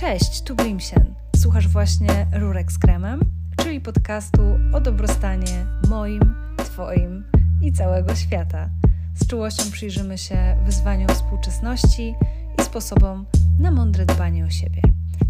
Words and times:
Cześć, 0.00 0.42
tu 0.42 0.56
Grimsien. 0.56 1.14
Słuchasz 1.36 1.68
właśnie 1.68 2.26
Rurek 2.32 2.72
z 2.72 2.78
kremem, 2.78 3.20
czyli 3.56 3.80
podcastu 3.80 4.42
o 4.72 4.80
dobrostanie 4.80 5.66
moim, 5.88 6.34
Twoim 6.56 7.24
i 7.62 7.72
całego 7.72 8.14
świata. 8.14 8.68
Z 9.14 9.26
czułością 9.26 9.70
przyjrzymy 9.70 10.18
się 10.18 10.56
wyzwaniom 10.64 11.08
współczesności 11.08 12.14
i 12.58 12.62
sposobom 12.62 13.26
na 13.58 13.70
mądre 13.70 14.06
dbanie 14.06 14.44
o 14.44 14.50
siebie. 14.50 14.82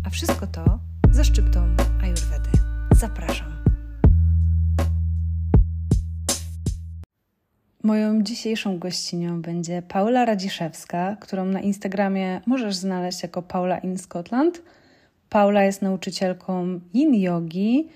A 0.05 0.11
wszystko 0.11 0.46
to 0.46 0.79
ze 1.11 1.25
szczyptą 1.25 1.77
Ayurvedy. 2.02 2.50
Zapraszam. 2.93 3.50
Moją 7.83 8.23
dzisiejszą 8.23 8.79
gościnią 8.79 9.43
będzie 9.43 9.83
Paula 9.83 10.25
Radziszewska, 10.25 11.17
którą 11.21 11.45
na 11.45 11.61
Instagramie 11.61 12.41
możesz 12.46 12.75
znaleźć 12.77 13.23
jako 13.23 13.43
Paula 13.43 13.79
in 13.79 13.99
Scotland. 13.99 14.63
Paula 15.29 15.64
jest 15.64 15.82
nauczycielką 15.82 16.81
yin 16.95 17.14
yogi, 17.14 17.89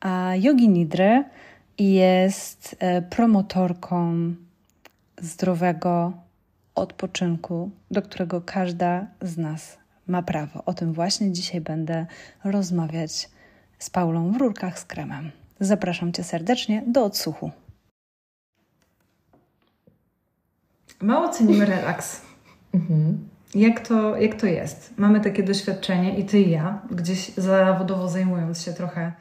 a 0.00 0.32
yogi 0.36 0.68
nidry 0.68 1.24
i 1.78 1.92
jest 1.92 2.76
e, 2.78 3.02
promotorką 3.02 4.34
zdrowego 5.18 6.12
odpoczynku, 6.74 7.70
do 7.90 8.02
którego 8.02 8.40
każda 8.40 9.06
z 9.20 9.38
nas 9.38 9.78
ma 10.06 10.22
prawo. 10.22 10.64
O 10.64 10.74
tym 10.74 10.92
właśnie 10.92 11.32
dzisiaj 11.32 11.60
będę 11.60 12.06
rozmawiać 12.44 13.30
z 13.78 13.90
Paulą 13.90 14.32
w 14.32 14.36
rurkach 14.36 14.78
z 14.78 14.84
kremem. 14.84 15.30
Zapraszam 15.60 16.12
Cię 16.12 16.24
serdecznie 16.24 16.82
do 16.86 17.04
odsłuchu. 17.04 17.50
Mało 21.02 21.28
cenimy 21.28 21.64
relaks. 21.64 22.22
Mhm. 22.74 23.28
Jak, 23.54 23.80
to, 23.80 24.16
jak 24.16 24.34
to 24.34 24.46
jest? 24.46 24.98
Mamy 24.98 25.20
takie 25.20 25.42
doświadczenie 25.42 26.18
i 26.18 26.24
ty 26.24 26.40
i 26.40 26.50
ja, 26.50 26.82
gdzieś 26.90 27.34
zawodowo 27.34 28.08
zajmując 28.08 28.62
się 28.62 28.72
trochę 28.72 29.12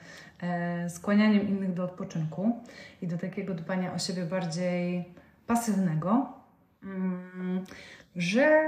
e, 0.41 0.89
skłanianiem 0.89 1.49
innych 1.49 1.73
do 1.73 1.83
odpoczynku 1.83 2.59
i 3.01 3.07
do 3.07 3.17
takiego 3.17 3.53
dbania 3.53 3.93
o 3.93 3.99
siebie 3.99 4.25
bardziej 4.25 5.05
pasywnego, 5.47 6.29
mm, 6.83 7.65
że 8.15 8.61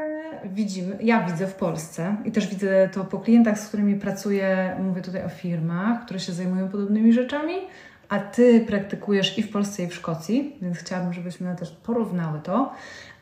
widzimy, 0.45 0.97
ja 1.01 1.23
widzę 1.23 1.47
w 1.47 1.55
Polsce 1.55 2.15
i 2.25 2.31
też 2.31 2.47
widzę 2.47 2.89
to 2.93 3.05
po 3.05 3.19
klientach, 3.19 3.59
z 3.59 3.67
którymi 3.67 3.95
pracuję, 3.95 4.77
mówię 4.79 5.01
tutaj 5.01 5.25
o 5.25 5.29
firmach, 5.29 6.05
które 6.05 6.19
się 6.19 6.33
zajmują 6.33 6.69
podobnymi 6.69 7.13
rzeczami, 7.13 7.53
a 8.09 8.19
Ty 8.19 8.65
praktykujesz 8.67 9.37
i 9.37 9.43
w 9.43 9.51
Polsce, 9.51 9.83
i 9.83 9.87
w 9.87 9.95
Szkocji, 9.95 10.55
więc 10.61 10.77
chciałabym, 10.77 11.13
żebyśmy 11.13 11.55
też 11.55 11.71
porównały 11.71 12.39
to, 12.39 12.73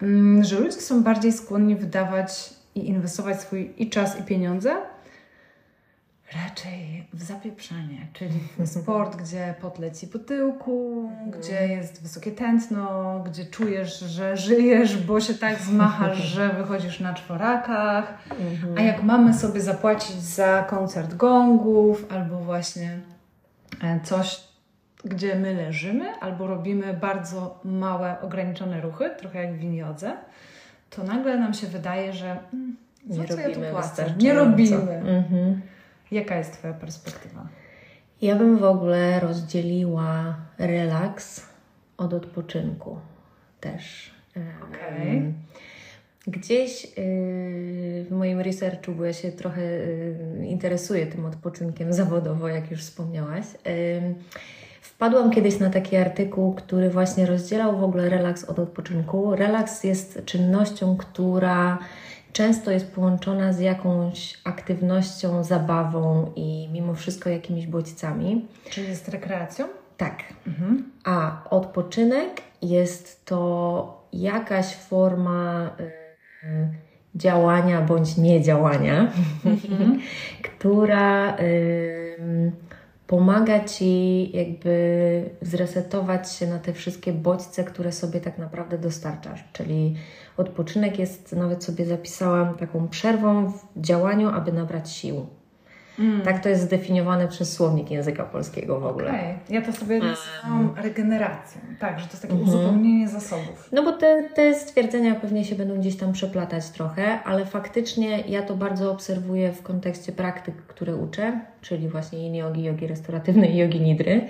mm, 0.02 0.44
że 0.44 0.60
ludzie 0.60 0.82
są 0.82 1.04
bardziej 1.04 1.34
skłonni 1.34 1.76
wydawać 1.76 2.54
i 2.76 2.90
inwestować 2.90 3.42
swój 3.42 3.74
i 3.78 3.90
czas, 3.90 4.20
i 4.20 4.24
pieniądze 4.24 4.76
raczej 6.34 7.08
w 7.14 7.24
zapieprzanie, 7.24 8.08
czyli 8.14 8.40
w 8.58 8.68
sport, 8.80 9.16
gdzie 9.16 9.56
pot 9.62 9.80
leci 9.80 10.08
po 10.08 10.20
tyłku, 10.20 11.08
mhm. 11.10 11.32
gdzie 11.32 11.68
jest 11.68 12.04
wysokie 12.04 12.32
tętno, 12.32 13.20
gdzie 13.26 13.46
czujesz, 13.46 14.00
że 14.00 14.38
żyjesz, 14.38 14.98
bo 14.98 15.22
się 15.22 15.34
tak 15.34 15.60
zmachasz, 15.60 16.18
że 16.36 16.50
wychodzisz 16.50 17.00
na 17.00 17.14
czworakach. 17.14 18.14
Mhm. 18.40 18.78
A 18.78 18.82
jak 18.82 19.04
mamy 19.04 19.34
sobie 19.34 19.62
zapłacić 19.62 20.16
za 20.16 20.64
koncert 20.64 21.16
gongów 21.16 22.06
albo 22.10 22.38
właśnie 22.38 23.00
e, 23.84 24.00
coś, 24.04 24.44
gdzie 25.06 25.36
my 25.36 25.54
leżymy 25.54 26.12
albo 26.20 26.48
robimy 26.48 26.94
bardzo 26.94 27.60
małe, 27.64 28.22
ograniczone 28.22 28.82
ruchy, 28.82 29.10
trochę 29.18 29.44
jak 29.44 29.56
w 29.56 29.60
winiodze, 29.60 30.14
to 30.90 31.04
nagle 31.04 31.40
nam 31.40 31.54
się 31.54 31.68
wydaje, 31.68 32.14
że 32.14 32.38
mm, 32.54 32.76
nie 33.08 33.28
co 33.28 33.36
robimy 33.36 33.66
ja 33.66 33.72
płacę? 33.72 34.14
Nie 34.18 34.34
robimy. 34.34 34.92
Mhm. 34.92 35.62
Jaka 36.12 36.36
jest 36.36 36.54
Twoja 36.54 36.74
perspektywa? 36.74 37.48
Ja 38.22 38.36
bym 38.36 38.58
w 38.58 38.64
ogóle 38.64 39.20
rozdzieliła 39.20 40.36
relaks 40.58 41.46
od 41.98 42.14
odpoczynku 42.14 42.98
też. 43.60 44.12
Okay. 44.32 45.34
Gdzieś 46.28 46.84
yy, 46.84 46.94
w 48.04 48.08
moim 48.12 48.40
researchu, 48.40 48.92
bo 48.92 49.06
ja 49.06 49.14
się 49.14 49.32
trochę 49.32 49.62
yy, 49.62 50.48
interesuję 50.48 51.08
tym 51.08 51.26
odpoczynkiem 51.26 51.94
zawodowo, 51.94 52.48
jak 52.48 52.72
już 52.72 52.82
wspomniałaś, 52.82 53.46
Wpadłam 55.02 55.32
kiedyś 55.32 55.60
na 55.60 55.70
taki 55.70 55.98
artykuł, 55.98 56.54
który 56.54 56.90
właśnie 56.90 57.26
rozdzielał 57.26 57.78
w 57.78 57.84
ogóle 57.84 58.10
relaks 58.10 58.46
od 58.46 58.60
odpoczynku. 58.60 59.36
Relaks 59.36 59.84
jest 59.84 60.26
czynnością, 60.26 60.98
która 60.98 61.78
często 62.34 62.72
jest 62.72 62.92
połączona 62.92 63.54
z 63.54 63.60
jakąś 63.60 64.38
aktywnością, 64.44 65.44
zabawą 65.44 66.32
i 66.36 66.70
mimo 66.72 66.94
wszystko 66.94 67.30
jakimiś 67.30 67.68
bodźcami. 67.68 68.46
Czyli 68.70 68.88
jest 68.88 69.10
rekreacją? 69.10 69.66
Tak. 69.98 70.24
Mhm. 70.48 70.92
A 71.04 71.44
odpoczynek 71.50 72.42
jest 72.62 73.26
to 73.26 74.04
jakaś 74.14 74.76
forma 74.76 75.72
y, 75.80 75.92
działania 77.16 77.82
bądź 77.82 78.18
niedziałania, 78.18 79.12
mhm. 79.46 80.00
która. 80.58 81.38
Pomaga 83.12 83.60
Ci 83.60 84.32
jakby 84.38 85.30
zresetować 85.42 86.32
się 86.32 86.48
na 86.48 86.60
te 86.60 86.74
wszystkie 86.74 87.14
bodźce, 87.14 87.64
które 87.64 87.92
sobie 87.92 88.22
tak 88.22 88.38
naprawdę 88.38 88.78
dostarczasz. 88.78 89.44
Czyli 89.54 89.96
odpoczynek 90.38 91.00
jest, 91.00 91.36
nawet 91.36 91.64
sobie 91.64 91.86
zapisałam, 91.86 92.58
taką 92.58 92.88
przerwą 92.88 93.52
w 93.52 93.82
działaniu, 93.82 94.30
aby 94.30 94.52
nabrać 94.52 94.92
sił. 94.92 95.26
Mm. 96.02 96.22
Tak 96.22 96.44
to 96.44 96.50
jest 96.50 96.62
zdefiniowane 96.62 97.28
przez 97.28 97.54
słownik 97.54 97.92
języka 97.92 98.24
polskiego 98.24 98.80
w 98.80 98.86
ogóle. 98.86 99.10
Okay. 99.10 99.36
Ja 99.50 99.62
to 99.62 99.74
sobie 99.74 100.00
nazywam 100.00 100.74
regeneracją. 100.76 101.62
Tak, 101.80 102.00
że 102.00 102.06
to 102.06 102.12
jest 102.12 102.22
takie 102.22 102.34
mm 102.34 102.46
-hmm. 102.46 102.50
uzupełnienie 102.50 103.08
zasobów. 103.08 103.70
No 103.72 103.84
bo 103.84 103.92
te, 103.92 104.24
te 104.36 104.56
stwierdzenia 104.56 105.16
pewnie 105.16 105.46
się 105.46 105.56
będą 105.56 105.80
gdzieś 105.80 105.98
tam 105.98 106.14
przeplatać 106.14 106.70
trochę, 106.70 107.24
ale 107.24 107.46
faktycznie 107.46 108.20
ja 108.20 108.42
to 108.42 108.56
bardzo 108.56 108.92
obserwuję 108.92 109.54
w 109.54 109.64
kontekście 109.64 110.12
praktyk, 110.12 110.56
które 110.56 110.96
uczę, 110.96 111.40
czyli 111.62 111.90
właśnie 111.90 112.20
yin 112.20 112.36
jogi, 112.36 112.64
jogi 112.64 112.88
restauratywnej 112.88 113.54
i 113.54 113.58
jogi 113.58 113.82
nidry, 113.82 114.28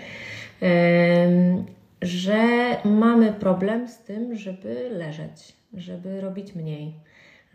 że 2.02 2.48
mamy 2.86 3.34
problem 3.34 3.88
z 3.88 3.98
tym, 3.98 4.36
żeby 4.36 4.90
leżeć, 4.92 5.56
żeby 5.74 6.22
robić 6.22 6.56
mniej, 6.56 6.94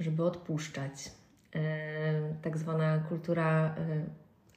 żeby 0.01 0.25
odpuszczać 0.25 1.11
tak 2.43 2.59
zwana 2.59 2.99
kultura 3.09 3.75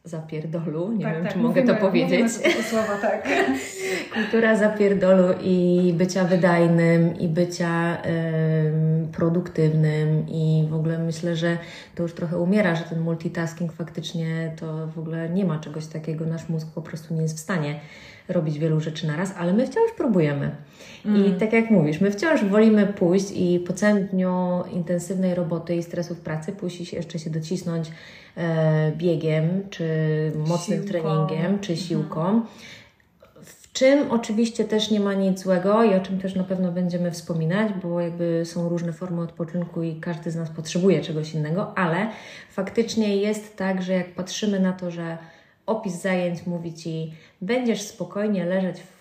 zapierdolu, 0.03 0.91
nie 0.91 1.05
tak, 1.05 1.13
wiem, 1.13 1.23
tak, 1.23 1.33
czy 1.33 1.39
mówimy, 1.39 1.61
mogę 1.61 1.75
to 1.75 1.81
powiedzieć. 1.81 2.31
słowa, 2.69 2.97
tak. 3.01 3.27
Kultura 4.13 4.55
zapierdolu 4.55 5.23
i 5.41 5.93
bycia 5.97 6.23
wydajnym, 6.23 7.19
i 7.19 7.27
bycia 7.27 7.97
produktywnym 9.11 10.27
i 10.27 10.67
w 10.69 10.73
ogóle 10.73 10.97
myślę, 10.99 11.35
że 11.35 11.57
to 11.95 12.03
już 12.03 12.13
trochę 12.13 12.37
umiera, 12.37 12.75
że 12.75 12.83
ten 12.83 12.99
multitasking 12.99 13.73
faktycznie 13.73 14.53
to 14.59 14.87
w 14.87 14.99
ogóle 14.99 15.29
nie 15.29 15.45
ma 15.45 15.59
czegoś 15.59 15.85
takiego. 15.85 16.25
Nasz 16.25 16.49
mózg 16.49 16.67
po 16.75 16.81
prostu 16.81 17.13
nie 17.13 17.21
jest 17.21 17.37
w 17.37 17.39
stanie 17.39 17.79
robić 18.29 18.59
wielu 18.59 18.79
rzeczy 18.79 19.07
na 19.07 19.17
raz, 19.17 19.33
ale 19.37 19.53
my 19.53 19.67
wciąż 19.67 19.91
próbujemy. 19.97 20.51
Mm. 21.05 21.25
I 21.25 21.39
tak 21.39 21.53
jak 21.53 21.69
mówisz, 21.69 22.01
my 22.01 22.11
wciąż 22.11 22.45
wolimy 22.45 22.87
pójść 22.87 23.31
i 23.35 23.59
po 23.59 23.73
całym 23.73 24.07
dniu 24.07 24.63
intensywnej 24.71 25.35
roboty 25.35 25.75
i 25.75 25.83
stresu 25.83 26.15
w 26.15 26.19
pracy 26.19 26.53
i 26.79 26.95
jeszcze 26.95 27.19
się 27.19 27.29
docisnąć 27.29 27.91
e, 28.37 28.91
biegiem, 28.97 29.63
czy 29.69 29.85
mocnym 30.47 30.87
siłką. 30.87 30.91
treningiem, 30.91 31.59
czy 31.59 31.71
mhm. 31.71 31.77
siłką. 31.77 32.41
W 33.69 33.73
czym 33.73 34.11
oczywiście 34.11 34.65
też 34.65 34.91
nie 34.91 34.99
ma 34.99 35.13
nic 35.13 35.39
złego 35.39 35.83
i 35.83 35.93
o 35.93 35.99
czym 35.99 36.19
też 36.19 36.35
na 36.35 36.43
pewno 36.43 36.71
będziemy 36.71 37.11
wspominać, 37.11 37.71
bo 37.83 38.01
jakby 38.01 38.41
są 38.45 38.69
różne 38.69 38.93
formy 38.93 39.21
odpoczynku 39.21 39.83
i 39.83 39.99
każdy 39.99 40.31
z 40.31 40.35
nas 40.35 40.49
potrzebuje 40.49 41.01
czegoś 41.01 41.33
innego, 41.33 41.77
ale 41.77 42.09
faktycznie 42.49 43.17
jest 43.17 43.57
tak, 43.57 43.81
że 43.81 43.93
jak 43.93 44.15
patrzymy 44.15 44.59
na 44.59 44.73
to, 44.73 44.91
że 44.91 45.17
opis 45.69 46.01
zajęć 46.01 46.45
mówi 46.47 46.73
Ci, 46.73 47.13
będziesz 47.41 47.81
spokojnie 47.81 48.45
leżeć 48.45 48.77
w 48.79 48.99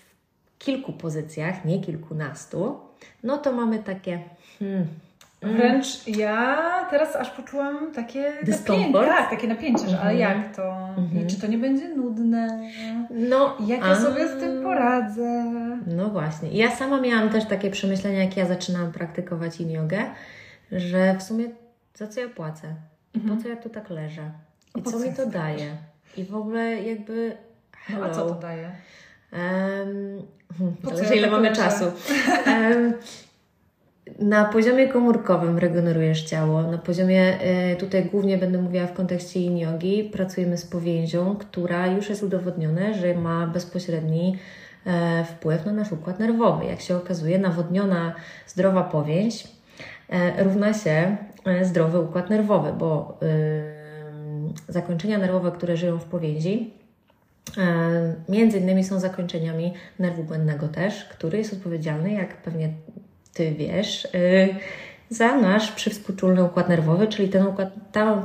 kilku 0.58 0.92
pozycjach, 0.92 1.64
nie 1.64 1.80
kilkunastu, 1.80 2.80
no 3.22 3.38
to 3.38 3.52
mamy 3.52 3.78
takie. 3.78 4.20
Hmm, 4.58 4.86
mm. 5.40 5.56
Wręcz 5.56 6.06
ja 6.06 6.86
teraz 6.90 7.16
aż 7.16 7.30
poczułam 7.30 7.92
takie 7.94 8.32
napięcie. 8.46 8.92
Tak, 8.92 9.30
takie 9.30 9.48
napięcie, 9.48 9.88
że 9.88 10.00
ale 10.00 10.10
mhm. 10.10 10.18
jak 10.18 10.56
to? 10.56 10.88
Mhm. 10.98 11.26
Czy 11.26 11.40
to 11.40 11.46
nie 11.46 11.58
będzie 11.58 11.88
nudne? 11.88 12.60
No, 13.10 13.56
jak 13.66 13.80
ja 13.80 13.96
sobie 13.96 14.28
z 14.28 14.40
tym 14.40 14.62
poradzę? 14.62 15.46
No 15.86 16.08
właśnie. 16.08 16.48
Ja 16.50 16.76
sama 16.76 17.00
miałam 17.00 17.30
też 17.30 17.44
takie 17.44 17.70
przemyślenia, 17.70 18.24
jak 18.24 18.36
ja 18.36 18.46
zaczynałam 18.46 18.92
praktykować 18.92 19.60
in 19.60 19.70
jogę, 19.70 20.04
że 20.72 21.14
w 21.18 21.22
sumie 21.22 21.44
za 21.94 22.06
co 22.06 22.20
ja 22.20 22.28
płacę? 22.28 22.74
I 23.14 23.18
po 23.18 23.24
mhm. 23.24 23.42
co 23.42 23.48
ja 23.48 23.56
tu 23.56 23.68
tak 23.68 23.90
leżę? 23.90 24.30
I 24.76 24.82
co 24.82 24.98
mi 24.98 25.14
to 25.14 25.26
daje? 25.26 25.76
I 26.18 26.24
w 26.24 26.34
ogóle 26.34 26.82
jakby. 26.82 27.36
Hello. 27.72 28.00
No, 28.00 28.06
a 28.06 28.14
co 28.14 28.26
to 28.26 28.34
daje? 28.34 28.70
Um, 29.32 30.22
zależy, 30.82 31.16
ile 31.16 31.30
mamy 31.30 31.52
czasu. 31.52 31.84
Um, 32.46 32.92
na 34.18 34.44
poziomie 34.44 34.88
komórkowym 34.88 35.58
regenerujesz 35.58 36.22
ciało. 36.22 36.62
Na 36.62 36.78
poziomie, 36.78 37.38
y, 37.72 37.76
tutaj 37.76 38.04
głównie 38.04 38.38
będę 38.38 38.62
mówiła 38.62 38.86
w 38.86 38.92
kontekście 38.92 39.40
yin 39.40 39.58
yogi, 39.58 40.04
pracujemy 40.04 40.56
z 40.56 40.66
powięzią, 40.66 41.36
która 41.36 41.86
już 41.86 42.08
jest 42.08 42.22
udowodnione, 42.22 42.94
że 42.94 43.14
ma 43.14 43.46
bezpośredni 43.46 44.36
e, 44.86 45.24
wpływ 45.24 45.66
na 45.66 45.72
nasz 45.72 45.92
układ 45.92 46.18
nerwowy. 46.18 46.64
Jak 46.64 46.80
się 46.80 46.96
okazuje, 46.96 47.38
nawodniona, 47.38 48.14
zdrowa 48.46 48.82
powięź 48.82 49.48
e, 50.08 50.44
równa 50.44 50.74
się 50.74 51.16
e, 51.44 51.64
zdrowy 51.64 52.00
układ 52.00 52.30
nerwowy, 52.30 52.72
bo 52.72 53.18
zakończenia 54.68 55.18
nerwowe, 55.18 55.52
które 55.52 55.76
żyją 55.76 55.98
w 55.98 56.04
powięzi, 56.04 56.74
między 58.28 58.58
innymi 58.58 58.84
są 58.84 59.00
zakończeniami 59.00 59.74
nerwu 59.98 60.24
błędnego 60.24 60.68
też, 60.68 61.04
który 61.04 61.38
jest 61.38 61.52
odpowiedzialny, 61.52 62.12
jak 62.12 62.42
pewnie 62.42 62.72
Ty 63.34 63.54
wiesz, 63.54 64.04
y, 64.04 64.08
za 65.10 65.36
nasz 65.36 65.72
przywspółczulny 65.72 66.44
układ 66.44 66.68
nerwowy, 66.68 67.06
czyli 67.06 67.28
ten 67.28 67.46
układ, 67.46 67.68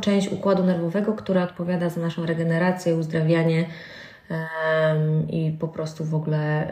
część 0.01 0.31
układu 0.31 0.63
nerwowego, 0.63 1.13
która 1.13 1.43
odpowiada 1.43 1.89
za 1.89 2.01
naszą 2.01 2.25
regenerację, 2.25 2.95
uzdrawianie 2.95 3.65
i 5.29 5.57
po 5.59 5.67
prostu 5.67 6.05
w 6.05 6.15
ogóle 6.15 6.67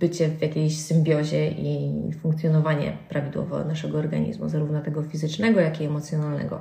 bycie 0.00 0.28
w 0.28 0.42
jakiejś 0.42 0.80
symbiozie 0.80 1.50
i 1.50 1.92
funkcjonowanie 2.22 2.96
prawidłowo 3.08 3.64
naszego 3.64 3.98
organizmu, 3.98 4.48
zarówno 4.48 4.80
tego 4.80 5.02
fizycznego, 5.02 5.60
jak 5.60 5.80
i 5.80 5.84
emocjonalnego. 5.84 6.60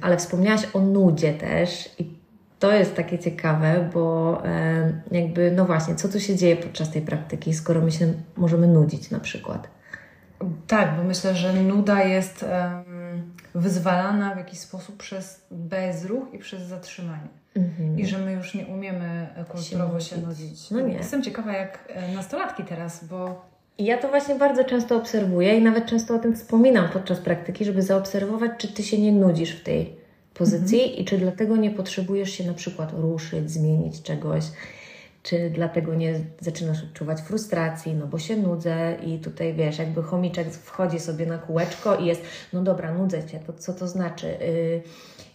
Ale 0.00 0.16
wspomniałaś 0.16 0.66
o 0.72 0.80
nudzie 0.80 1.34
też 1.34 1.94
i 1.98 2.14
to 2.58 2.72
jest 2.72 2.94
takie 2.94 3.18
ciekawe, 3.18 3.90
bo 3.94 4.42
jakby, 5.10 5.52
no 5.52 5.64
właśnie, 5.64 5.94
co 5.94 6.08
tu 6.08 6.20
się 6.20 6.36
dzieje 6.36 6.56
podczas 6.56 6.90
tej 6.90 7.02
praktyki, 7.02 7.54
skoro 7.54 7.80
my 7.80 7.92
się 7.92 8.12
możemy 8.36 8.66
nudzić 8.66 9.10
na 9.10 9.20
przykład? 9.20 9.68
Tak, 10.66 10.96
bo 10.96 11.04
myślę, 11.04 11.34
że 11.34 11.52
nuda 11.52 12.04
jest 12.04 12.44
wyzwalana 13.54 14.34
w 14.34 14.38
jakiś 14.38 14.58
sposób 14.58 14.96
przez 14.96 15.46
bezruch 15.50 16.34
i 16.34 16.38
przez 16.38 16.62
zatrzymanie. 16.62 17.28
Mhm. 17.56 17.98
I 17.98 18.06
że 18.06 18.18
my 18.18 18.32
już 18.32 18.54
nie 18.54 18.66
umiemy 18.66 19.28
kulturowo 19.48 20.00
się, 20.00 20.16
się 20.16 20.22
nudzić. 20.22 20.70
No 20.70 20.80
nie. 20.80 20.94
Jestem 20.94 21.22
ciekawa, 21.22 21.52
jak 21.52 21.78
e, 21.88 22.14
nastolatki 22.14 22.64
teraz, 22.64 23.04
bo 23.04 23.46
i 23.78 23.84
ja 23.84 23.98
to 23.98 24.08
właśnie 24.08 24.34
bardzo 24.34 24.64
często 24.64 24.96
obserwuję 24.96 25.58
i 25.58 25.62
nawet 25.62 25.86
często 25.86 26.14
o 26.14 26.18
tym 26.18 26.36
wspominam 26.36 26.88
podczas 26.88 27.18
praktyki, 27.18 27.64
żeby 27.64 27.82
zaobserwować, 27.82 28.50
czy 28.58 28.68
ty 28.68 28.82
się 28.82 28.98
nie 28.98 29.12
nudzisz 29.12 29.50
w 29.50 29.62
tej 29.62 29.96
pozycji 30.34 30.80
mhm. 30.82 30.98
i 30.98 31.04
czy 31.04 31.18
dlatego 31.18 31.56
nie 31.56 31.70
potrzebujesz 31.70 32.30
się 32.30 32.44
na 32.44 32.54
przykład 32.54 32.92
ruszyć, 32.92 33.50
zmienić 33.50 34.02
czegoś, 34.02 34.44
czy 35.22 35.50
dlatego 35.50 35.94
nie 35.94 36.20
zaczynasz 36.40 36.82
odczuwać 36.82 37.20
frustracji, 37.20 37.94
no 37.94 38.06
bo 38.06 38.18
się 38.18 38.36
nudzę 38.36 38.96
i 39.06 39.18
tutaj 39.18 39.54
wiesz, 39.54 39.78
jakby 39.78 40.02
chomiczek 40.02 40.48
wchodzi 40.50 41.00
sobie 41.00 41.26
na 41.26 41.38
kółeczko 41.38 41.96
i 41.96 42.06
jest, 42.06 42.22
no 42.52 42.62
dobra, 42.62 42.94
nudzę 42.94 43.24
cię, 43.24 43.40
to 43.46 43.52
co 43.52 43.72
to 43.72 43.88
znaczy? 43.88 44.26
Yy, 44.26 44.82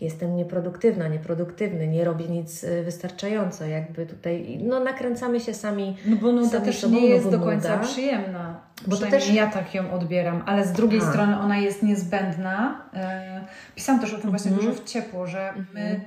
jestem 0.01 0.35
nieproduktywna, 0.35 1.07
nieproduktywny, 1.07 1.87
nie 1.87 2.05
robię 2.05 2.27
nic 2.27 2.63
y, 2.63 2.83
wystarczająco, 2.83 3.65
jakby 3.65 4.05
tutaj, 4.05 4.59
no 4.63 4.79
nakręcamy 4.79 5.39
się 5.39 5.53
sami. 5.53 5.97
No 6.05 6.15
bo 6.15 6.31
nuda 6.31 6.61
też 6.61 6.79
sobą, 6.79 6.95
nie 6.95 7.05
jest 7.05 7.25
no 7.25 7.31
do 7.31 7.39
końca 7.39 7.75
nuda. 7.75 7.87
przyjemna. 7.87 8.61
Bo 8.87 8.97
to 8.97 9.07
też 9.07 9.33
ja 9.33 9.47
tak 9.47 9.73
ją 9.75 9.91
odbieram, 9.91 10.43
ale 10.45 10.65
z 10.65 10.71
drugiej 10.71 11.01
strony 11.01 11.39
ona 11.39 11.57
jest 11.57 11.83
niezbędna. 11.83 12.85
E, 12.93 13.45
pisałam 13.75 14.01
też 14.01 14.13
o 14.13 14.17
tym 14.17 14.29
właśnie 14.29 14.51
mm 14.51 14.65
dużo 14.65 14.81
w 14.81 14.83
ciepło, 14.83 15.27
że 15.27 15.53
my, 15.73 15.81
mhm. 15.81 16.01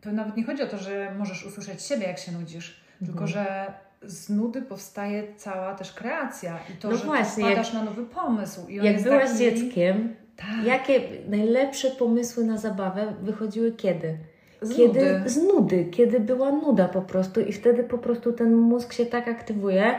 to 0.00 0.12
nawet 0.12 0.36
nie 0.36 0.44
chodzi 0.44 0.62
o 0.62 0.66
to, 0.66 0.78
że 0.78 1.14
możesz 1.18 1.46
usłyszeć 1.46 1.82
siebie, 1.82 2.06
jak 2.06 2.18
się 2.18 2.32
nudzisz, 2.32 2.80
tylko 2.98 3.24
mhm. 3.24 3.28
że 3.28 3.72
z 4.04 4.30
nudy 4.30 4.62
powstaje 4.62 5.34
cała 5.36 5.74
też 5.74 5.92
kreacja 5.92 6.58
i 6.74 6.76
to, 6.76 6.90
no 6.90 6.96
że 6.96 7.04
właśnie, 7.04 7.44
wpadasz 7.44 7.66
jak, 7.66 7.74
na 7.74 7.84
nowy 7.84 8.06
pomysł. 8.06 8.66
I 8.68 8.80
on 8.80 8.86
jak 8.86 9.02
byłaś 9.02 9.24
taki... 9.24 9.38
dzieckiem, 9.38 10.16
tak. 10.36 10.66
Jakie 10.66 11.00
najlepsze 11.28 11.90
pomysły 11.90 12.44
na 12.44 12.58
zabawę 12.58 13.14
wychodziły 13.22 13.72
kiedy? 13.72 14.18
Z 14.62 14.76
kiedy 14.76 15.12
nudy. 15.12 15.30
z 15.30 15.36
nudy, 15.36 15.84
kiedy 15.84 16.20
była 16.20 16.52
nuda 16.52 16.88
po 16.88 17.02
prostu 17.02 17.40
i 17.40 17.52
wtedy 17.52 17.84
po 17.84 17.98
prostu 17.98 18.32
ten 18.32 18.54
mózg 18.54 18.92
się 18.92 19.06
tak 19.06 19.28
aktywuje, 19.28 19.94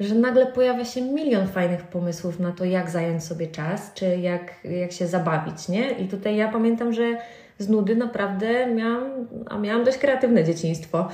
że 0.00 0.14
nagle 0.14 0.46
pojawia 0.46 0.84
się 0.84 1.02
milion 1.02 1.48
fajnych 1.48 1.82
pomysłów 1.82 2.40
na 2.40 2.52
to, 2.52 2.64
jak 2.64 2.90
zająć 2.90 3.24
sobie 3.24 3.46
czas, 3.46 3.94
czy 3.94 4.16
jak, 4.16 4.54
jak 4.64 4.92
się 4.92 5.06
zabawić, 5.06 5.68
nie? 5.68 5.90
I 5.90 6.08
tutaj 6.08 6.36
ja 6.36 6.52
pamiętam, 6.52 6.92
że 6.92 7.16
z 7.58 7.68
nudy 7.68 7.96
naprawdę 7.96 8.66
miałam, 8.66 9.26
a 9.46 9.58
miałam 9.58 9.84
dość 9.84 9.98
kreatywne 9.98 10.44
dzieciństwo. 10.44 11.08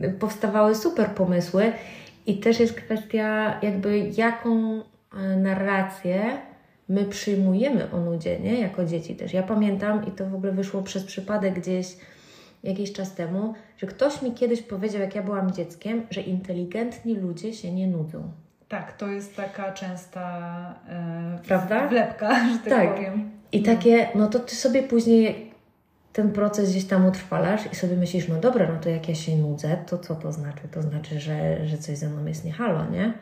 Yy, 0.00 0.12
powstawały 0.18 0.74
super 0.74 1.08
pomysły 1.08 1.72
i 2.26 2.38
też 2.38 2.60
jest 2.60 2.74
kwestia 2.74 3.58
jakby 3.62 3.98
jaką 3.98 4.82
e, 5.16 5.36
narrację 5.36 6.22
my 6.88 7.04
przyjmujemy 7.04 7.90
o 7.90 8.00
nudzie, 8.00 8.40
nie? 8.40 8.60
Jako 8.60 8.84
dzieci 8.84 9.16
też. 9.16 9.32
Ja 9.32 9.42
pamiętam 9.42 10.06
i 10.06 10.10
to 10.10 10.26
w 10.26 10.34
ogóle 10.34 10.52
wyszło 10.52 10.82
przez 10.82 11.04
przypadek 11.04 11.54
gdzieś 11.54 11.96
jakiś 12.62 12.92
czas 12.92 13.14
temu, 13.14 13.54
że 13.76 13.86
ktoś 13.86 14.22
mi 14.22 14.32
kiedyś 14.32 14.62
powiedział, 14.62 15.00
jak 15.00 15.14
ja 15.14 15.22
byłam 15.22 15.52
dzieckiem, 15.52 16.06
że 16.10 16.20
inteligentni 16.20 17.14
ludzie 17.16 17.52
się 17.52 17.72
nie 17.72 17.86
nudzą. 17.86 18.30
Tak, 18.68 18.96
to 18.96 19.08
jest 19.08 19.36
taka 19.36 19.72
częsta 19.72 20.74
yy, 21.32 21.38
Prawda? 21.48 21.88
wlepka, 21.88 22.34
że 22.52 22.58
tak, 22.58 22.68
tak 22.68 22.94
powiem. 22.94 23.30
I 23.52 23.62
takie, 23.62 24.08
no 24.14 24.26
to 24.28 24.38
ty 24.38 24.54
sobie 24.54 24.82
później 24.82 25.54
ten 26.12 26.32
proces 26.32 26.70
gdzieś 26.70 26.84
tam 26.84 27.06
utrwalasz 27.06 27.72
i 27.72 27.76
sobie 27.76 27.96
myślisz, 27.96 28.28
no 28.28 28.40
dobra, 28.40 28.72
no 28.72 28.80
to 28.80 28.88
jak 28.88 29.08
ja 29.08 29.14
się 29.14 29.36
nudzę, 29.36 29.76
to 29.86 29.98
co 29.98 30.14
to 30.14 30.32
znaczy? 30.32 30.68
To 30.70 30.82
znaczy, 30.82 31.20
że, 31.20 31.66
że 31.66 31.78
coś 31.78 31.98
ze 31.98 32.08
mną 32.08 32.26
jest 32.26 32.44
niehalo, 32.44 32.90
nie? 32.90 33.12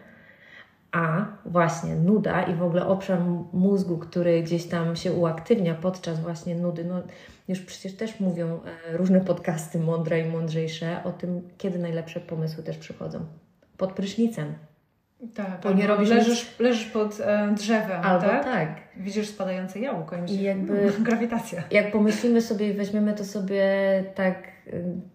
A 0.92 1.26
właśnie 1.44 1.96
nuda 1.96 2.42
i 2.42 2.54
w 2.54 2.62
ogóle 2.62 2.86
obszar 2.86 3.18
mózgu, 3.52 3.98
który 3.98 4.42
gdzieś 4.42 4.66
tam 4.66 4.96
się 4.96 5.12
uaktywnia 5.12 5.74
podczas 5.74 6.20
właśnie 6.20 6.54
nudy, 6.54 6.84
no 6.84 7.02
już 7.48 7.60
przecież 7.60 7.96
też 7.96 8.20
mówią 8.20 8.60
e, 8.90 8.96
różne 8.96 9.20
podcasty 9.20 9.78
mądre 9.78 10.20
i 10.20 10.28
mądrzejsze 10.28 11.04
o 11.04 11.12
tym, 11.12 11.48
kiedy 11.58 11.78
najlepsze 11.78 12.20
pomysły 12.20 12.62
też 12.62 12.78
przychodzą. 12.78 13.26
Pod 13.76 13.92
prysznicem. 13.92 14.54
Tak, 15.34 15.60
bo 15.62 15.72
nie 15.72 15.86
robisz 15.86 16.10
leżysz, 16.10 16.50
nic... 16.50 16.60
leżysz 16.60 16.84
pod 16.84 17.20
e, 17.20 17.54
drzewem, 17.56 18.02
Albo 18.02 18.26
tak? 18.26 18.44
tak. 18.44 18.68
Widzisz 18.96 19.28
spadające 19.28 19.80
jałko 19.80 20.16
i, 20.16 20.30
I 20.30 20.42
jakby 20.42 20.92
grawitacja. 21.00 21.62
Jak 21.70 21.92
pomyślimy 21.92 22.42
sobie 22.42 22.68
i 22.68 22.72
weźmiemy 22.72 23.14
to 23.14 23.24
sobie 23.24 23.64
tak 24.14 24.51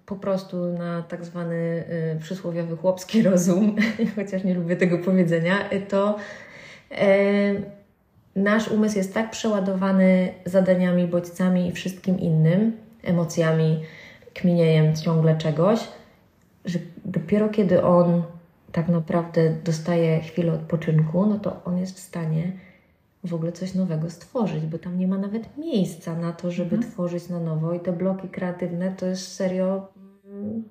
po 0.05 0.15
prostu 0.15 0.65
na 0.65 1.01
tak 1.01 1.25
zwany 1.25 1.83
y, 2.15 2.19
przysłowiowy 2.19 2.77
chłopski 2.77 3.23
rozum, 3.23 3.75
chociaż 4.15 4.43
nie 4.43 4.53
lubię 4.53 4.75
tego 4.75 4.97
powiedzenia, 4.97 5.71
y, 5.71 5.81
to 5.81 6.15
nasz 8.35 8.67
umysł 8.67 8.97
jest 8.97 9.13
tak 9.13 9.31
przeładowany 9.31 10.33
zadaniami, 10.45 11.07
bodźcami 11.07 11.67
i 11.67 11.71
wszystkim 11.71 12.19
innym, 12.19 12.77
emocjami, 13.03 13.83
kminiejem 14.33 14.95
ciągle 14.95 15.37
czegoś, 15.37 15.79
że 16.65 16.79
dopiero 17.05 17.49
kiedy 17.49 17.83
on 17.83 18.23
tak 18.71 18.87
naprawdę 18.87 19.53
dostaje 19.63 20.19
chwilę 20.19 20.53
odpoczynku, 20.53 21.25
no 21.25 21.39
to 21.39 21.61
on 21.65 21.77
jest 21.77 21.97
w 21.97 21.99
stanie 21.99 22.51
w 23.27 23.33
ogóle 23.33 23.51
coś 23.51 23.73
nowego 23.73 24.09
stworzyć, 24.09 24.65
bo 24.65 24.77
tam 24.77 24.99
nie 24.99 25.07
ma 25.07 25.17
nawet 25.17 25.57
miejsca 25.57 26.15
na 26.15 26.31
to, 26.31 26.51
żeby 26.51 26.75
mhm. 26.75 26.91
tworzyć 26.91 27.29
na 27.29 27.39
nowo 27.39 27.73
i 27.73 27.79
te 27.79 27.91
bloki 27.91 28.29
kreatywne 28.29 28.91
to 28.91 29.05
jest 29.05 29.35
serio. 29.35 29.87
Mm, 30.25 30.63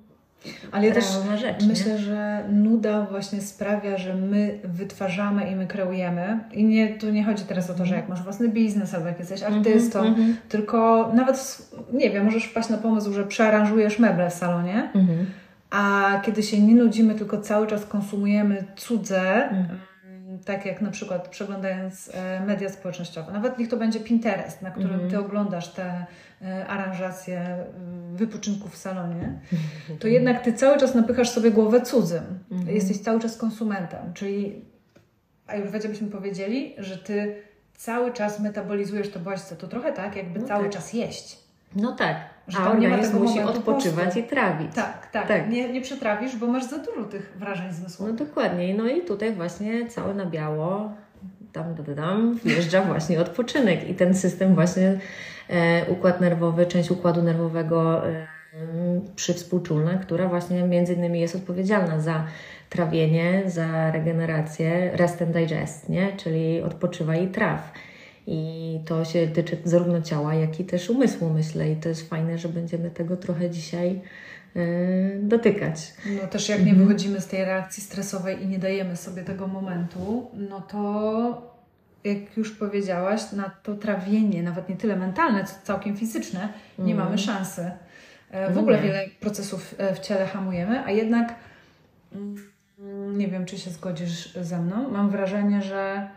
ale 0.73 0.87
ja 0.87 0.95
też 0.95 1.05
rzecz, 1.41 1.67
myślę, 1.67 1.93
nie? 1.93 1.99
że 1.99 2.49
nuda 2.53 3.07
właśnie 3.11 3.41
sprawia, 3.41 3.99
że 3.99 4.15
my 4.15 4.61
wytwarzamy 4.65 5.51
i 5.51 5.57
my 5.57 5.67
kreujemy. 5.67 6.41
I 6.53 6.65
nie, 6.65 6.99
tu 6.99 7.11
nie 7.11 7.25
chodzi 7.25 7.45
teraz 7.45 7.71
o 7.71 7.75
to, 7.75 7.85
że 7.85 7.95
mhm. 7.95 8.01
jak 8.01 8.09
masz 8.09 8.23
własny 8.23 8.49
biznes 8.49 8.95
albo 8.95 9.09
jak 9.09 9.19
jesteś 9.19 9.43
mhm, 9.43 9.59
artystą, 9.59 10.01
mm 10.01 10.15
-hmm. 10.15 10.35
tylko 10.49 11.11
nawet, 11.15 11.69
nie 11.93 12.11
wiem, 12.11 12.25
możesz 12.25 12.45
wpaść 12.45 12.69
na 12.69 12.79
pomysł, 12.79 13.13
że 13.13 13.25
przearanżujesz 13.25 13.99
meble 13.99 14.31
w 14.31 14.35
salonie. 14.35 14.91
Mm 14.95 15.07
-hmm 15.07 15.25
a 15.71 16.21
kiedy 16.25 16.43
się 16.43 16.61
nie 16.61 16.75
nudzimy, 16.75 17.15
tylko 17.15 17.41
cały 17.41 17.67
czas 17.67 17.87
konsumujemy 17.87 18.65
cudze, 18.77 19.49
mm. 19.51 19.67
Tak 20.47 20.67
jak 20.67 20.81
na 20.81 20.91
przykład 20.91 21.29
przeglądając 21.29 22.11
e, 22.15 22.41
media 22.41 22.69
społecznościowe, 22.69 23.33
nawet 23.33 23.59
niech 23.59 23.69
to 23.69 23.77
będzie 23.77 24.01
Pinterest, 24.01 24.63
na 24.63 24.71
którym 24.71 24.93
mhm. 24.93 25.11
ty 25.11 25.19
oglądasz 25.19 25.69
te 25.69 26.07
e, 26.43 26.67
aranżacje 26.67 27.41
mm, 27.41 28.17
wypoczynków 28.17 28.75
w 28.75 28.77
salonie, 28.77 29.41
to 30.01 30.09
jednak 30.09 30.45
ty 30.45 30.53
cały 30.53 30.79
czas 30.79 30.95
napychasz 30.95 31.31
sobie 31.31 31.51
głowę 31.51 31.81
cudzym. 31.81 32.39
Mhm. 32.51 32.75
Jesteś 32.75 32.99
cały 32.99 33.21
czas 33.21 33.37
konsumentem, 33.37 34.15
czyli 34.15 34.65
Ayurvedzie 35.47 35.89
byśmy 35.89 36.09
powiedzieli, 36.09 36.75
że 36.79 36.99
ty 36.99 37.43
cały 37.75 38.13
czas 38.13 38.41
metabolizujesz 38.41 39.11
to 39.11 39.21
bodźce. 39.21 39.57
To 39.57 39.69
trochę 39.69 39.93
tak, 39.93 40.17
jakby 40.17 40.41
no 40.41 40.47
cały 40.47 40.63
tak. 40.63 40.73
czas 40.73 40.93
jeść. 40.93 41.39
No 41.77 41.93
tak. 41.93 42.36
Że 42.49 42.59
A 42.59 42.71
organizm 42.71 43.23
musi 43.23 43.41
odpoczywać 43.41 44.17
i 44.17 44.23
trawić. 44.23 44.75
Tak, 44.75 45.11
tak. 45.11 45.29
tak. 45.29 45.51
Nie, 45.51 45.73
nie 45.73 45.81
przetrawisz, 45.81 46.37
bo 46.37 46.47
masz 46.47 46.65
za 46.65 46.79
dużo 46.79 47.05
tych 47.05 47.33
wrażeń 47.37 47.73
zmysłowych. 47.73 48.15
No 48.19 48.27
dokładnie. 48.27 48.75
No 48.75 48.89
i 48.89 49.01
tutaj 49.01 49.33
właśnie 49.33 49.89
całe 49.89 50.15
na 50.15 50.27
biało 50.27 50.93
tam, 51.53 51.75
tam, 51.75 51.95
tam 51.95 52.39
wjeżdża 52.45 52.83
właśnie 52.93 53.21
odpoczynek 53.21 53.91
i 53.91 53.95
ten 53.95 54.15
system 54.15 54.55
właśnie 54.55 54.99
e, 55.49 55.85
układ 55.91 56.21
nerwowy, 56.21 56.67
część 56.67 56.91
układu 56.91 57.23
nerwowego 57.23 58.09
e, 58.09 58.27
przywspółczulna, 59.17 59.95
która 59.95 60.29
właśnie 60.29 60.63
między 60.63 60.95
innymi 60.95 61.21
jest 61.21 61.37
odpowiedzialna 61.37 62.01
za 62.01 62.25
trawienie, 62.71 63.43
za 63.47 63.91
regenerację, 63.91 64.91
rest 64.95 65.23
and 65.23 65.31
digest, 65.31 65.89
nie? 65.89 66.13
czyli 66.17 66.63
odpoczywa 66.63 67.17
i 67.17 67.29
traw. 67.29 67.73
I 68.27 68.81
to 68.85 69.05
się 69.05 69.29
tyczy 69.29 69.57
zarówno 69.65 70.03
ciała, 70.03 70.35
jak 70.35 70.61
i 70.61 70.65
też 70.65 70.91
umysłu, 70.91 71.31
myślę. 71.31 71.71
I 71.71 71.77
to 71.77 71.89
jest 71.89 72.09
fajne, 72.09 72.39
że 72.39 72.49
będziemy 72.49 72.91
tego 72.91 73.17
trochę 73.17 73.51
dzisiaj 73.51 74.01
yy, 74.55 74.63
dotykać. 75.23 75.95
No 76.23 76.29
też 76.29 76.49
jak 76.49 76.59
nie 76.59 76.71
mhm. 76.71 76.87
wychodzimy 76.87 77.21
z 77.21 77.27
tej 77.27 77.45
reakcji 77.45 77.83
stresowej 77.83 78.43
i 78.43 78.47
nie 78.47 78.59
dajemy 78.59 78.97
sobie 78.97 79.23
tego 79.23 79.47
momentu, 79.47 80.31
no 80.35 80.61
to 80.61 81.57
jak 82.05 82.37
już 82.37 82.53
powiedziałaś, 82.53 83.33
na 83.33 83.51
to 83.63 83.75
trawienie, 83.75 84.43
nawet 84.43 84.69
nie 84.69 84.77
tyle 84.77 84.97
mentalne, 84.97 85.45
co 85.45 85.55
całkiem 85.63 85.97
fizyczne, 85.97 86.49
nie 86.79 86.95
mm. 86.95 87.05
mamy 87.05 87.19
szansy. 87.19 87.71
E, 88.31 88.51
w 88.51 88.55
no 88.55 88.61
ogóle 88.61 88.77
nie. 88.77 88.83
wiele 88.83 89.05
procesów 89.21 89.75
e, 89.79 89.95
w 89.95 89.99
ciele 89.99 90.27
hamujemy, 90.27 90.85
a 90.85 90.91
jednak 90.91 91.35
mm, 92.13 92.37
nie 93.19 93.29
wiem, 93.29 93.47
czy 93.47 93.59
się 93.59 93.71
zgodzisz 93.71 94.35
ze 94.35 94.59
mną. 94.59 94.91
Mam 94.91 95.11
wrażenie, 95.11 95.63
że 95.63 96.09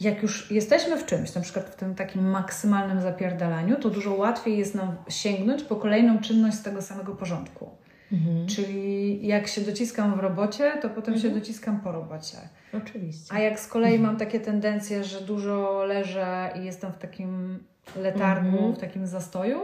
jak 0.00 0.22
już 0.22 0.50
jesteśmy 0.50 0.96
w 0.96 1.06
czymś, 1.06 1.34
na 1.34 1.40
przykład 1.40 1.66
w 1.66 1.76
tym 1.76 1.94
takim 1.94 2.30
maksymalnym 2.30 3.00
zapierdalaniu, 3.00 3.76
to 3.76 3.90
dużo 3.90 4.14
łatwiej 4.14 4.58
jest 4.58 4.74
nam 4.74 4.96
sięgnąć 5.08 5.62
po 5.62 5.76
kolejną 5.76 6.18
czynność 6.18 6.56
z 6.56 6.62
tego 6.62 6.82
samego 6.82 7.14
porządku. 7.14 7.70
Mhm. 8.12 8.46
Czyli 8.46 9.26
jak 9.26 9.48
się 9.48 9.60
dociskam 9.60 10.16
w 10.16 10.18
robocie, 10.18 10.72
to 10.82 10.88
potem 10.88 11.14
mhm. 11.14 11.34
się 11.34 11.40
dociskam 11.40 11.80
po 11.80 11.92
robocie. 11.92 12.38
Oczywiście. 12.72 13.34
A 13.34 13.38
jak 13.38 13.60
z 13.60 13.66
kolei 13.66 13.94
mhm. 13.94 14.10
mam 14.10 14.18
takie 14.18 14.40
tendencje, 14.40 15.04
że 15.04 15.20
dużo 15.20 15.84
leżę 15.84 16.50
i 16.60 16.64
jestem 16.64 16.92
w 16.92 16.98
takim 16.98 17.58
letargu, 17.96 18.56
mhm. 18.56 18.74
w 18.74 18.78
takim 18.78 19.06
zastoju, 19.06 19.60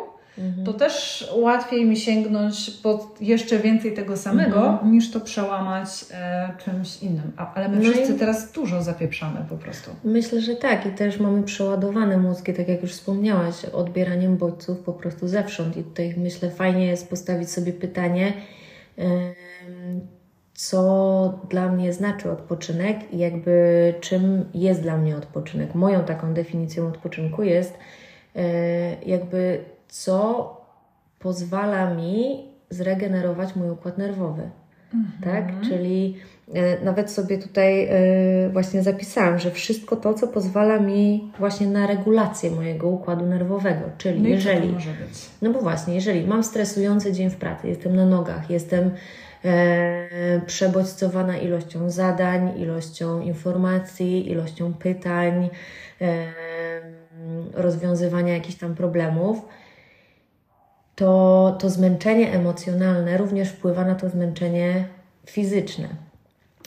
to 0.65 0.73
też 0.73 1.27
łatwiej 1.37 1.85
mi 1.85 1.97
sięgnąć 1.97 2.71
po 2.71 3.11
jeszcze 3.21 3.59
więcej 3.59 3.95
tego 3.95 4.17
samego, 4.17 4.67
mhm. 4.67 4.93
niż 4.93 5.11
to 5.11 5.21
przełamać 5.21 5.89
e, 6.11 6.49
czymś 6.65 7.03
innym. 7.03 7.33
A, 7.37 7.55
ale 7.55 7.69
my 7.69 7.77
no 7.77 7.83
wszyscy 7.83 8.15
i... 8.15 8.19
teraz 8.19 8.53
dużo 8.53 8.83
zapieprzamy 8.83 9.47
po 9.49 9.57
prostu. 9.57 9.91
Myślę, 10.05 10.41
że 10.41 10.57
tak. 10.57 10.87
I 10.87 10.91
też 10.91 11.21
mamy 11.21 11.43
przeładowane 11.43 12.17
mózgi, 12.17 12.55
tak 12.55 12.69
jak 12.69 12.83
już 12.83 12.93
wspomniałaś, 12.93 13.65
odbieraniem 13.65 14.37
bodźców 14.37 14.79
po 14.79 14.93
prostu 14.93 15.29
zewsząd. 15.29 15.77
I 15.77 15.85
tutaj 15.85 16.15
myślę, 16.17 16.51
fajnie 16.51 16.87
jest 16.87 17.11
postawić 17.11 17.51
sobie 17.51 17.73
pytanie, 17.73 18.33
co 20.55 21.39
dla 21.51 21.69
mnie 21.69 21.93
znaczy 21.93 22.31
odpoczynek 22.31 23.13
i 23.13 23.19
jakby 23.19 23.95
czym 24.01 24.45
jest 24.55 24.83
dla 24.83 24.97
mnie 24.97 25.17
odpoczynek. 25.17 25.75
Moją 25.75 26.05
taką 26.05 26.35
definicją 26.35 26.89
odpoczynku 26.89 27.43
jest 27.43 27.79
e, 28.37 29.05
jakby 29.07 29.65
co 29.95 30.57
pozwala 31.19 31.95
mi 31.95 32.49
zregenerować 32.71 33.57
mój 33.57 33.71
układ 33.71 33.99
nerwowy. 33.99 34.51
Mhm. 34.95 35.23
Tak? 35.25 35.61
Czyli 35.69 36.17
e, 36.55 36.85
nawet 36.85 37.11
sobie 37.11 37.39
tutaj 37.39 37.85
e, 37.85 38.51
właśnie 38.53 38.83
zapisałam, 38.83 39.39
że 39.39 39.51
wszystko 39.51 39.97
to, 39.97 40.15
co 40.15 40.29
pozwala 40.29 40.81
mi 40.81 41.33
właśnie 41.39 41.67
na 41.67 41.87
regulację 41.87 42.51
mojego 42.51 42.89
układu 42.89 43.27
nerwowego. 43.27 43.81
Czyli 43.99 44.23
no 44.23 44.29
jeżeli. 44.29 44.75
No 45.43 45.51
bo 45.51 45.61
właśnie, 45.61 45.95
jeżeli 45.95 46.27
mam 46.27 46.45
stresujący 46.45 47.13
dzień 47.13 47.31
w 47.31 47.37
pracy, 47.37 47.69
jestem 47.69 47.97
na 47.97 48.07
nogach, 48.07 48.51
jestem 48.51 48.91
e, 49.45 50.41
przebodźcowana 50.47 51.37
ilością 51.39 51.91
zadań, 51.91 52.59
ilością 52.59 53.21
informacji, 53.21 54.31
ilością 54.31 54.75
pytań, 54.75 55.51
e, 56.01 56.27
rozwiązywania 57.55 58.35
jakichś 58.35 58.59
tam 58.59 58.75
problemów 58.75 59.39
to, 60.97 61.57
to 61.61 61.71
zmęczenie 61.71 62.33
emocjonalne 62.33 63.17
również 63.17 63.49
wpływa 63.49 63.85
na 63.85 63.95
to 63.95 64.11
zmęczenie 64.11 64.85
fizyczne. 65.27 65.89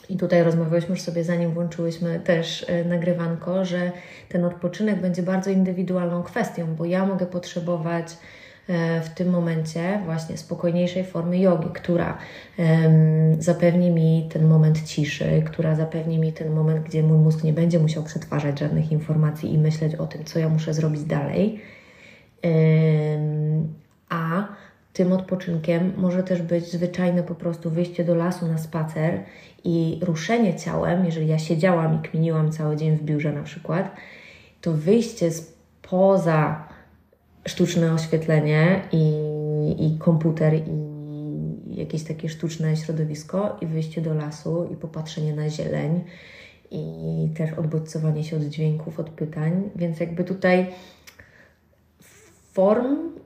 I 0.08 0.16
tutaj 0.16 0.42
rozmawialiśmy 0.42 0.90
już 0.90 1.00
sobie, 1.00 1.24
zanim 1.24 1.50
włączyłyśmy 1.50 2.20
też 2.20 2.66
e, 2.68 2.84
nagrywanko, 2.84 3.64
że 3.64 3.92
ten 4.28 4.44
odpoczynek 4.44 5.00
będzie 5.00 5.22
bardzo 5.22 5.50
indywidualną 5.50 6.22
kwestią, 6.22 6.74
bo 6.74 6.84
ja 6.84 7.06
mogę 7.06 7.26
potrzebować 7.26 8.06
e, 8.68 9.00
w 9.00 9.08
tym 9.08 9.30
momencie 9.30 10.00
właśnie 10.04 10.36
spokojniejszej 10.36 11.04
formy 11.04 11.38
jogi, 11.38 11.68
która 11.74 12.18
zapewni 13.38 13.90
mi 13.90 14.28
ten 14.32 14.44
moment 14.44 14.82
ciszy, 14.82 15.42
która 15.46 15.74
zapewni 15.74 16.18
mi 16.18 16.32
ten 16.32 16.52
moment, 16.52 16.86
gdzie 16.86 17.02
mój 17.02 17.18
mózg 17.18 17.44
nie 17.44 17.52
będzie 17.52 17.78
musiał 17.78 18.02
przetwarzać 18.02 18.58
żadnych 18.58 18.92
informacji 18.92 19.54
i 19.54 19.58
myśleć 19.58 19.94
o 19.94 20.06
tym, 20.06 20.24
co 20.24 20.38
ja 20.38 20.48
muszę 20.48 20.74
zrobić 20.74 21.04
dalej 21.04 21.60
a 24.08 24.48
tym 24.92 25.12
odpoczynkiem 25.12 25.92
może 25.96 26.22
też 26.22 26.42
być 26.42 26.72
zwyczajne 26.72 27.22
po 27.22 27.34
prostu 27.34 27.70
wyjście 27.70 28.04
do 28.04 28.14
lasu 28.14 28.46
na 28.46 28.58
spacer 28.58 29.20
i 29.64 29.98
ruszenie 30.02 30.56
ciałem, 30.56 31.04
jeżeli 31.04 31.26
ja 31.26 31.38
siedziałam 31.38 31.94
i 31.94 32.08
kminiłam 32.08 32.52
cały 32.52 32.76
dzień 32.76 32.96
w 32.96 33.02
biurze 33.02 33.32
na 33.32 33.42
przykład, 33.42 33.96
to 34.60 34.72
wyjście 34.72 35.30
poza 35.82 36.68
sztuczne 37.46 37.92
oświetlenie 37.92 38.82
i, 38.92 39.06
i 39.78 39.98
komputer 39.98 40.54
i 40.54 40.98
jakieś 41.80 42.04
takie 42.04 42.28
sztuczne 42.28 42.76
środowisko 42.76 43.56
i 43.60 43.66
wyjście 43.66 44.00
do 44.00 44.14
lasu 44.14 44.68
i 44.72 44.76
popatrzenie 44.76 45.34
na 45.34 45.50
zieleń 45.50 46.04
i 46.70 47.28
też 47.36 47.52
odbodźcowanie 47.52 48.24
się 48.24 48.36
od 48.36 48.42
dźwięków, 48.42 49.00
od 49.00 49.10
pytań, 49.10 49.70
więc 49.76 50.00
jakby 50.00 50.24
tutaj 50.24 50.66
form 52.52 53.17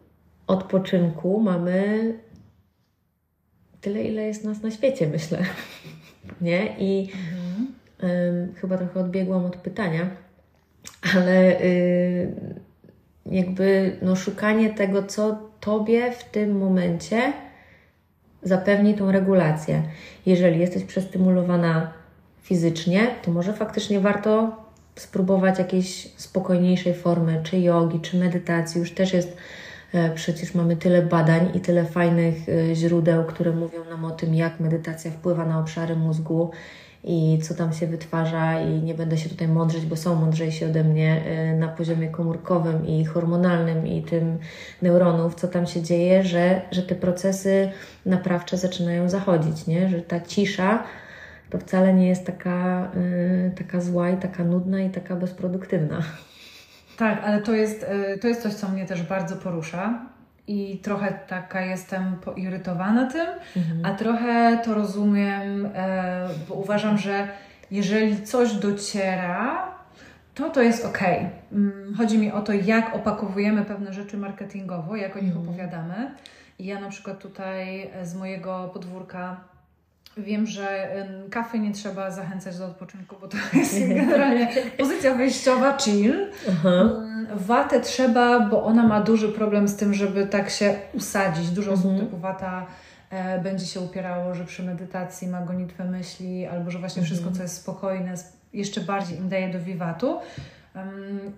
odpoczynku 0.52 1.40
mamy 1.40 2.14
tyle, 3.80 4.02
ile 4.02 4.22
jest 4.22 4.44
nas 4.44 4.62
na 4.62 4.70
świecie, 4.70 5.06
myślę. 5.06 5.38
Nie? 6.40 6.76
I 6.78 7.12
mhm. 8.00 8.54
chyba 8.54 8.78
trochę 8.78 9.00
odbiegłam 9.00 9.44
od 9.44 9.56
pytania, 9.56 10.10
ale 11.16 11.60
y, 11.60 12.34
jakby 13.26 13.96
no, 14.02 14.16
szukanie 14.16 14.70
tego, 14.70 15.02
co 15.02 15.52
Tobie 15.60 16.12
w 16.12 16.24
tym 16.24 16.58
momencie 16.58 17.32
zapewni 18.42 18.94
tą 18.94 19.12
regulację. 19.12 19.82
Jeżeli 20.26 20.60
jesteś 20.60 20.84
przestymulowana 20.84 21.92
fizycznie, 22.42 23.06
to 23.22 23.30
może 23.30 23.52
faktycznie 23.52 24.00
warto 24.00 24.56
spróbować 24.96 25.58
jakiejś 25.58 26.08
spokojniejszej 26.16 26.94
formy, 26.94 27.40
czy 27.42 27.58
jogi, 27.58 28.00
czy 28.00 28.16
medytacji. 28.16 28.78
Już 28.78 28.90
też 28.90 29.12
jest 29.12 29.36
przecież 30.14 30.54
mamy 30.54 30.76
tyle 30.76 31.02
badań 31.02 31.50
i 31.54 31.60
tyle 31.60 31.84
fajnych 31.84 32.48
e, 32.48 32.74
źródeł, 32.74 33.24
które 33.24 33.52
mówią 33.52 33.84
nam 33.84 34.04
o 34.04 34.10
tym, 34.10 34.34
jak 34.34 34.60
medytacja 34.60 35.10
wpływa 35.10 35.46
na 35.46 35.58
obszary 35.58 35.96
mózgu 35.96 36.50
i 37.04 37.38
co 37.42 37.54
tam 37.54 37.72
się 37.72 37.86
wytwarza 37.86 38.60
i 38.60 38.82
nie 38.82 38.94
będę 38.94 39.18
się 39.18 39.28
tutaj 39.28 39.48
mądrzeć, 39.48 39.86
bo 39.86 39.96
są 39.96 40.14
mądrzejsi 40.14 40.64
ode 40.64 40.84
mnie 40.84 41.24
e, 41.24 41.56
na 41.56 41.68
poziomie 41.68 42.08
komórkowym 42.08 42.86
i 42.86 43.04
hormonalnym 43.04 43.86
i 43.86 44.02
tym 44.02 44.38
neuronów, 44.82 45.34
co 45.34 45.48
tam 45.48 45.66
się 45.66 45.82
dzieje, 45.82 46.24
że, 46.24 46.62
że 46.70 46.82
te 46.82 46.94
procesy 46.94 47.70
naprawcze 48.06 48.58
zaczynają 48.58 49.08
zachodzić, 49.08 49.66
nie? 49.66 49.88
że 49.88 50.02
ta 50.02 50.20
cisza 50.20 50.82
to 51.50 51.58
wcale 51.58 51.94
nie 51.94 52.08
jest 52.08 52.26
taka, 52.26 52.90
taka 53.58 53.80
zła 53.80 54.10
i 54.10 54.16
taka 54.16 54.44
nudna 54.44 54.80
i 54.80 54.90
taka 54.90 55.16
bezproduktywna. 55.16 56.02
Tak, 56.96 57.24
ale 57.24 57.40
to 57.40 57.52
jest, 57.54 57.86
y, 58.14 58.18
to 58.18 58.28
jest 58.28 58.42
coś, 58.42 58.54
co 58.54 58.68
mnie 58.68 58.86
też 58.86 59.02
bardzo 59.02 59.36
porusza. 59.36 60.00
I 60.46 60.78
trochę 60.78 61.12
taka 61.28 61.60
jestem 61.60 62.16
poirytowana 62.16 63.10
tym, 63.10 63.26
mhm. 63.56 63.84
a 63.84 63.94
trochę 63.94 64.58
to 64.64 64.74
rozumiem, 64.74 65.68
e, 65.74 66.28
bo 66.48 66.54
uważam, 66.54 66.98
że 66.98 67.28
jeżeli 67.70 68.22
coś 68.22 68.52
dociera, 68.52 69.72
to 70.34 70.50
to 70.50 70.62
jest 70.62 70.84
ok. 70.84 70.98
Mm, 71.52 71.94
chodzi 71.96 72.18
mi 72.18 72.32
o 72.32 72.40
to, 72.40 72.52
jak 72.52 72.94
opakowujemy 72.94 73.64
pewne 73.64 73.92
rzeczy 73.92 74.16
marketingowo, 74.16 74.96
jak 74.96 75.16
o 75.16 75.20
nich 75.20 75.36
mhm. 75.36 75.48
opowiadamy. 75.48 76.10
I 76.58 76.66
ja 76.66 76.80
na 76.80 76.88
przykład 76.88 77.18
tutaj 77.18 77.90
z 78.02 78.14
mojego 78.14 78.70
podwórka 78.72 79.51
Wiem, 80.16 80.46
że 80.46 80.88
kawy 81.30 81.58
nie 81.58 81.72
trzeba 81.72 82.10
zachęcać 82.10 82.58
do 82.58 82.66
odpoczynku, 82.66 83.16
bo 83.20 83.28
to 83.28 83.36
jest 83.58 83.88
generalnie 83.88 84.48
pozycja 84.78 85.14
wyjściowa, 85.14 85.78
chill. 85.78 86.30
Aha. 86.48 86.90
Watę 87.36 87.80
trzeba, 87.80 88.40
bo 88.40 88.64
ona 88.64 88.86
ma 88.86 89.00
duży 89.00 89.28
problem 89.28 89.68
z 89.68 89.76
tym, 89.76 89.94
żeby 89.94 90.26
tak 90.26 90.50
się 90.50 90.74
usadzić. 90.94 91.50
Dużo 91.50 91.72
osób 91.72 91.90
mhm. 91.90 92.06
typu 92.06 92.18
wata 92.18 92.66
e, 93.10 93.40
będzie 93.40 93.66
się 93.66 93.80
upierało, 93.80 94.34
że 94.34 94.44
przy 94.44 94.62
medytacji 94.62 95.28
ma 95.28 95.40
gonitwę 95.40 95.84
myśli, 95.84 96.46
albo 96.46 96.70
że 96.70 96.78
właśnie 96.78 97.02
wszystko, 97.02 97.28
mhm. 97.28 97.36
co 97.36 97.42
jest 97.42 97.56
spokojne, 97.56 98.14
jeszcze 98.52 98.80
bardziej 98.80 99.18
im 99.18 99.28
daje 99.28 99.52
do 99.52 99.60
wiwatu. 99.60 100.18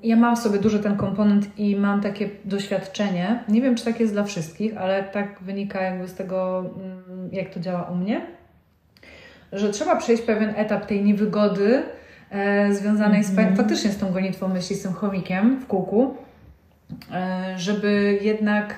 Ja 0.02 0.16
mam 0.16 0.37
w 0.37 0.38
sobie 0.38 0.59
duży 0.59 0.78
ten 0.78 0.97
komponent 0.97 1.59
i 1.59 1.76
mam 1.76 2.00
takie 2.00 2.31
doświadczenie. 2.45 3.45
Nie 3.49 3.62
wiem, 3.62 3.75
czy 3.75 3.85
tak 3.85 4.00
jest 4.00 4.12
dla 4.12 4.25
wszystkich, 4.25 4.76
ale 4.76 5.04
tak 5.04 5.43
wynika 5.43 5.83
jakby 5.83 6.09
z 6.09 6.14
tego, 6.14 6.64
mm, 6.76 7.28
jak 7.33 7.54
to 7.54 7.61
działa 7.61 7.83
u 7.83 7.95
mnie 7.95 8.26
że 9.54 9.70
trzeba 9.70 9.96
przejść 9.96 10.23
pewien 10.23 10.52
etap 10.56 10.87
tej 10.87 11.04
niewygody 11.04 11.82
e, 12.30 12.75
związanej 12.75 13.20
mm 13.20 13.23
-hmm. 13.23 13.34
z, 13.34 13.38
mhm. 13.38 13.56
faktycznie 13.56 13.90
z 13.90 13.99
tą 13.99 14.12
gonitwą 14.12 14.49
myśli, 14.49 14.76
z 14.76 14.82
tym 14.82 14.92
chomikiem 14.92 15.61
w 15.61 15.66
kółku, 15.66 16.16
e, 17.12 17.54
żeby 17.58 18.18
jednak 18.23 18.75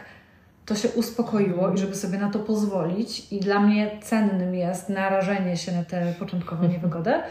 to 0.66 0.74
się 0.74 0.88
uspokoiło 0.88 1.72
i 1.72 1.78
żeby 1.78 1.94
sobie 1.94 2.18
na 2.18 2.30
to 2.30 2.38
pozwolić. 2.38 3.32
I 3.32 3.40
dla 3.40 3.60
mnie 3.60 3.90
cennym 4.02 4.54
jest 4.54 4.88
narażenie 4.88 5.56
się 5.56 5.72
na 5.72 5.84
tę 5.84 6.14
początkową 6.18 6.68
niewygodę, 6.68 7.22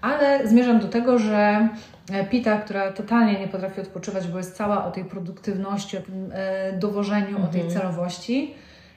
ale 0.00 0.48
zmierzam 0.48 0.80
do 0.80 0.88
tego, 0.88 1.18
że 1.18 1.68
e, 2.12 2.24
Pita, 2.24 2.56
która 2.56 2.92
totalnie 2.92 3.40
nie 3.40 3.48
potrafi 3.48 3.80
odpoczywać, 3.80 4.28
bo 4.28 4.38
jest 4.38 4.56
cała 4.56 4.84
o 4.84 4.90
tej 4.90 5.04
produktywności, 5.04 5.98
o 5.98 6.00
tym 6.00 6.30
e, 6.32 6.72
dowożeniu, 6.72 7.28
mhm. 7.28 7.44
o 7.44 7.48
tej 7.48 7.60
mhm. 7.60 7.80
celowości, 7.80 8.54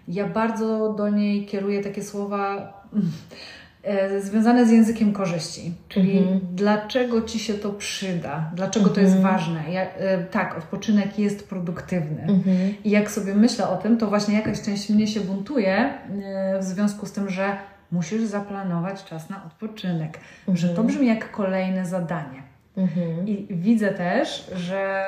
ja 0.07 0.27
bardzo 0.27 0.93
do 0.93 1.09
niej 1.09 1.45
kieruję 1.45 1.83
takie 1.83 2.03
słowa 2.03 2.73
związane 4.19 4.65
z 4.65 4.71
językiem 4.71 5.13
korzyści. 5.13 5.73
Czyli 5.89 6.17
mhm. 6.17 6.39
dlaczego 6.53 7.21
Ci 7.21 7.39
się 7.39 7.53
to 7.53 7.69
przyda? 7.69 8.51
Dlaczego 8.55 8.89
to 8.89 9.01
jest 9.01 9.15
mhm. 9.15 9.33
ważne? 9.33 9.71
Ja, 9.71 9.85
tak, 10.31 10.57
odpoczynek 10.57 11.19
jest 11.19 11.49
produktywny. 11.49 12.21
Mhm. 12.21 12.73
I 12.83 12.89
jak 12.89 13.11
sobie 13.11 13.35
myślę 13.35 13.69
o 13.69 13.77
tym, 13.77 13.97
to 13.97 14.07
właśnie 14.07 14.35
jakaś 14.35 14.61
część 14.61 14.89
mnie 14.89 15.07
się 15.07 15.19
buntuje 15.19 15.93
w 16.59 16.63
związku 16.63 17.05
z 17.05 17.11
tym, 17.11 17.29
że 17.29 17.57
musisz 17.91 18.23
zaplanować 18.23 19.03
czas 19.03 19.29
na 19.29 19.45
odpoczynek. 19.45 20.19
Mhm. 20.39 20.57
Że 20.57 20.69
to 20.69 20.83
brzmi 20.83 21.07
jak 21.07 21.31
kolejne 21.31 21.85
zadanie. 21.85 22.43
Mhm. 22.77 23.27
I 23.27 23.47
widzę 23.49 23.91
też, 23.91 24.51
że 24.55 25.05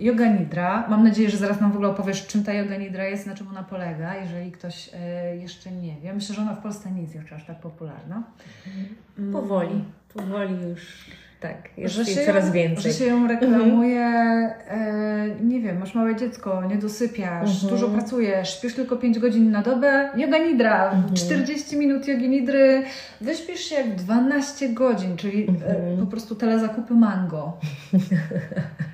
Yoga 0.00 0.26
Nidra, 0.26 0.86
mam 0.88 1.04
nadzieję, 1.04 1.30
że 1.30 1.36
zaraz 1.36 1.60
nam 1.60 1.72
w 1.72 1.74
ogóle 1.74 1.90
opowiesz, 1.90 2.26
czym 2.26 2.44
ta 2.44 2.52
Yoga 2.52 2.76
Nidra 2.76 3.04
jest, 3.04 3.26
na 3.26 3.34
czym 3.34 3.48
ona 3.48 3.62
polega, 3.62 4.14
jeżeli 4.16 4.52
ktoś 4.52 4.88
y, 4.88 5.36
jeszcze 5.36 5.70
nie 5.72 5.96
wie. 6.02 6.12
Myślę, 6.12 6.34
że 6.34 6.42
ona 6.42 6.54
w 6.54 6.62
Polsce 6.62 6.90
nie 6.90 7.02
jest 7.02 7.14
jeszcze 7.14 7.36
aż 7.36 7.46
tak 7.46 7.60
popularna. 7.60 8.22
Mhm. 8.66 9.32
Powoli, 9.32 9.84
powoli 10.14 10.68
już 10.68 11.10
tak, 11.40 11.78
jest 11.78 11.94
że 11.94 12.04
się 12.04 12.26
coraz 12.26 12.52
więcej. 12.52 12.92
Że 12.92 12.98
się 12.98 13.04
ją 13.04 13.28
reklamuje, 13.28 14.06
mhm. 14.06 14.52
e, 14.68 15.44
nie 15.44 15.60
wiem, 15.60 15.78
masz 15.78 15.94
małe 15.94 16.16
dziecko, 16.16 16.62
nie 16.68 16.76
dosypiasz, 16.76 17.50
mhm. 17.50 17.70
dużo 17.70 17.88
pracujesz, 17.88 18.58
śpisz 18.58 18.74
tylko 18.74 18.96
5 18.96 19.18
godzin 19.18 19.50
na 19.50 19.62
dobę, 19.62 20.10
yoga 20.16 20.38
nidra, 20.38 20.92
mhm. 20.92 21.14
40 21.14 21.76
minut 21.76 22.08
jogi 22.08 22.28
nidry, 22.28 22.84
wyśpisz 23.20 23.60
się 23.60 23.74
jak 23.74 23.94
12 23.94 24.68
godzin, 24.68 25.16
czyli 25.16 25.46
e, 25.46 25.50
mhm. 25.50 25.98
po 25.98 26.06
prostu 26.06 26.34
telezakupy 26.34 26.94
mango. 26.94 27.52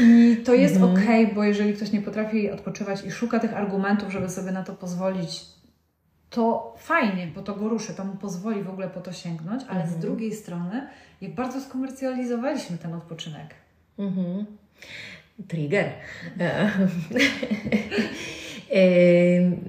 I 0.00 0.36
to 0.44 0.54
jest 0.54 0.76
mhm. 0.76 0.92
ok, 0.92 1.34
bo 1.34 1.44
jeżeli 1.44 1.74
ktoś 1.74 1.92
nie 1.92 2.02
potrafi 2.02 2.50
odpoczywać 2.50 3.04
i 3.04 3.10
szuka 3.10 3.38
tych 3.38 3.54
argumentów, 3.56 4.12
żeby 4.12 4.28
sobie 4.28 4.52
na 4.52 4.62
to 4.62 4.72
pozwolić, 4.72 5.44
to 6.30 6.74
fajnie, 6.78 7.26
bo 7.34 7.42
to 7.42 7.54
go 7.54 7.68
ruszy, 7.68 7.94
to 7.94 8.04
mu 8.04 8.16
pozwoli 8.16 8.62
w 8.62 8.70
ogóle 8.70 8.88
po 8.88 9.00
to 9.00 9.12
sięgnąć, 9.12 9.62
ale 9.68 9.80
mhm. 9.80 9.98
z 9.98 10.02
drugiej 10.02 10.32
strony, 10.32 10.86
jak 11.20 11.34
bardzo 11.34 11.60
skomercjalizowaliśmy 11.60 12.78
ten 12.78 12.94
odpoczynek. 12.94 13.54
Mhm. 13.98 14.46
Trigger. 15.48 15.92
E, 18.74 18.84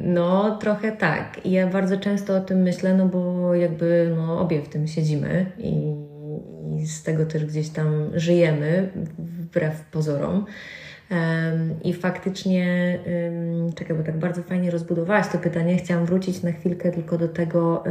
no, 0.01 0.57
trochę 0.57 0.91
tak. 0.91 1.45
Ja 1.45 1.67
bardzo 1.67 1.97
często 1.97 2.37
o 2.37 2.41
tym 2.41 2.61
myślę, 2.61 2.93
no 2.93 3.05
bo 3.05 3.55
jakby 3.55 4.13
no, 4.17 4.39
obie 4.39 4.61
w 4.61 4.69
tym 4.69 4.87
siedzimy 4.87 5.51
i, 5.57 5.95
i 6.71 6.87
z 6.87 7.03
tego 7.03 7.25
też 7.25 7.45
gdzieś 7.45 7.69
tam 7.69 8.11
żyjemy, 8.13 8.89
wbrew 9.17 9.81
pozorom. 9.81 10.45
I 11.83 11.93
faktycznie, 11.93 12.99
czekaj, 13.75 13.97
bo 13.97 14.03
tak 14.03 14.17
bardzo 14.17 14.43
fajnie 14.43 14.71
rozbudowałaś 14.71 15.27
to 15.27 15.37
pytanie. 15.37 15.77
Chciałam 15.77 16.05
wrócić 16.05 16.43
na 16.43 16.51
chwilkę 16.51 16.91
tylko 16.91 17.17
do 17.17 17.27
tego, 17.27 17.83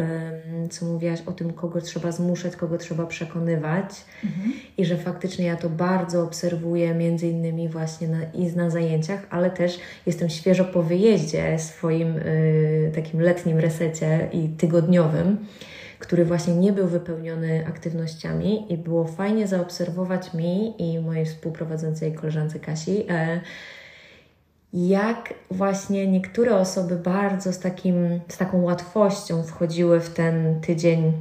co 0.71 0.87
mówiłaś 0.87 1.23
o 1.27 1.33
tym, 1.33 1.53
kogo 1.53 1.81
trzeba 1.81 2.13
zmuszać, 2.13 2.57
kogo 2.57 2.79
trzeba 2.79 3.07
przekonywać. 3.07 4.05
Mhm. 4.25 4.53
I 4.79 4.85
że 4.85 4.97
faktycznie 4.97 5.47
ja 5.47 5.57
to 5.57 5.71
bardzo 5.71 6.23
obserwuję, 6.23 6.95
między 6.95 7.29
innymi 7.29 7.69
właśnie 7.69 8.09
na, 8.09 8.25
i 8.25 8.57
na 8.57 8.71
zajęciach, 8.71 9.27
ale 9.31 9.51
też 9.51 9.79
jestem 10.07 10.29
świeżo 10.29 10.65
po 10.65 10.83
wyjeździe 10.83 11.59
swoim 11.59 12.17
y, 12.17 12.93
takim 12.95 13.21
letnim 13.21 13.59
resecie 13.59 14.29
i 14.33 14.49
tygodniowym 14.49 15.37
który 16.03 16.25
właśnie 16.25 16.55
nie 16.55 16.73
był 16.73 16.87
wypełniony 16.89 17.67
aktywnościami 17.67 18.73
i 18.73 18.79
było 18.79 19.05
fajnie 19.05 19.47
zaobserwować 19.47 20.35
mi 20.35 20.83
i 20.83 21.01
mojej 21.01 21.27
współprowadzącej 21.27 22.13
koleżance 22.13 22.59
Kasi, 22.59 23.07
e, 23.11 23.41
jak 24.73 25.35
właśnie 25.51 26.07
niektóre 26.07 26.57
osoby 26.57 26.97
bardzo 26.97 27.53
z, 27.53 27.59
takim, 27.59 28.21
z 28.29 28.39
taką 28.39 28.63
łatwością 28.63 29.43
wchodziły 29.43 30.01
w 30.01 30.11
ten 30.11 30.61
tydzień 30.61 31.13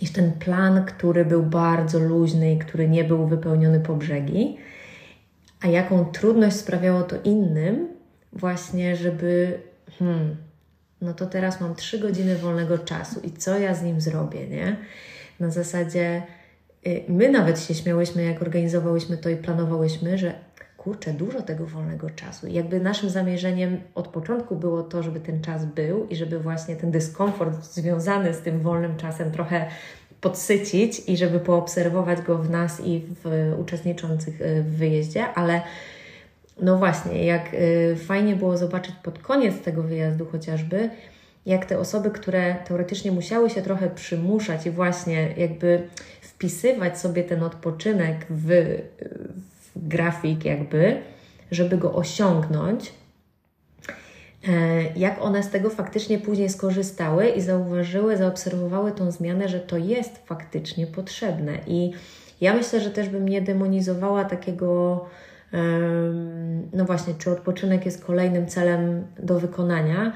i 0.00 0.06
w 0.06 0.12
ten 0.12 0.32
plan, 0.32 0.84
który 0.84 1.24
był 1.24 1.42
bardzo 1.42 1.98
luźny 1.98 2.52
i 2.52 2.58
który 2.58 2.88
nie 2.88 3.04
był 3.04 3.26
wypełniony 3.26 3.80
po 3.80 3.94
brzegi, 3.94 4.56
a 5.60 5.66
jaką 5.66 6.04
trudność 6.04 6.56
sprawiało 6.56 7.02
to 7.02 7.16
innym, 7.24 7.88
właśnie, 8.32 8.96
żeby 8.96 9.58
hmm, 9.98 10.36
no 11.00 11.14
to 11.14 11.26
teraz 11.26 11.60
mam 11.60 11.74
trzy 11.74 11.98
godziny 11.98 12.36
wolnego 12.36 12.78
czasu 12.78 13.20
i 13.20 13.30
co 13.30 13.58
ja 13.58 13.74
z 13.74 13.82
nim 13.82 14.00
zrobię, 14.00 14.48
nie? 14.48 14.76
Na 15.40 15.50
zasadzie 15.50 16.22
y, 16.86 17.02
my 17.08 17.28
nawet 17.28 17.60
się 17.60 17.74
śmiałyśmy, 17.74 18.24
jak 18.24 18.42
organizowałyśmy 18.42 19.16
to 19.16 19.28
i 19.28 19.36
planowałyśmy, 19.36 20.18
że 20.18 20.34
kurczę, 20.76 21.12
dużo 21.12 21.42
tego 21.42 21.66
wolnego 21.66 22.10
czasu. 22.10 22.46
I 22.46 22.52
jakby 22.52 22.80
naszym 22.80 23.10
zamierzeniem 23.10 23.80
od 23.94 24.08
początku 24.08 24.56
było 24.56 24.82
to, 24.82 25.02
żeby 25.02 25.20
ten 25.20 25.42
czas 25.42 25.64
był 25.64 26.06
i 26.06 26.16
żeby 26.16 26.38
właśnie 26.38 26.76
ten 26.76 26.90
dyskomfort 26.90 27.64
związany 27.64 28.34
z 28.34 28.40
tym 28.40 28.60
wolnym 28.60 28.96
czasem 28.96 29.32
trochę 29.32 29.66
podsycić 30.20 31.02
i 31.08 31.16
żeby 31.16 31.40
poobserwować 31.40 32.20
go 32.20 32.38
w 32.38 32.50
nas 32.50 32.80
i 32.84 33.02
w 33.24 33.54
uczestniczących 33.60 34.40
y, 34.40 34.62
w 34.62 34.76
wyjeździe, 34.76 35.28
ale 35.34 35.60
no 36.60 36.78
właśnie, 36.78 37.24
jak 37.24 37.54
y, 37.54 37.96
fajnie 38.06 38.36
było 38.36 38.56
zobaczyć 38.56 38.94
pod 39.02 39.18
koniec 39.18 39.60
tego 39.60 39.82
wyjazdu 39.82 40.26
chociażby, 40.26 40.90
jak 41.46 41.66
te 41.66 41.78
osoby, 41.78 42.10
które 42.10 42.54
teoretycznie 42.54 43.12
musiały 43.12 43.50
się 43.50 43.62
trochę 43.62 43.90
przymuszać 43.90 44.66
i 44.66 44.70
właśnie 44.70 45.34
jakby 45.36 45.88
wpisywać 46.20 46.98
sobie 46.98 47.24
ten 47.24 47.42
odpoczynek 47.42 48.26
w, 48.30 48.78
w 49.74 49.88
grafik, 49.88 50.44
jakby, 50.44 51.00
żeby 51.50 51.78
go 51.78 51.94
osiągnąć, 51.94 52.92
e, 54.48 54.52
jak 54.96 55.22
one 55.22 55.42
z 55.42 55.50
tego 55.50 55.70
faktycznie 55.70 56.18
później 56.18 56.48
skorzystały 56.48 57.28
i 57.28 57.40
zauważyły, 57.40 58.16
zaobserwowały 58.16 58.92
tą 58.92 59.10
zmianę, 59.10 59.48
że 59.48 59.60
to 59.60 59.76
jest 59.76 60.26
faktycznie 60.26 60.86
potrzebne. 60.86 61.58
I 61.66 61.92
ja 62.40 62.54
myślę, 62.54 62.80
że 62.80 62.90
też 62.90 63.08
bym 63.08 63.28
nie 63.28 63.42
demonizowała 63.42 64.24
takiego 64.24 65.00
no 66.72 66.84
właśnie, 66.84 67.14
czy 67.18 67.30
odpoczynek 67.30 67.86
jest 67.86 68.04
kolejnym 68.04 68.46
celem 68.46 69.04
do 69.18 69.40
wykonania, 69.40 70.12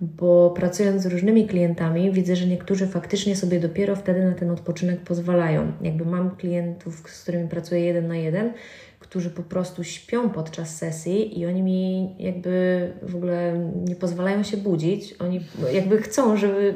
bo 0.00 0.50
pracując 0.50 1.02
z 1.02 1.06
różnymi 1.06 1.46
klientami, 1.46 2.12
widzę, 2.12 2.36
że 2.36 2.46
niektórzy 2.46 2.86
faktycznie 2.86 3.36
sobie 3.36 3.60
dopiero 3.60 3.96
wtedy 3.96 4.24
na 4.24 4.34
ten 4.34 4.50
odpoczynek 4.50 5.00
pozwalają. 5.00 5.72
Jakby 5.82 6.04
mam 6.04 6.36
klientów, 6.36 7.02
z 7.10 7.22
którymi 7.22 7.48
pracuję 7.48 7.80
jeden 7.80 8.08
na 8.08 8.16
jeden, 8.16 8.52
którzy 8.98 9.30
po 9.30 9.42
prostu 9.42 9.84
śpią 9.84 10.30
podczas 10.30 10.76
sesji 10.76 11.40
i 11.40 11.46
oni 11.46 11.62
mi 11.62 12.14
jakby 12.18 12.92
w 13.02 13.16
ogóle 13.16 13.70
nie 13.88 13.96
pozwalają 13.96 14.42
się 14.42 14.56
budzić. 14.56 15.14
Oni 15.18 15.40
jakby 15.72 15.98
chcą, 15.98 16.36
żeby. 16.36 16.74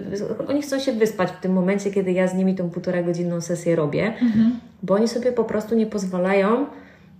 Oni 0.48 0.62
chcą 0.62 0.78
się 0.78 0.92
wyspać 0.92 1.30
w 1.30 1.40
tym 1.40 1.52
momencie, 1.52 1.90
kiedy 1.90 2.12
ja 2.12 2.28
z 2.28 2.34
nimi 2.34 2.54
tą 2.54 2.70
półtora 2.70 3.02
godzinną 3.02 3.40
sesję 3.40 3.76
robię, 3.76 4.06
mhm. 4.06 4.60
bo 4.82 4.94
oni 4.94 5.08
sobie 5.08 5.32
po 5.32 5.44
prostu 5.44 5.76
nie 5.76 5.86
pozwalają 5.86 6.66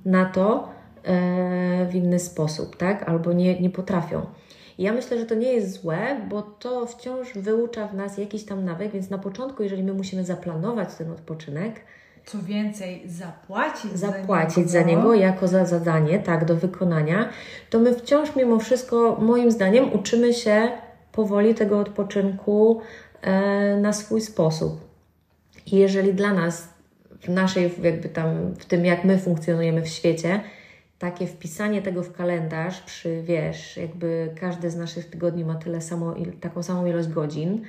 na 0.05 0.25
to, 0.25 0.74
w 1.89 1.95
inny 1.95 2.19
sposób, 2.19 2.77
tak? 2.77 3.09
Albo 3.09 3.33
nie, 3.33 3.61
nie 3.61 3.71
potrafią. 3.71 4.27
I 4.79 4.83
ja 4.83 4.93
myślę, 4.93 5.19
że 5.19 5.27
to 5.27 5.35
nie 5.35 5.53
jest 5.53 5.81
złe, 5.81 6.21
bo 6.29 6.43
to 6.43 6.87
wciąż 6.87 7.35
wyucza 7.35 7.89
w 7.89 7.95
nas 7.95 8.19
jakiś 8.19 8.45
tam 8.45 8.65
nawyk, 8.65 8.93
więc 8.93 9.11
na 9.11 9.19
początku, 9.19 9.63
jeżeli 9.63 9.83
my 9.83 9.95
musimy 9.95 10.25
zaplanować 10.25 10.95
ten 10.95 11.11
odpoczynek, 11.11 11.81
co 12.27 12.39
więcej, 12.43 13.03
zapłacić, 13.07 13.93
zapłacić 13.93 14.71
za, 14.71 14.79
niego. 14.79 14.91
za 14.91 14.97
niego 14.97 15.15
jako 15.15 15.49
za 15.49 15.65
zadanie, 15.65 16.19
tak, 16.19 16.45
do 16.45 16.57
wykonania, 16.57 17.29
to 17.71 17.79
my 17.79 17.95
wciąż 17.95 18.37
mimo 18.37 18.59
wszystko, 18.59 19.17
moim 19.21 19.51
zdaniem, 19.51 19.93
uczymy 19.93 20.35
się 20.35 20.69
powoli 21.13 21.55
tego 21.55 21.79
odpoczynku 21.79 22.81
e, 23.23 23.77
na 23.77 23.93
swój 23.93 24.21
sposób. 24.21 24.81
I 25.67 25.77
jeżeli 25.77 26.15
dla 26.15 26.33
nas, 26.33 26.69
w 27.21 27.29
naszej, 27.29 27.71
jakby 27.83 28.09
tam, 28.09 28.55
w 28.59 28.65
tym 28.65 28.85
jak 28.85 29.05
my 29.05 29.19
funkcjonujemy 29.19 29.83
w 29.83 29.89
świecie, 29.89 30.41
takie 30.99 31.27
wpisanie 31.27 31.83
tego 31.83 32.03
w 32.03 32.13
kalendarz 32.13 32.81
przy, 32.81 33.23
wiesz, 33.23 33.77
jakby 33.77 34.35
każdy 34.41 34.71
z 34.71 34.77
naszych 34.77 35.11
tygodni 35.11 35.45
ma 35.45 35.55
tyle 35.55 35.81
samo, 35.81 36.15
taką 36.41 36.63
samą 36.63 36.87
ilość 36.87 37.09
godzin, 37.09 37.63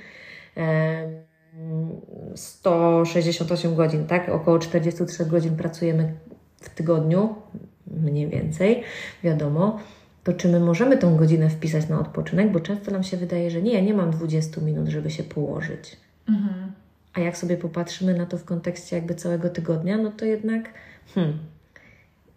168 2.34 3.74
godzin, 3.74 4.06
tak? 4.06 4.28
Około 4.28 4.58
43 4.58 5.26
godzin 5.26 5.56
pracujemy 5.56 6.14
w 6.60 6.70
tygodniu, 6.70 7.34
mniej 7.86 8.28
więcej, 8.28 8.82
wiadomo. 9.24 9.80
To 10.24 10.32
czy 10.32 10.48
my 10.48 10.60
możemy 10.60 10.98
tą 10.98 11.16
godzinę 11.16 11.50
wpisać 11.50 11.88
na 11.88 12.00
odpoczynek? 12.00 12.52
Bo 12.52 12.60
często 12.60 12.90
nam 12.90 13.02
się 13.02 13.16
wydaje, 13.16 13.50
że 13.50 13.62
nie, 13.62 13.82
nie 13.82 13.94
mam 13.94 14.10
20 14.10 14.60
minut, 14.60 14.88
żeby 14.88 15.10
się 15.10 15.22
położyć. 15.22 15.96
Mhm. 16.28 16.72
A 17.14 17.20
jak 17.20 17.36
sobie 17.36 17.56
popatrzymy 17.56 18.14
na 18.14 18.26
to 18.26 18.38
w 18.38 18.44
kontekście 18.44 18.96
jakby 18.96 19.14
całego 19.14 19.50
tygodnia, 19.50 19.98
no 19.98 20.10
to 20.10 20.24
jednak 20.24 20.64
hmm, 21.14 21.38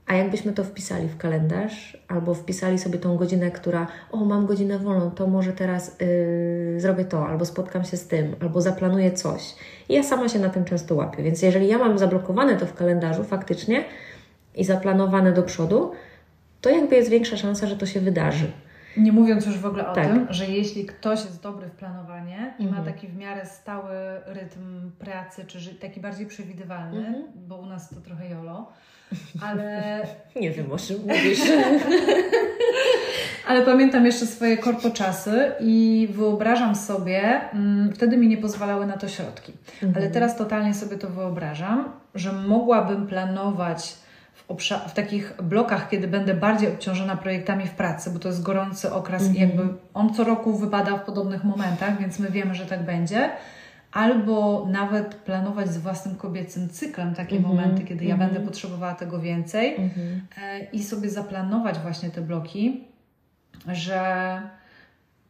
A 0.09 0.15
jakbyśmy 0.15 0.53
to 0.53 0.63
wpisali 0.63 1.07
w 1.07 1.17
kalendarz, 1.17 1.97
albo 2.07 2.33
wpisali 2.33 2.79
sobie 2.79 2.99
tą 2.99 3.17
godzinę, 3.17 3.51
która, 3.51 3.87
o, 4.11 4.17
mam 4.17 4.45
godzinę 4.45 4.79
wolną, 4.79 5.11
to 5.11 5.27
może 5.27 5.53
teraz 5.53 5.95
yy, 5.99 6.79
zrobię 6.79 7.05
to, 7.05 7.27
albo 7.27 7.45
spotkam 7.45 7.83
się 7.83 7.97
z 7.97 8.07
tym, 8.07 8.35
albo 8.41 8.61
zaplanuję 8.61 9.11
coś. 9.11 9.55
I 9.89 9.93
ja 9.93 10.03
sama 10.03 10.29
się 10.29 10.39
na 10.39 10.49
tym 10.49 10.65
często 10.65 10.95
łapię. 10.95 11.23
Więc 11.23 11.41
jeżeli 11.41 11.67
ja 11.67 11.77
mam 11.77 11.99
zablokowane 11.99 12.57
to 12.57 12.65
w 12.65 12.73
kalendarzu 12.73 13.23
faktycznie 13.23 13.83
i 14.55 14.63
zaplanowane 14.63 15.33
do 15.33 15.43
przodu, 15.43 15.91
to 16.61 16.69
jakby 16.69 16.95
jest 16.95 17.09
większa 17.09 17.37
szansa, 17.37 17.67
że 17.67 17.75
to 17.75 17.85
się 17.85 17.99
wydarzy. 17.99 18.51
Nie 18.97 19.11
mówiąc 19.11 19.45
już 19.45 19.57
w 19.57 19.65
ogóle 19.65 19.87
o 19.89 19.93
Tak. 19.95 20.05
tym, 20.07 20.27
że 20.29 20.45
jeśli 20.45 20.85
ktoś 20.85 21.19
jest 21.25 21.41
dobry 21.43 21.67
w 21.67 21.71
planowanie 21.71 22.53
i 22.59 22.63
ma 22.63 22.69
Mhm. 22.77 22.85
taki 22.93 23.07
w 23.07 23.17
miarę 23.17 23.45
stały 23.45 23.93
rytm 24.25 24.91
pracy, 24.99 25.45
czy 25.47 25.75
taki 25.75 25.99
bardziej 25.99 26.25
przewidywalny, 26.27 26.97
Mhm. 27.07 27.23
bo 27.35 27.55
u 27.57 27.65
nas 27.65 27.89
to 27.89 27.95
trochę 27.95 28.29
jolo, 28.29 28.71
ale, 29.41 30.01
Nie 30.41 30.51
wiem, 30.51 30.71
o 30.71 30.77
czym 30.77 30.97
mówisz. 31.07 31.39
ale 33.47 33.61
pamiętam 33.61 34.05
jeszcze 34.05 34.25
swoje 34.25 34.57
korpoczasy 34.57 35.51
i 35.59 36.07
wyobrażam 36.11 36.75
sobie, 36.75 37.41
mm, 37.53 37.93
wtedy 37.93 38.17
mi 38.17 38.27
nie 38.27 38.37
pozwalały 38.37 38.85
na 38.85 38.97
to 38.97 39.07
środki, 39.07 39.53
ale 39.95 40.09
teraz 40.09 40.37
totalnie 40.37 40.73
sobie 40.73 40.97
to 40.97 41.09
wyobrażam, 41.09 41.91
że 42.15 42.33
mogłabym 42.33 43.07
planować 43.07 43.95
w, 44.87 44.93
takich 44.93 45.33
blokach, 45.43 45.89
kiedy 45.89 46.07
będę 46.07 46.33
bardziej 46.33 46.69
obciążona 46.69 47.17
projektami 47.17 47.67
w 47.67 47.71
pracy, 47.71 48.09
bo 48.11 48.19
to 48.19 48.27
jest 48.27 48.41
gorący 48.41 48.93
okres 48.93 49.35
i 49.35 49.39
jakby 49.39 49.63
on 49.93 50.13
co 50.13 50.23
roku 50.23 50.57
wypada 50.57 50.97
w 50.97 51.05
podobnych 51.05 51.43
momentach, 51.43 51.99
więc 51.99 52.19
my 52.19 52.31
wiemy, 52.31 52.55
że 52.55 52.65
tak 52.65 52.85
będzie. 52.85 53.29
Albo 53.91 54.67
nawet 54.71 55.15
planować 55.15 55.69
z 55.69 55.77
własnym 55.77 56.15
kobiecym 56.15 56.69
cyklem 56.69 57.15
takie 57.15 57.37
Mhm, 57.37 57.55
momenty, 57.55 57.83
kiedy 57.83 58.05
ja 58.05 58.13
mhm. 58.13 58.29
będę 58.31 58.45
potrzebowała 58.47 58.93
tego 58.93 59.19
więcej 59.19 59.75
Mhm. 59.75 60.21
e, 60.43 60.63
i 60.63 60.83
sobie 60.83 61.09
zaplanować 61.09 61.79
właśnie 61.79 62.09
te 62.09 62.21
bloki, 62.21 62.83
że 63.67 64.41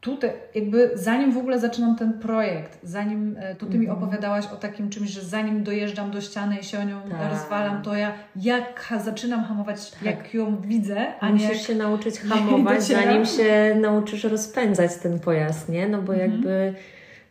tutaj 0.02 0.32
jakby 0.56 0.92
zanim 0.94 1.32
w 1.32 1.38
ogóle 1.38 1.60
zaczynam 1.60 1.96
ten 1.96 2.14
projekt, 2.20 2.80
zanim 2.84 3.36
e, 3.40 3.56
tu 3.56 3.66
Ty 3.66 3.78
mi 3.78 3.86
Mhm. 3.88 4.04
opowiadałaś 4.04 4.46
o 4.48 4.56
takim 4.56 4.90
czymś, 4.90 5.10
że 5.10 5.22
zanim 5.22 5.64
dojeżdżam 5.64 6.12
do 6.12 6.22
ściany 6.22 6.58
i 6.60 6.64
się 6.64 6.80
o 6.80 6.84
nią 6.84 7.02
Tak. 7.12 7.32
rozwalam, 7.32 7.82
to 7.82 7.96
ja 7.96 8.14
jak 8.36 8.94
zaczynam 9.04 9.44
hamować, 9.44 9.92
jak 10.02 10.34
ją 10.34 10.62
widzę, 10.62 11.06
a 11.20 11.28
nie 11.28 11.34
Musisz 11.34 11.50
jak... 11.50 11.58
się 11.60 11.76
nauczyć 11.76 12.20
hamować, 12.30 12.84
zanim 12.84 13.26
się 13.26 13.78
nauczysz 13.82 14.24
rozpędzać 14.24 14.96
ten 15.04 15.20
pojazd, 15.20 15.70
nie? 15.70 15.88
No 15.88 16.02
bo 16.02 16.14
Mhm. 16.14 16.32
jakby 16.32 16.74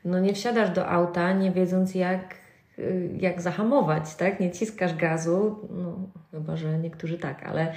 no 0.05 0.21
nie 0.21 0.33
wsiadasz 0.35 0.71
do 0.71 0.89
auta, 0.89 1.33
nie 1.33 1.51
wiedząc 1.51 1.95
jak, 1.95 2.35
y, 2.79 3.11
jak 3.21 3.41
zahamować, 3.43 4.15
tak? 4.15 4.41
Nie 4.41 4.51
ciskasz 4.51 4.95
gazu, 4.97 5.69
no 5.71 5.99
chyba, 6.31 6.57
że 6.57 6.79
niektórzy 6.79 7.19
tak, 7.19 7.43
ale 7.47 7.73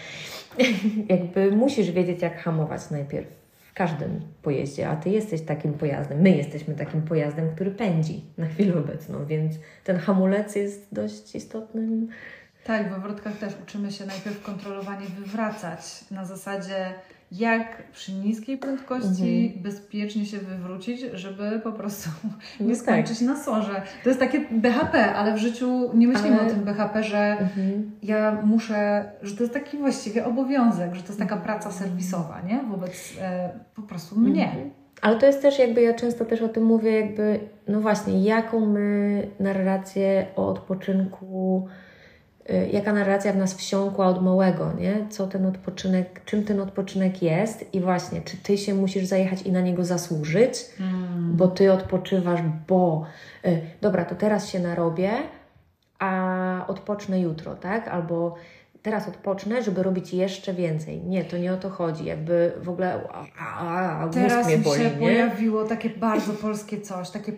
jakby 1.09 1.51
musisz 1.51 1.91
wiedzieć 1.91 2.21
jak 2.21 2.37
hamować 2.41 2.89
najpierw 2.91 3.40
w 3.71 3.73
każdym 3.73 4.21
pojeździe, 4.41 4.89
a 4.89 4.95
Ty 4.95 5.09
jesteś 5.09 5.41
takim 5.41 5.73
pojazdem, 5.73 6.21
my 6.21 6.29
jesteśmy 6.29 6.73
takim 6.73 7.01
pojazdem, 7.01 7.55
który 7.55 7.71
pędzi 7.71 8.25
na 8.37 8.47
chwilę 8.47 8.77
obecną, 8.77 9.25
więc 9.25 9.55
ten 9.83 9.97
hamulec 9.97 10.55
jest 10.55 10.87
dość 10.91 11.35
istotnym. 11.35 12.07
Tak, 12.63 12.89
we 12.89 12.99
wrotkach 12.99 13.37
też 13.37 13.53
uczymy 13.63 13.91
się 13.91 14.05
najpierw 14.05 14.43
kontrolowanie 14.43 15.05
wywracać 15.07 15.81
na 16.11 16.25
zasadzie 16.25 16.93
jak 17.31 17.91
przy 17.91 18.13
niskiej 18.13 18.57
prędkości 18.57 19.53
bezpiecznie 19.63 20.25
się 20.25 20.37
wywrócić, 20.37 21.01
żeby 21.13 21.59
po 21.63 21.71
prostu 21.71 22.09
Mhm. 22.23 22.41
No 22.59 22.65
nie 22.65 22.75
tak. 22.75 22.81
skończyć 22.83 23.21
na 23.21 23.43
sorze. 23.43 23.81
To 24.03 24.09
jest 24.09 24.19
takie 24.19 24.39
BHP, 24.51 25.13
ale 25.15 25.33
w 25.33 25.37
życiu 25.37 25.89
nie 25.93 26.07
myślimy 26.07 26.39
Ale- 26.39 26.47
o 26.47 26.49
tym 26.49 26.63
BHP, 26.63 27.03
że 27.03 27.17
Mhm. 27.39 27.91
ja 28.03 28.41
muszę, 28.43 29.11
że 29.21 29.35
to 29.35 29.43
jest 29.43 29.53
taki 29.53 29.77
właściwie 29.77 30.25
obowiązek, 30.25 30.95
że 30.95 31.01
to 31.01 31.07
jest 31.07 31.19
taka 31.19 31.37
praca 31.37 31.71
serwisowa, 31.71 32.41
nie? 32.41 32.59
Wobec 32.71 33.13
e, 33.21 33.49
po 33.75 33.81
prostu 33.81 34.19
mnie. 34.19 34.45
Mhm. 34.45 34.69
Ale 35.01 35.17
to 35.19 35.25
jest 35.25 35.41
też 35.41 35.59
jakby, 35.59 35.81
ja 35.81 35.93
często 35.93 36.25
też 36.25 36.41
o 36.41 36.49
tym 36.49 36.63
mówię, 36.63 36.91
jakby, 37.01 37.39
no 37.67 37.81
właśnie, 37.81 38.23
jaką 38.23 38.65
my 38.65 39.27
narrację 39.39 40.25
o 40.35 40.47
odpoczynku, 40.47 41.67
jaka 42.71 42.93
narracja 42.93 43.33
w 43.33 43.37
nas 43.37 43.53
wsiąkła 43.53 44.07
od 44.07 44.23
małego, 44.23 44.73
nie? 44.79 45.05
Co 45.09 45.27
ten 45.27 45.45
odpoczynek, 45.45 46.21
czym 46.25 46.43
ten 46.43 46.59
odpoczynek 46.59 47.21
jest 47.21 47.73
i 47.73 47.79
właśnie, 47.81 48.21
czy 48.21 48.37
Ty 48.37 48.57
się 48.57 48.73
musisz 48.73 49.05
zajechać 49.05 49.41
i 49.41 49.51
na 49.51 49.61
niego 49.61 49.85
zasłużyć, 49.85 50.65
Mm. 50.79 51.35
bo 51.37 51.47
Ty 51.47 51.71
odpoczywasz, 51.73 52.41
bo 52.67 53.05
y, 53.45 53.61
dobra, 53.81 54.05
to 54.05 54.15
teraz 54.15 54.49
się 54.49 54.59
narobię, 54.59 55.11
a 55.99 56.65
odpocznę 56.67 57.19
jutro, 57.21 57.55
tak? 57.55 57.87
Albo 57.87 58.35
teraz 58.81 59.07
odpocznę, 59.07 59.63
żeby 59.63 59.83
robić 59.83 60.13
jeszcze 60.13 60.53
więcej. 60.53 61.03
Nie, 61.03 61.23
to 61.23 61.37
nie 61.37 61.53
o 61.53 61.57
to 61.57 61.69
chodzi. 61.69 62.05
Jakby 62.05 62.51
w 62.61 62.69
ogóle 62.69 62.99
a, 63.13 63.25
a, 63.39 64.03
a, 64.03 64.07
Teraz 64.09 64.47
mnie 64.47 64.57
mi 64.57 64.63
boli, 64.63 64.77
się 64.83 64.89
nie? 64.89 64.97
pojawiło 64.97 65.63
takie 65.63 65.89
bardzo 65.89 66.33
polskie 66.33 66.81
coś, 66.81 67.09
takie 67.09 67.33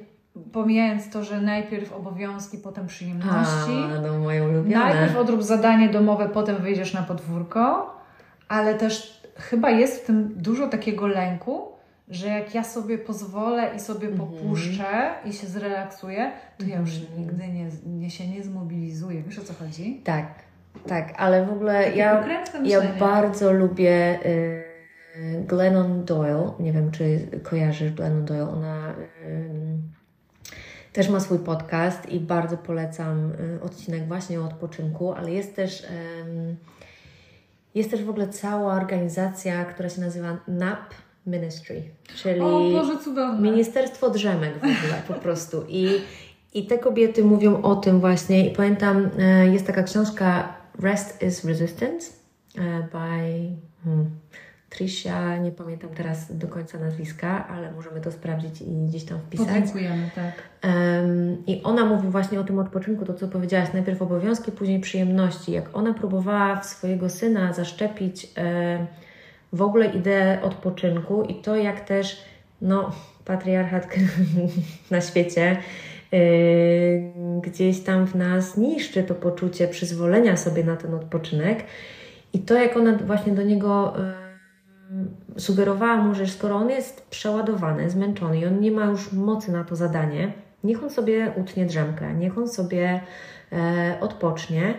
pomijając 0.53 1.09
to, 1.09 1.23
że 1.23 1.41
najpierw 1.41 1.93
obowiązki, 1.93 2.57
potem 2.57 2.87
przyjemności. 2.87 3.71
A, 3.97 4.01
no 4.01 4.19
moje 4.19 4.43
ulubione. 4.43 4.85
Najpierw 4.85 5.17
odrób 5.17 5.43
zadanie 5.43 5.89
domowe, 5.89 6.29
potem 6.29 6.55
wyjdziesz 6.55 6.93
na 6.93 7.01
podwórko, 7.03 7.95
ale 8.47 8.75
też 8.75 9.21
chyba 9.35 9.69
jest 9.69 10.03
w 10.03 10.05
tym 10.05 10.33
dużo 10.35 10.67
takiego 10.67 11.07
lęku, 11.07 11.61
że 12.09 12.27
jak 12.27 12.55
ja 12.55 12.63
sobie 12.63 12.97
pozwolę 12.97 13.71
i 13.75 13.79
sobie 13.79 14.07
Mhm. 14.07 14.29
popuszczę 14.29 15.09
i 15.25 15.33
się 15.33 15.47
zrelaksuję, 15.47 16.31
to 16.57 16.65
ja 16.65 16.79
już 16.79 16.89
Mhm. 17.01 17.19
nigdy 17.19 17.47
nie, 17.47 17.67
nie 17.99 18.09
się 18.09 18.27
nie 18.27 18.43
zmobilizuję. 18.43 19.23
Wiesz 19.23 19.39
o 19.39 19.43
co 19.43 19.53
chodzi? 19.53 20.01
Tak, 20.03 20.25
tak, 20.87 21.13
ale 21.17 21.45
w 21.45 21.51
ogóle 21.51 21.83
Takie 21.83 21.97
ja, 21.97 22.23
ja 22.67 22.81
bardzo 22.99 23.51
lubię 23.53 24.19
y, 24.25 24.63
Glennon 25.47 26.05
Doyle. 26.05 26.51
Nie 26.59 26.71
wiem, 26.73 26.91
czy 26.91 27.27
kojarzysz 27.43 27.91
Glennon 27.91 28.25
Doyle. 28.25 28.49
Ona 28.49 28.89
y, 28.91 29.53
też 30.93 31.10
ma 31.10 31.19
swój 31.19 31.39
podcast 31.39 32.10
i 32.10 32.19
bardzo 32.19 32.58
polecam 32.58 33.32
y, 33.32 33.62
odcinek 33.63 34.08
właśnie 34.08 34.41
o 34.41 34.45
odpoczynku, 34.45 35.13
ale 35.13 35.32
jest 35.32 35.56
też, 35.56 35.84
jest 37.75 37.91
też 37.91 38.03
w 38.03 38.10
ogóle 38.10 38.27
cała 38.27 38.73
organizacja, 38.73 39.65
która 39.65 39.89
się 39.89 40.01
nazywa 40.01 40.38
NAP 40.47 40.93
Ministry, 41.27 41.84
czyli 42.15 42.41
O 42.41 42.60
Boże. 42.60 42.93
Ministerstwo 43.39 44.10
Drzemek 44.10 44.53
w 44.53 44.58
ogóle 44.58 45.01
po 45.08 45.13
prostu. 45.13 45.63
I, 45.67 45.88
I 46.53 46.67
te 46.67 46.77
kobiety 46.77 47.23
mówią 47.23 47.62
o 47.62 47.75
tym 47.75 47.99
właśnie. 47.99 48.49
I 48.49 48.56
pamiętam, 48.56 49.10
e, 49.19 49.47
jest 49.47 49.67
taka 49.67 49.84
książka 49.84 50.53
Rest 50.79 51.23
is 51.23 51.45
Resistance 51.45 52.12
e, 52.58 52.62
by 52.91 53.49
hmm, 53.84 54.10
Tricia, 54.73 55.38
nie 55.38 55.51
pamiętam 55.51 55.89
teraz 55.89 56.38
do 56.38 56.47
końca 56.47 56.79
nazwiska, 56.79 57.47
ale 57.47 57.71
możemy 57.71 58.01
to 58.01 58.12
sprawdzić 58.12 58.62
i 58.62 58.88
gdzieś 58.88 59.03
tam 59.03 59.19
wpisać. 59.19 59.47
Podziękujemy, 59.47 60.09
tak. 60.15 60.33
Em, 60.62 61.38
I 61.47 61.63
ona 61.63 61.86
mówi 61.86 62.07
właśnie 62.07 62.39
o 62.39 62.43
tym 62.43 62.59
odpoczynku, 62.59 63.05
to 63.05 63.13
co 63.13 63.27
powiedziałaś, 63.27 63.69
najpierw 63.73 64.01
obowiązki, 64.01 64.51
później 64.51 64.79
przyjemności. 64.79 65.51
Jak 65.51 65.77
ona 65.77 65.93
próbowała 65.93 66.59
w 66.59 66.65
swojego 66.65 67.09
syna 67.09 67.53
zaszczepić 67.53 68.27
e, 68.38 68.88
w 69.53 69.62
ogóle 69.62 69.86
ideę 69.86 70.41
odpoczynku 70.41 71.23
i 71.23 71.36
to 71.36 71.55
jak 71.55 71.79
też 71.79 72.23
no, 72.62 72.91
patriarchat 73.25 73.88
na 74.91 75.01
świecie 75.01 75.57
y, 76.13 77.12
gdzieś 77.41 77.79
tam 77.79 78.07
w 78.07 78.15
nas 78.15 78.57
niszczy 78.57 79.03
to 79.03 79.15
poczucie 79.15 79.67
przyzwolenia 79.67 80.38
sobie 80.38 80.63
na 80.63 80.75
ten 80.75 80.93
odpoczynek 80.93 81.63
i 82.33 82.39
to 82.39 82.53
jak 82.53 82.77
ona 82.77 82.97
właśnie 82.97 83.33
do 83.33 83.43
niego 83.43 83.93
y, 84.19 84.22
sugerowała 85.38 85.97
mu, 85.97 86.15
że 86.15 86.27
skoro 86.27 86.56
on 86.56 86.69
jest 86.69 87.08
przeładowany, 87.10 87.89
zmęczony 87.89 88.39
i 88.39 88.45
on 88.45 88.60
nie 88.60 88.71
ma 88.71 88.86
już 88.86 89.12
mocy 89.12 89.51
na 89.51 89.63
to 89.63 89.75
zadanie, 89.75 90.34
niech 90.63 90.84
on 90.84 90.89
sobie 90.89 91.32
utnie 91.38 91.65
drzemkę, 91.65 92.13
niech 92.13 92.38
on 92.38 92.47
sobie 92.47 93.01
e, 93.51 93.97
odpocznie 94.01 94.73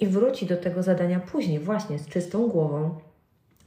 i 0.00 0.06
wróci 0.06 0.46
do 0.46 0.56
tego 0.56 0.82
zadania 0.82 1.20
później, 1.20 1.58
właśnie 1.58 1.98
z 1.98 2.08
czystą 2.08 2.48
głową, 2.48 2.94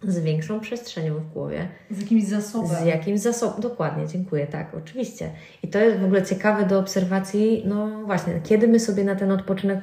z 0.04 0.20
większą 0.20 0.60
przestrzenią 0.60 1.16
w 1.16 1.34
głowie, 1.34 1.68
Z 1.92 2.02
jakimś 2.02 2.24
zasobem. 2.24 2.84
z 2.84 2.86
jakimś 2.86 3.20
zasobem. 3.20 3.62
Dokładnie, 3.62 4.08
dziękuję, 4.08 4.48
tak, 4.48 4.72
oczywiście. 4.78 5.30
I 5.64 5.68
to 5.68 5.80
jest 5.80 6.00
w 6.00 6.06
ogóle 6.06 6.24
ciekawe 6.24 6.66
do 6.66 6.80
obserwacji, 6.80 7.64
no 7.68 7.88
właśnie, 8.06 8.40
kiedy 8.44 8.68
my 8.68 8.80
sobie 8.80 9.04
na 9.04 9.16
ten 9.16 9.32
odpoczynek 9.32 9.80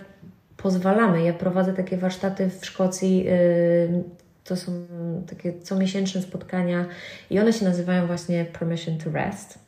pozwalamy. 0.56 1.22
Ja 1.22 1.32
prowadzę 1.32 1.72
takie 1.72 1.96
warsztaty 1.96 2.50
w 2.60 2.66
Szkocji, 2.66 3.24
yy, 3.24 4.04
to 4.44 4.56
są 4.56 4.72
takie 5.28 5.60
comiesięczne 5.60 6.22
spotkania 6.22 6.86
i 7.30 7.38
one 7.38 7.52
się 7.52 7.64
nazywają 7.64 8.06
właśnie 8.06 8.44
Permission 8.44 8.98
to 8.98 9.10
Rest. 9.10 9.58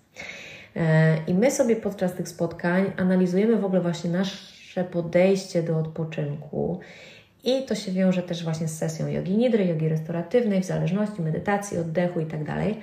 Yy, 0.77 0.83
I 1.27 1.35
my 1.35 1.51
sobie 1.51 1.77
podczas 1.77 2.15
tych 2.15 2.29
spotkań 2.29 2.93
analizujemy 2.97 3.57
w 3.57 3.65
ogóle 3.65 3.81
właśnie 3.81 4.11
nasze 4.11 4.85
podejście 4.85 5.63
do 5.63 5.79
odpoczynku. 5.79 6.81
I 7.45 7.63
to 7.63 7.75
się 7.75 7.93
wiąże 7.93 8.23
też 8.23 8.45
właśnie 8.45 8.69
z 8.69 8.79
sesją 8.79 9.09
jogi 9.09 9.37
nidry, 9.37 9.67
jogi 9.67 9.89
restauratywnej, 9.89 10.61
w 10.61 10.65
zależności, 10.65 11.23
medytacji, 11.23 11.79
oddechu 11.79 12.21
i 12.21 12.27
tak 12.27 12.45
dalej. 12.45 12.81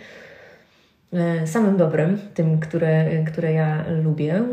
e, 1.13 1.47
samym 1.47 1.77
dobrym, 1.77 2.19
tym, 2.33 2.59
które, 2.59 3.23
które 3.23 3.53
ja 3.53 3.85
lubię, 4.03 4.33
e, 4.33 4.43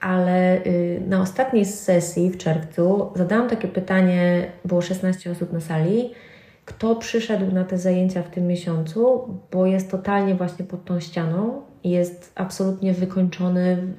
ale 0.00 0.60
na 1.06 1.20
ostatniej 1.20 1.64
sesji 1.64 2.30
w 2.30 2.38
czerwcu 2.38 3.12
zadałam 3.16 3.48
takie 3.48 3.68
pytanie, 3.68 4.46
było 4.64 4.82
16 4.82 5.30
osób 5.30 5.52
na 5.52 5.60
sali, 5.60 6.14
kto 6.64 6.96
przyszedł 6.96 7.54
na 7.54 7.64
te 7.64 7.78
zajęcia 7.78 8.22
w 8.22 8.30
tym 8.30 8.46
miesiącu, 8.46 9.28
bo 9.52 9.66
jest 9.66 9.90
totalnie 9.90 10.34
właśnie 10.34 10.64
pod 10.64 10.84
tą 10.84 11.00
ścianą, 11.00 11.62
jest 11.84 12.32
absolutnie 12.34 12.92
wykończony, 12.92 13.94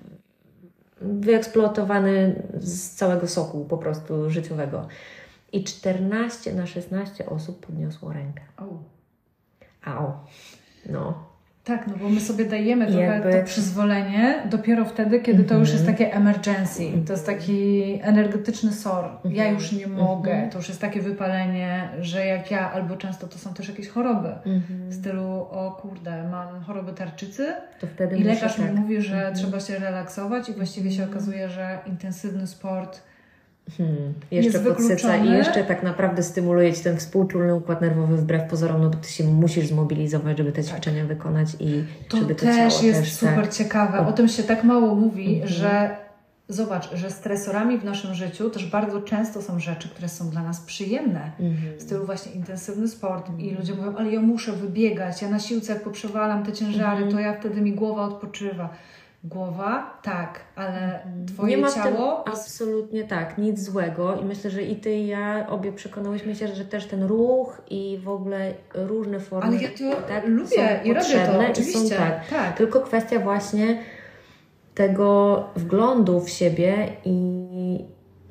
wyeksploatowany 1.02 2.44
z 2.60 2.90
całego 2.90 3.28
soku 3.28 3.66
po 3.66 3.78
prostu 3.78 4.30
życiowego. 4.30 4.88
I 5.52 5.64
14 5.64 6.54
na 6.54 6.68
16 6.68 7.26
osób 7.26 7.66
podniosło 7.66 8.14
rękę. 8.14 8.42
Au. 8.58 8.84
Au. 9.84 10.12
No. 10.86 11.33
Tak, 11.64 11.88
no 11.88 11.94
bo 11.98 12.10
my 12.10 12.20
sobie 12.20 12.46
dajemy 12.46 12.88
trochę 12.88 13.02
Jakby... 13.02 13.32
to 13.32 13.46
przyzwolenie 13.46 14.44
dopiero 14.50 14.86
wtedy, 14.86 15.20
kiedy 15.20 15.32
mm 15.32 15.46
-hmm. 15.46 15.50
to 15.50 15.58
już 15.58 15.70
jest 15.70 15.82
mhm. 15.82 15.98
takie 15.98 16.14
emergency. 16.14 16.92
To 17.06 17.14
jest 17.14 17.26
taki 17.26 18.00
energetyczny 18.02 18.72
sor. 18.72 19.06
Mm 19.06 19.18
-hmm. 19.18 19.32
Ja 19.32 19.52
już 19.52 19.72
nie 19.72 19.86
mhm. 19.86 20.06
mogę. 20.06 20.32
Mm 20.32 20.50
-hmm. 20.50 20.52
To 20.52 20.58
już 20.58 20.68
jest 20.68 20.82
takie 20.82 21.02
wypalenie, 21.02 21.90
że 22.02 22.26
jak 22.26 22.52
ja, 22.52 22.72
albo 22.72 22.98
często 22.98 23.28
to 23.28 23.38
są 23.40 23.54
też 23.54 23.68
jakieś 23.68 23.88
choroby. 23.88 24.30
Mhm. 24.30 24.90
W 24.90 24.94
stylu, 24.94 25.48
o 25.52 25.78
kurde, 25.82 26.30
mam 26.30 26.64
choroby 26.64 26.94
tarczycy 26.94 27.54
i 28.18 28.24
lekarz 28.24 28.58
mi 28.58 28.66
tak. 28.66 28.76
mówi, 28.76 29.02
że 29.02 29.32
trzeba 29.36 29.60
się 29.60 29.80
relaksować 29.80 30.50
i 30.50 30.54
właściwie 30.54 30.92
się 30.92 31.04
okazuje, 31.04 31.50
że 31.50 31.80
intensywny 31.86 32.48
sport 32.48 33.02
Hmm, 33.78 34.14
jeszcze 34.32 34.60
podsyca 34.60 35.18
i 35.18 35.32
jeszcze 35.32 35.64
tak 35.64 35.84
naprawdę 35.84 36.24
stymuluje 36.24 36.74
Ci 36.74 36.84
ten 36.84 36.98
współczulny 36.98 37.56
układ 37.56 37.82
nerwowy 37.82 38.18
wbrew 38.18 38.50
pozorom, 38.50 38.82
no 38.82 38.90
bo 38.90 38.98
Ty 38.98 39.10
się 39.10 39.24
musisz 39.24 39.68
zmobilizować, 39.68 40.38
żeby 40.38 40.52
te 40.52 40.64
tak. 40.64 40.72
ćwiczenia 40.72 41.00
tak. 41.00 41.08
wykonać 41.08 41.48
i 41.60 41.84
to 42.10 42.18
żeby 42.18 42.36
to 42.36 42.46
też 42.46 42.56
ciało 42.74 42.84
jest 42.84 43.00
też, 43.00 43.14
super 43.14 43.44
tak. 43.44 43.54
ciekawe. 43.54 44.08
O 44.08 44.12
tym 44.12 44.28
się 44.28 44.44
tak 44.44 44.64
mało 44.64 44.96
mówi, 44.96 45.34
mhm. 45.34 45.48
że 45.48 45.96
zobacz, 46.50 46.96
że 46.96 47.12
stresorami 47.12 47.78
w 47.78 47.84
naszym 47.84 48.14
życiu 48.14 48.50
też 48.50 48.66
bardzo 48.70 49.02
często 49.02 49.42
są 49.42 49.60
rzeczy, 49.60 49.90
które 49.90 50.10
są 50.10 50.30
dla 50.30 50.44
nas 50.44 50.62
przyjemne. 50.62 51.32
Mhm. 51.40 51.78
W 51.78 51.82
stylu 51.82 52.06
właśnie 52.06 52.32
intensywny 52.32 52.88
sport 52.88 53.30
i 53.30 53.32
mhm. 53.32 53.58
ludzie 53.58 53.74
mówią, 53.74 53.96
ale 53.98 54.12
ja 54.12 54.22
muszę 54.22 54.52
wybiegać, 54.52 55.22
ja 55.22 55.30
na 55.30 55.40
siłce 55.40 55.74
jak 55.74 55.84
poprzewalam 55.84 56.46
te 56.46 56.52
ciężary, 56.52 57.02
to 57.02 57.08
mhm. 57.08 57.24
ja 57.24 57.34
wtedy 57.34 57.62
mi 57.62 57.74
głowa 57.74 58.06
odpoczywa. 58.06 58.70
Głowa, 59.24 60.00
tak, 60.02 60.40
ale 60.56 61.04
mhm. 61.04 61.26
twoje 61.26 61.56
nie 61.56 61.62
ma 61.62 61.72
ciało. 61.72 62.28
absolutnie 62.28 63.04
tak, 63.04 63.38
nic 63.38 63.64
złego. 63.64 64.16
I 64.16 64.26
myślę, 64.26 64.50
że 64.50 64.62
i 64.62 64.76
ty 64.76 64.96
i 64.96 65.08
ja 65.08 65.48
obie 65.50 65.72
przekonałyśmy 65.72 66.36
się, 66.36 66.48
że 66.48 66.66
też 66.66 66.86
ten 66.86 67.04
ruch 67.04 67.62
i 67.70 68.00
w 68.04 68.10
ogóle 68.10 68.54
różne 68.74 69.20
formy. 69.20 69.48
Ale 69.48 69.64
ja 69.64 69.70
to 69.70 70.02
tak, 70.08 70.28
lubię 70.28 70.80
i 70.84 70.94
robię 70.94 71.28
to, 71.28 71.52
oczywiście. 71.52 71.80
Są, 71.80 72.04
tak. 72.04 72.28
tak. 72.28 72.58
Tylko 72.58 72.82
kwestia 72.82 73.20
właśnie 73.20 73.78
tego 74.76 75.44
wglądu 75.56 76.20
w 76.20 76.30
siebie 76.30 76.90
i 77.06 77.16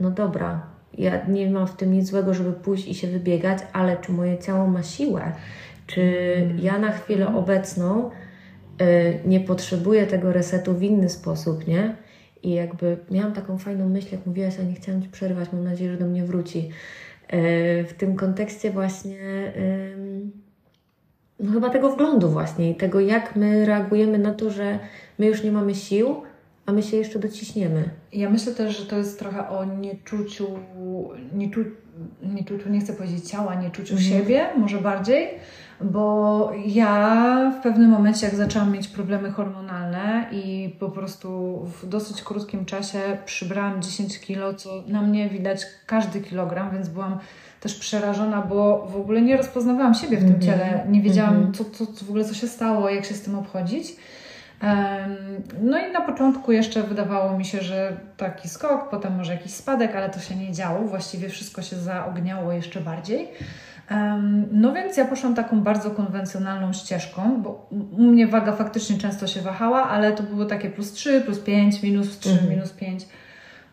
no 0.01 0.11
dobra, 0.11 0.67
ja 0.99 1.27
nie 1.27 1.51
mam 1.51 1.67
w 1.67 1.77
tym 1.77 1.93
nic 1.93 2.11
złego, 2.11 2.35
żeby 2.35 2.53
pójść 2.53 2.89
i 2.89 2.95
się 2.95 3.07
wybiegać, 3.07 3.59
ale 3.73 3.97
czy 3.97 4.13
moje 4.13 4.39
ciało 4.39 4.67
ma 4.67 4.83
siłę? 4.83 5.33
Czy 5.87 6.03
mhm. 6.37 6.59
ja 6.59 6.79
na 6.79 6.93
chwilę 6.93 7.37
obecną 7.37 8.11
Y, 8.11 8.22
nie 9.25 9.41
potrzebuję 9.41 10.07
tego 10.07 10.33
resetu 10.33 10.75
w 10.75 10.83
inny 10.83 11.09
sposób, 11.09 11.67
nie? 11.67 11.97
I 12.43 12.51
jakby 12.51 12.97
miałam 13.11 13.33
taką 13.33 13.59
fajną 13.59 13.89
myśl, 13.89 14.09
jak 14.13 14.27
mówiłaś, 14.27 14.55
a 14.61 14.63
nie 14.63 14.75
chciałam 14.75 15.03
Ci 15.03 15.09
przerwać, 15.09 15.49
mam 15.53 15.65
nadzieję, 15.65 15.93
że 15.93 15.99
do 15.99 16.07
mnie 16.07 16.25
wróci. 16.25 16.59
Y, 16.59 17.85
w 17.89 17.93
tym 17.99 18.17
kontekście 18.17 18.71
właśnie 18.71 19.53
no 21.43 21.53
chyba 21.53 21.71
tego 21.71 21.91
wglądu 21.91 22.31
właśnie 22.31 22.71
i 22.71 22.75
tego, 22.75 23.01
jak 23.01 23.37
my 23.37 23.67
reagujemy 23.67 24.19
na 24.19 24.35
to, 24.35 24.51
że 24.51 24.79
my 25.19 25.27
już 25.27 25.45
nie 25.45 25.53
mamy 25.53 25.75
sił, 25.75 26.23
a 26.67 26.73
my 26.73 26.83
się 26.83 26.97
jeszcze 26.97 27.19
dociśniemy. 27.19 27.91
Ja 28.13 28.31
myślę 28.31 28.55
też, 28.55 28.79
że 28.79 28.87
to 28.87 28.99
jest 28.99 29.19
trochę 29.19 29.49
o 29.49 29.65
nieczuciu, 29.65 30.47
nieczu, 31.35 31.61
nieczuciu 32.23 32.69
nie 32.71 32.81
chcę 32.81 32.93
powiedzieć 32.93 33.31
ciała, 33.31 33.55
nieczuciu 33.55 33.95
mhm. 33.95 34.11
siebie, 34.11 34.47
może 34.57 34.79
bardziej, 34.79 35.29
bo 35.81 36.53
ja 36.67 37.53
w 37.59 37.63
pewnym 37.63 37.91
momencie, 37.91 38.27
jak 38.27 38.35
zaczęłam 38.35 38.73
mieć 38.73 38.89
problemy 38.89 39.31
hormonalne 39.31 40.27
i 40.33 40.77
po 40.81 40.89
prostu 40.91 41.59
w 41.83 41.89
dosyć 41.89 42.23
krótkim 42.23 42.65
czasie 42.65 42.99
przybrałam 43.25 43.83
10 43.83 44.21
kilo, 44.21 44.55
co 44.55 44.83
na 44.87 45.03
mnie 45.03 45.29
widać 45.29 45.67
każdy 45.87 46.21
kilogram, 46.21 46.71
więc 46.71 46.89
byłam 46.89 47.19
też 47.61 47.75
przerażona, 47.75 48.43
bo 48.43 48.87
w 48.93 48.97
ogóle 48.97 49.23
nie 49.23 49.37
rozpoznawałam 49.37 49.95
siebie 49.95 50.17
w 50.17 50.21
tym 50.21 50.35
mhm. 50.35 50.43
ciele, 50.43 50.87
nie 50.89 51.03
wiedziałam, 51.03 51.35
mhm. 51.35 51.55
co, 51.55 51.65
co, 51.65 51.87
co 51.87 52.05
w 52.05 52.09
ogóle 52.09 52.25
co 52.25 52.35
się 52.35 52.49
stało, 52.49 52.91
jak 52.91 53.05
się 53.05 53.15
z 53.15 53.23
tym 53.23 53.39
obchodzić. 53.39 53.97
No 55.63 55.79
i 55.79 55.93
na 55.93 56.01
początku 56.01 56.53
jeszcze 56.53 56.83
wydawało 56.83 57.39
mi 57.39 57.45
się, 57.45 57.61
że 57.61 57.97
taki 58.17 58.49
skok, 58.49 58.91
potem 58.91 59.17
może 59.17 59.33
jakiś 59.33 59.53
spadek, 59.53 59.97
ale 59.97 60.11
to 60.11 60.21
się 60.21 60.37
nie 60.37 60.53
działo. 60.53 60.81
Właściwie 60.81 61.29
wszystko 61.29 61.63
się 61.63 61.77
zaogniało 61.77 62.53
jeszcze 62.53 62.81
bardziej. 62.81 63.29
No 64.53 64.73
więc 64.73 64.97
ja 64.97 65.05
poszłam 65.05 65.35
taką 65.35 65.61
bardzo 65.61 65.91
konwencjonalną 65.91 66.73
ścieżką, 66.73 67.43
bo 67.43 67.69
u 67.71 68.03
mnie 68.03 68.27
waga 68.27 68.53
faktycznie 68.53 68.99
często 68.99 69.27
się 69.27 69.41
wahała, 69.41 69.89
ale 69.89 70.13
to 70.13 70.23
było 70.23 70.45
takie 70.45 70.71
plus 70.71 70.93
3, 70.93 71.21
plus 71.21 71.39
5, 71.39 71.83
minus 71.83 72.19
3, 72.19 72.31
mhm. 72.31 72.51
minus 72.51 72.71
5. 72.71 73.07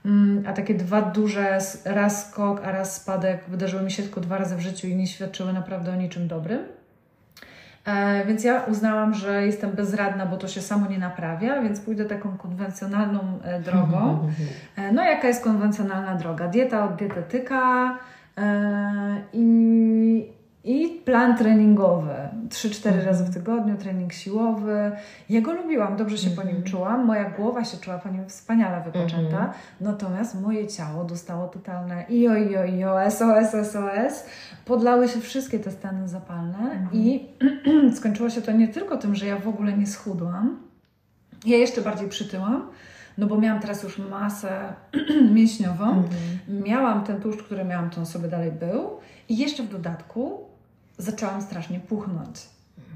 Mm, 0.06 0.44
a 0.48 0.54
takie 0.54 0.74
dwa 0.74 1.02
duże, 1.02 1.58
raz 1.86 2.30
skok, 2.30 2.62
a 2.66 2.72
raz 2.72 3.02
spadek 3.02 3.44
wydarzyły 3.48 3.84
mi 3.84 3.92
się 3.92 4.04
tylko 4.04 4.22
dwa 4.22 4.38
razy 4.38 4.56
w 4.56 4.60
życiu 4.60 4.88
i 4.88 4.96
nie 4.96 5.08
świadczyły 5.08 5.54
naprawdę 5.54 5.92
o 5.92 5.96
niczym 5.96 6.28
dobrym. 6.28 6.60
E, 7.86 8.26
więc 8.26 8.44
ja 8.44 8.64
uznałam, 8.64 9.14
że 9.14 9.46
jestem 9.46 9.72
bezradna, 9.72 10.26
bo 10.26 10.38
to 10.38 10.48
się 10.48 10.62
samo 10.62 10.88
nie 10.88 11.00
naprawia, 11.00 11.62
więc 11.62 11.80
pójdę 11.80 12.06
taką 12.06 12.38
konwencjonalną 12.38 13.20
e, 13.44 13.60
drogą. 13.60 14.30
E, 14.76 14.92
no, 14.92 15.04
jaka 15.04 15.28
jest 15.28 15.44
konwencjonalna 15.44 16.16
droga? 16.16 16.48
Dieta 16.48 16.86
od 16.86 16.96
dietetyka 16.96 17.98
i 19.34 20.40
i 20.64 21.02
plan 21.06 21.38
treningowy. 21.38 22.16
3-4 22.50 22.88
mhm. 22.88 23.06
razy 23.06 23.24
w 23.24 23.34
tygodniu, 23.34 23.78
trening 23.78 24.14
siłowy. 24.14 24.92
Jego 25.30 25.54
lubiłam, 25.54 25.98
dobrze 25.98 26.18
się 26.18 26.30
po 26.30 26.42
nim 26.42 26.56
mhm. 26.56 26.64
czułam. 26.64 27.06
Moja 27.06 27.30
głowa 27.30 27.64
się 27.64 27.78
czuła 27.78 27.98
po 27.98 28.10
nim 28.10 28.30
wspaniale 28.30 28.84
wypoczęta. 28.84 29.38
Mhm. 29.38 29.54
Natomiast 29.82 30.42
moje 30.42 30.68
ciało 30.68 31.04
dostało 31.04 31.48
totalne 31.48 32.06
ijo, 32.10 32.36
ijo, 32.36 32.66
ijo, 32.66 33.12
SOS, 33.12 33.72
SOS. 33.72 34.26
Podlały 34.66 35.08
się 35.08 35.20
wszystkie 35.20 35.60
te 35.60 35.72
stany 35.72 36.08
zapalne 36.08 36.88
i 36.94 37.28
skończyło 37.98 38.30
się 38.30 38.42
to 38.42 38.52
nie 38.52 38.68
tylko 38.68 38.98
tym, 38.98 39.16
że 39.16 39.26
ja 39.26 39.40
w 39.40 39.48
ogóle 39.48 39.74
nie 39.74 39.88
schudłam. 39.88 40.58
Ja 41.46 41.58
jeszcze 41.58 41.82
bardziej 41.82 42.10
przytyłam, 42.10 42.70
no 43.20 43.28
bo 43.28 43.38
miałam 43.38 43.62
teraz 43.62 43.84
już 43.84 43.98
masę 43.98 44.74
mięśniową. 45.36 46.04
Miałam 46.48 47.04
ten 47.04 47.22
tłuszcz, 47.22 47.44
który 47.44 47.66
miałam, 47.66 47.90
to 47.90 48.00
on 48.00 48.06
sobie 48.06 48.28
dalej 48.28 48.52
był. 48.52 48.90
I 49.30 49.38
jeszcze 49.38 49.64
w 49.64 49.70
dodatku 49.70 50.40
zaczęłam 50.98 51.42
strasznie 51.42 51.80
puchnąć. 51.80 52.48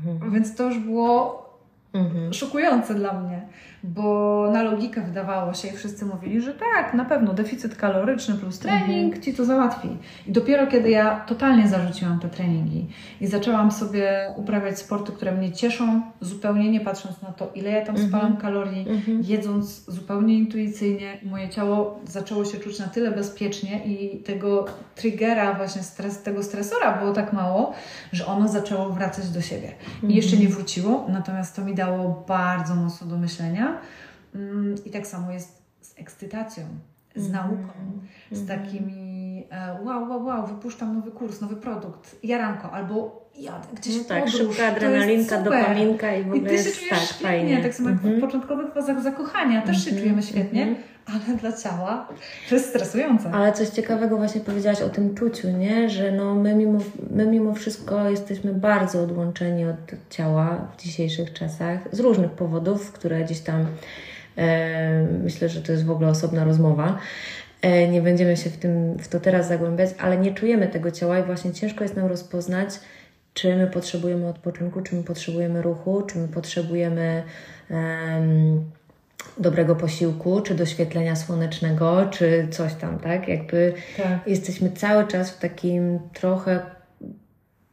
Mhm. 0.05 0.31
Więc 0.31 0.55
to 0.55 0.63
już 0.63 0.79
było 0.79 1.43
mhm. 1.93 2.33
szokujące 2.33 2.95
dla 2.95 3.13
mnie 3.13 3.41
bo 3.83 4.49
na 4.53 4.63
logikę 4.63 5.01
wydawało 5.01 5.53
się 5.53 5.67
i 5.67 5.71
wszyscy 5.71 6.05
mówili, 6.05 6.41
że 6.41 6.53
tak, 6.53 6.93
na 6.93 7.05
pewno 7.05 7.33
deficyt 7.33 7.75
kaloryczny 7.75 8.35
plus 8.35 8.59
trening 8.59 9.05
mhm. 9.05 9.21
ci 9.21 9.33
to 9.33 9.45
załatwi. 9.45 9.87
I 10.27 10.31
dopiero 10.31 10.67
kiedy 10.67 10.89
ja 10.89 11.19
totalnie 11.19 11.67
zarzuciłam 11.67 12.19
te 12.19 12.29
treningi 12.29 12.87
i 13.21 13.27
zaczęłam 13.27 13.71
sobie 13.71 14.33
uprawiać 14.35 14.79
sporty, 14.79 15.11
które 15.11 15.31
mnie 15.31 15.51
cieszą, 15.51 16.01
zupełnie 16.21 16.71
nie 16.71 16.79
patrząc 16.79 17.21
na 17.21 17.31
to, 17.31 17.51
ile 17.55 17.71
ja 17.71 17.85
tam 17.85 17.95
mhm. 17.95 18.09
spalam 18.09 18.37
kalorii, 18.37 18.89
mhm. 18.89 19.21
jedząc 19.23 19.85
zupełnie 19.91 20.37
intuicyjnie, 20.37 21.17
moje 21.23 21.49
ciało 21.49 21.99
zaczęło 22.07 22.45
się 22.45 22.57
czuć 22.57 22.79
na 22.79 22.87
tyle 22.87 23.11
bezpiecznie 23.11 23.85
i 23.85 24.17
tego 24.17 24.65
triggera, 24.95 25.53
właśnie 25.53 25.83
stres, 25.83 26.23
tego 26.23 26.43
stresora 26.43 26.97
było 26.97 27.13
tak 27.13 27.33
mało, 27.33 27.73
że 28.11 28.25
ono 28.25 28.47
zaczęło 28.47 28.89
wracać 28.89 29.29
do 29.29 29.41
siebie. 29.41 29.71
I 30.03 30.15
jeszcze 30.15 30.37
nie 30.37 30.47
wróciło, 30.47 31.07
natomiast 31.09 31.55
to 31.55 31.65
mi 31.65 31.75
dało 31.75 31.82
bardzo 32.27 32.75
mocno 32.75 33.07
do 33.07 33.17
myślenia 33.17 33.77
Mm, 34.35 34.75
I 34.85 34.89
tak 34.89 35.07
samo 35.07 35.31
jest 35.31 35.61
z 35.81 35.99
ekscytacją, 35.99 36.63
z 37.15 37.25
mhm. 37.25 37.33
nauką, 37.33 37.73
z 38.31 38.41
mhm. 38.41 38.59
takimi 38.59 39.43
e, 39.49 39.77
wow, 39.83 40.09
wow, 40.09 40.25
wow, 40.25 40.47
wypuszczam 40.47 40.95
nowy 40.95 41.11
kurs, 41.11 41.41
nowy 41.41 41.55
produkt, 41.55 42.15
jaranko, 42.23 42.71
albo 42.71 43.23
jadę 43.39 43.67
gdzieś 43.75 43.97
no 43.97 44.03
tak, 44.03 44.23
podróż, 44.23 44.39
szybka 44.39 44.67
adrenalinka, 44.67 45.41
dopaminka 45.41 46.15
i 46.15 46.23
w 46.23 46.33
ogóle 46.33 46.53
I 46.53 46.57
ty 46.57 46.57
się 46.57 46.71
czujesz 46.71 46.89
tak, 46.89 46.99
świetnie, 46.99 47.27
fajnie. 47.27 47.63
tak 47.63 47.73
samo 47.73 47.89
jak 47.89 47.99
w 47.99 48.05
mhm. 48.05 48.21
początkowych 48.21 48.73
fazach 48.73 49.01
zakochania, 49.01 49.61
też 49.61 49.85
się 49.85 49.91
czujemy 49.91 50.23
świetnie, 50.23 50.75
ale 51.05 51.37
dla 51.37 51.53
ciała 51.53 52.07
to 52.49 52.55
jest 52.55 52.69
stresujące. 52.69 53.31
Ale 53.31 53.53
coś 53.53 53.69
ciekawego 53.69 54.17
właśnie 54.17 54.41
powiedziałaś 54.41 54.81
o 54.81 54.89
tym 54.89 55.15
czuciu, 55.15 55.49
nie? 55.49 55.89
Że 55.89 56.11
no 56.11 56.35
my, 56.35 56.55
mimo, 56.55 56.79
my 57.09 57.25
mimo 57.25 57.53
wszystko 57.53 58.09
jesteśmy 58.09 58.53
bardzo 58.53 59.03
odłączeni 59.03 59.65
od 59.65 59.75
ciała 60.09 60.67
w 60.77 60.81
dzisiejszych 60.81 61.33
czasach 61.33 61.79
z 61.91 61.99
różnych 61.99 62.31
powodów, 62.31 62.91
które 62.91 63.23
gdzieś 63.23 63.39
tam 63.39 63.65
e, 64.37 65.07
myślę, 65.23 65.49
że 65.49 65.61
to 65.61 65.71
jest 65.71 65.85
w 65.85 65.91
ogóle 65.91 66.09
osobna 66.09 66.43
rozmowa. 66.43 66.97
E, 67.61 67.87
nie 67.87 68.01
będziemy 68.01 68.37
się 68.37 68.49
w, 68.49 68.57
tym, 68.57 68.97
w 68.97 69.07
to 69.07 69.19
teraz 69.19 69.47
zagłębiać, 69.47 69.89
ale 69.99 70.17
nie 70.17 70.33
czujemy 70.33 70.67
tego 70.67 70.91
ciała 70.91 71.19
i 71.19 71.23
właśnie 71.23 71.53
ciężko 71.53 71.83
jest 71.83 71.95
nam 71.95 72.07
rozpoznać, 72.07 72.69
czy 73.33 73.55
my 73.55 73.67
potrzebujemy 73.67 74.27
odpoczynku, 74.27 74.81
czy 74.81 74.95
my 74.95 75.03
potrzebujemy 75.03 75.61
ruchu, 75.61 76.01
czy 76.01 76.17
my 76.17 76.27
potrzebujemy 76.27 77.23
dobrego 79.37 79.75
posiłku, 79.75 80.41
czy 80.41 80.55
doświetlenia 80.55 81.15
słonecznego, 81.15 82.05
czy 82.11 82.47
coś 82.51 82.73
tam, 82.73 82.99
tak? 82.99 83.27
Jakby 83.27 83.73
tak. 83.97 84.27
jesteśmy 84.27 84.71
cały 84.71 85.07
czas 85.07 85.31
w 85.31 85.39
takim 85.39 85.99
trochę 86.13 86.59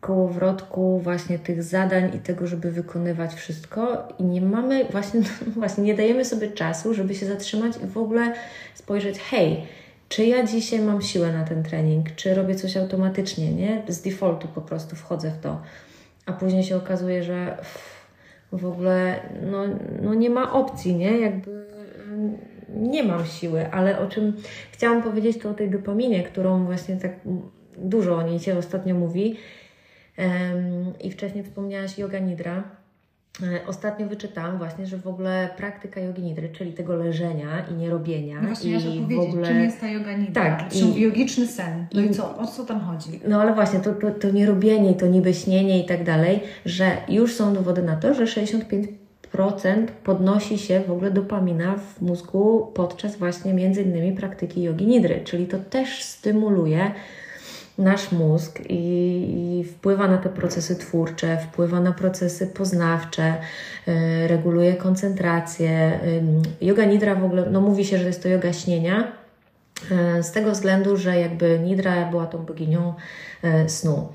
kołowrotku 0.00 1.00
właśnie 1.00 1.38
tych 1.38 1.62
zadań 1.62 2.10
i 2.16 2.18
tego, 2.18 2.46
żeby 2.46 2.70
wykonywać 2.72 3.34
wszystko 3.34 4.08
i 4.18 4.24
nie 4.24 4.40
mamy 4.40 4.84
właśnie, 4.84 5.20
właśnie 5.56 5.84
nie 5.84 5.94
dajemy 5.94 6.24
sobie 6.24 6.50
czasu, 6.50 6.94
żeby 6.94 7.14
się 7.14 7.26
zatrzymać 7.26 7.76
i 7.84 7.86
w 7.86 7.98
ogóle 7.98 8.34
spojrzeć, 8.74 9.18
hej, 9.18 9.66
czy 10.08 10.24
ja 10.24 10.46
dzisiaj 10.46 10.80
mam 10.80 11.02
siłę 11.02 11.32
na 11.32 11.44
ten 11.44 11.62
trening, 11.62 12.14
czy 12.16 12.34
robię 12.34 12.54
coś 12.54 12.76
automatycznie, 12.76 13.52
nie? 13.52 13.82
Z 13.88 14.00
defaultu 14.00 14.48
po 14.48 14.60
prostu 14.60 14.96
wchodzę 14.96 15.30
w 15.30 15.42
to. 15.42 15.60
A 16.26 16.32
później 16.32 16.64
się 16.64 16.76
okazuje, 16.76 17.22
że 17.22 17.56
w 18.52 18.66
ogóle 18.66 19.20
no, 19.50 19.64
no 20.02 20.14
nie 20.14 20.30
ma 20.30 20.52
opcji, 20.52 20.94
nie? 20.94 21.18
Jakby 21.18 21.66
mm, 22.08 22.38
nie 22.68 23.02
mam 23.02 23.26
siły, 23.26 23.72
ale 23.72 23.98
o 23.98 24.06
czym 24.06 24.36
chciałam 24.72 25.02
powiedzieć, 25.02 25.38
to 25.38 25.50
o 25.50 25.54
tej 25.54 25.70
dopaminie, 25.70 26.22
którą 26.22 26.64
właśnie 26.64 26.96
tak 26.96 27.12
dużo 27.76 28.16
o 28.16 28.22
niej 28.22 28.38
się 28.38 28.58
ostatnio 28.58 28.94
mówi. 28.94 29.36
I 31.00 31.10
wcześniej 31.10 31.44
wspomniałaś 31.44 31.98
yoga 31.98 32.18
nidra. 32.18 32.79
E, 33.42 33.66
ostatnio 33.66 34.06
wyczytałam 34.06 34.58
właśnie, 34.58 34.86
że 34.86 34.98
w 34.98 35.06
ogóle 35.06 35.48
praktyka 35.56 36.00
jogi 36.00 36.22
nidry, 36.22 36.48
czyli 36.48 36.72
tego 36.72 36.96
leżenia 36.96 37.66
i 37.70 37.74
nierobienia. 37.74 38.40
No 38.40 38.46
właśnie, 38.46 38.70
i 38.70 39.16
w 39.16 39.20
ogóle... 39.20 39.48
czym 39.48 39.60
jest 39.60 39.80
ta 39.80 39.88
yoga 39.88 40.16
nidra? 40.16 40.42
Tak. 40.42 40.76
I... 40.76 41.00
jogiczny 41.00 41.46
sen. 41.46 41.86
No 41.94 42.00
i, 42.00 42.06
i 42.06 42.10
co? 42.10 42.38
O 42.38 42.46
co 42.46 42.64
tam 42.64 42.80
chodzi? 42.80 43.20
No 43.28 43.40
ale 43.40 43.54
właśnie, 43.54 43.80
to, 43.80 43.92
to, 43.92 44.10
to 44.10 44.30
nierobienie, 44.30 44.94
to 44.94 45.06
niby 45.06 45.34
śnienie 45.34 45.82
i 45.82 45.86
tak 45.86 46.04
dalej, 46.04 46.40
że 46.64 46.96
już 47.08 47.34
są 47.34 47.54
dowody 47.54 47.82
na 47.82 47.96
to, 47.96 48.14
że 48.14 48.24
65% 48.24 48.86
podnosi 50.04 50.58
się 50.58 50.80
w 50.80 50.90
ogóle 50.90 51.10
dopamina 51.10 51.76
w 51.76 52.00
mózgu 52.00 52.72
podczas 52.74 53.16
właśnie 53.16 53.54
między 53.54 53.82
innymi 53.82 54.12
praktyki 54.12 54.62
jogi 54.62 54.86
nidry, 54.86 55.20
czyli 55.24 55.46
to 55.46 55.58
też 55.58 56.02
stymuluje 56.02 56.90
nasz 57.80 58.12
mózg 58.12 58.60
i, 58.68 58.78
i, 59.58 59.64
wpływa 59.64 60.08
na 60.08 60.18
te 60.18 60.28
procesy 60.28 60.76
twórcze, 60.76 61.38
wpływa 61.38 61.80
na 61.80 61.92
procesy 61.92 62.46
poznawcze, 62.46 63.34
y, 63.88 64.28
reguluje 64.28 64.74
koncentrację. 64.74 66.00
Y, 66.60 66.66
yoga 66.66 66.84
nidra 66.84 67.14
w 67.14 67.24
ogóle, 67.24 67.50
no 67.50 67.60
mówi 67.60 67.84
się, 67.84 67.98
że 67.98 68.06
jest 68.06 68.22
to 68.22 68.28
yoga 68.28 68.52
śnienia, 68.52 69.12
y, 70.18 70.22
z 70.22 70.32
tego 70.32 70.50
względu, 70.50 70.96
że 70.96 71.20
jakby 71.20 71.58
nidra 71.64 72.10
była 72.10 72.26
tą 72.26 72.38
boginią 72.38 72.94
snu. 73.66 74.08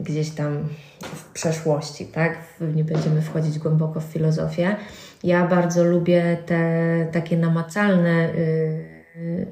Gdzieś 0.00 0.30
tam 0.30 0.68
w 1.00 1.32
przeszłości, 1.32 2.06
tak? 2.06 2.38
Nie 2.74 2.84
będziemy 2.84 3.22
wchodzić 3.22 3.58
głęboko 3.58 4.00
w 4.00 4.04
filozofię. 4.04 4.76
Ja 5.24 5.46
bardzo 5.46 5.84
lubię 5.84 6.36
te 6.46 7.06
takie 7.12 7.36
namacalne 7.36 8.34
Y, 8.34 8.97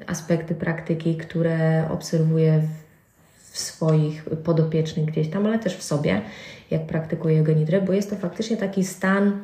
aspekty 0.07 0.55
praktyki, 0.55 1.17
które 1.17 1.87
obserwuję 1.91 2.61
w 3.51 3.59
swoich 3.59 4.25
podopiecznych 4.43 5.05
gdzieś 5.05 5.29
tam, 5.29 5.45
ale 5.45 5.59
też 5.59 5.77
w 5.77 5.83
sobie, 5.83 6.21
jak 6.71 6.85
praktykuję 6.85 7.43
genidrę, 7.43 7.81
bo 7.81 7.93
jest 7.93 8.09
to 8.09 8.15
faktycznie 8.15 8.57
taki 8.57 8.85
stan 8.85 9.39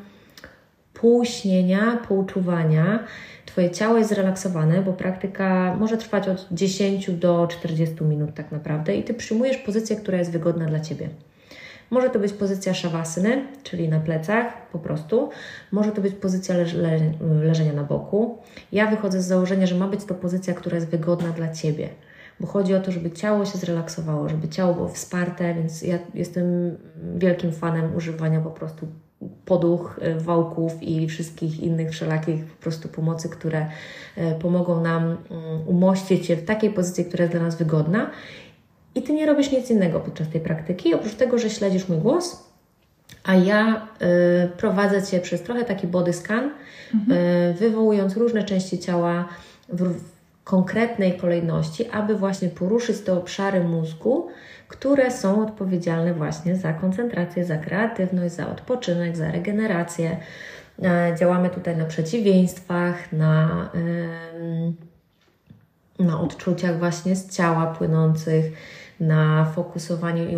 półśnienia, 0.94 1.98
półczuwania. 2.08 3.04
Twoje 3.46 3.72
ciało 3.72 3.98
jest 3.98 4.10
zrelaksowane, 4.10 4.82
bo 4.82 4.94
praktyka 4.94 5.76
może 5.80 5.98
trwać 5.98 6.28
od 6.28 6.48
10 6.52 7.12
do 7.12 7.48
40 7.48 8.04
minut 8.04 8.34
tak 8.34 8.52
naprawdę 8.52 8.96
i 8.96 9.04
Ty 9.04 9.14
przyjmujesz 9.14 9.58
pozycję, 9.58 9.96
która 9.96 10.18
jest 10.18 10.32
wygodna 10.32 10.66
dla 10.66 10.80
Ciebie. 10.80 11.10
Może 11.90 12.10
to 12.10 12.20
być 12.20 12.34
pozycja 12.34 12.74
szawasyny, 12.74 13.46
czyli 13.64 13.90
na 13.90 14.00
plecach 14.00 14.68
po 14.72 14.80
prostu. 14.80 15.30
Może 15.72 15.92
to 15.92 16.02
być 16.02 16.14
pozycja 16.14 16.58
leż 16.58 16.74
le 16.74 17.00
leżenia 17.22 17.74
na 17.74 17.84
boku. 17.84 18.38
Ja 18.72 18.88
wychodzę 18.88 19.22
z 19.22 19.26
założenia, 19.26 19.68
że 19.68 19.76
ma 19.76 19.88
być 19.88 20.06
to 20.06 20.14
pozycja, 20.14 20.54
która 20.54 20.76
jest 20.76 20.88
wygodna 20.88 21.30
dla 21.30 21.54
Ciebie. 21.54 21.90
Bo 22.40 22.48
chodzi 22.48 22.76
o 22.76 22.80
to, 22.80 22.92
żeby 22.92 23.12
ciało 23.12 23.46
się 23.46 23.58
zrelaksowało, 23.58 24.30
żeby 24.30 24.48
ciało 24.48 24.74
było 24.74 24.88
wsparte, 24.88 25.54
więc 25.54 25.82
ja 25.82 26.00
jestem 26.14 26.78
wielkim 27.16 27.52
fanem 27.52 27.96
używania 27.96 28.42
po 28.42 28.52
prostu 28.52 28.88
poduch, 29.46 30.00
e, 30.02 30.16
wałków 30.16 30.84
i 30.84 31.08
wszystkich 31.08 31.60
innych 31.60 31.92
wszelakich 31.92 32.46
po 32.46 32.64
prostu 32.64 32.90
pomocy, 32.90 33.30
które 33.30 33.68
e, 34.18 34.36
pomogą 34.36 34.82
nam 34.82 35.04
mm, 35.04 35.18
umościć 35.68 36.26
się 36.26 36.36
w 36.36 36.46
takiej 36.46 36.70
pozycji, 36.70 37.06
która 37.06 37.24
jest 37.24 37.34
dla 37.34 37.44
nas 37.44 37.58
wygodna 37.58 38.10
i 38.96 39.02
ty 39.02 39.14
nie 39.14 39.26
robisz 39.26 39.52
nic 39.52 39.70
innego 39.70 40.00
podczas 40.00 40.30
tej 40.30 40.42
praktyki, 40.42 40.94
oprócz 40.94 41.14
tego, 41.14 41.38
że 41.38 41.50
śledzisz 41.50 41.88
mój 41.90 41.98
głos, 41.98 42.54
a 43.24 43.36
ja 43.36 43.88
y, 44.46 44.58
prowadzę 44.58 45.04
Cię 45.04 45.20
przez 45.20 45.42
trochę 45.42 45.66
taki 45.66 45.88
body 45.88 46.14
scan, 46.14 46.52
mhm. 46.94 47.20
y, 47.20 47.54
wywołując 47.54 48.18
różne 48.18 48.44
części 48.44 48.80
ciała 48.80 49.28
w, 49.70 49.84
w 49.84 50.14
konkretnej 50.44 51.18
kolejności, 51.18 51.90
aby 51.90 52.16
właśnie 52.16 52.50
poruszyć 52.50 53.00
te 53.00 53.14
obszary 53.14 53.64
mózgu, 53.64 54.28
które 54.68 55.12
są 55.12 55.48
odpowiedzialne 55.48 56.14
właśnie 56.14 56.56
za 56.56 56.74
koncentrację, 56.74 57.46
za 57.46 57.58
kreatywność, 57.58 58.36
za 58.36 58.50
odpoczynek, 58.50 59.18
za 59.18 59.32
regenerację. 59.32 60.18
Y, 60.80 60.84
działamy 61.20 61.50
tutaj 61.50 61.78
na 61.78 61.86
przeciwieństwach, 61.86 63.12
na, 63.12 63.70
na 66.00 66.20
odczuciach 66.20 66.80
właśnie 66.80 67.16
z 67.16 67.36
ciała 67.36 67.66
płynących 67.66 68.46
na 69.00 69.46
fokusowaniu 69.46 70.30
i 70.30 70.38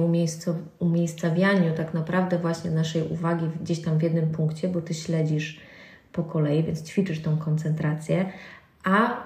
umiejscawianiu 0.79 1.73
tak 1.73 1.93
naprawdę 1.93 2.39
właśnie 2.39 2.71
naszej 2.71 3.03
uwagi 3.07 3.45
gdzieś 3.61 3.81
tam 3.81 3.97
w 3.97 4.01
jednym 4.01 4.29
punkcie, 4.31 4.67
bo 4.67 4.81
Ty 4.81 4.93
śledzisz 4.93 5.59
po 6.11 6.23
kolei, 6.23 6.63
więc 6.63 6.83
ćwiczysz 6.83 7.21
tą 7.21 7.37
koncentrację, 7.37 8.25
a 8.83 9.25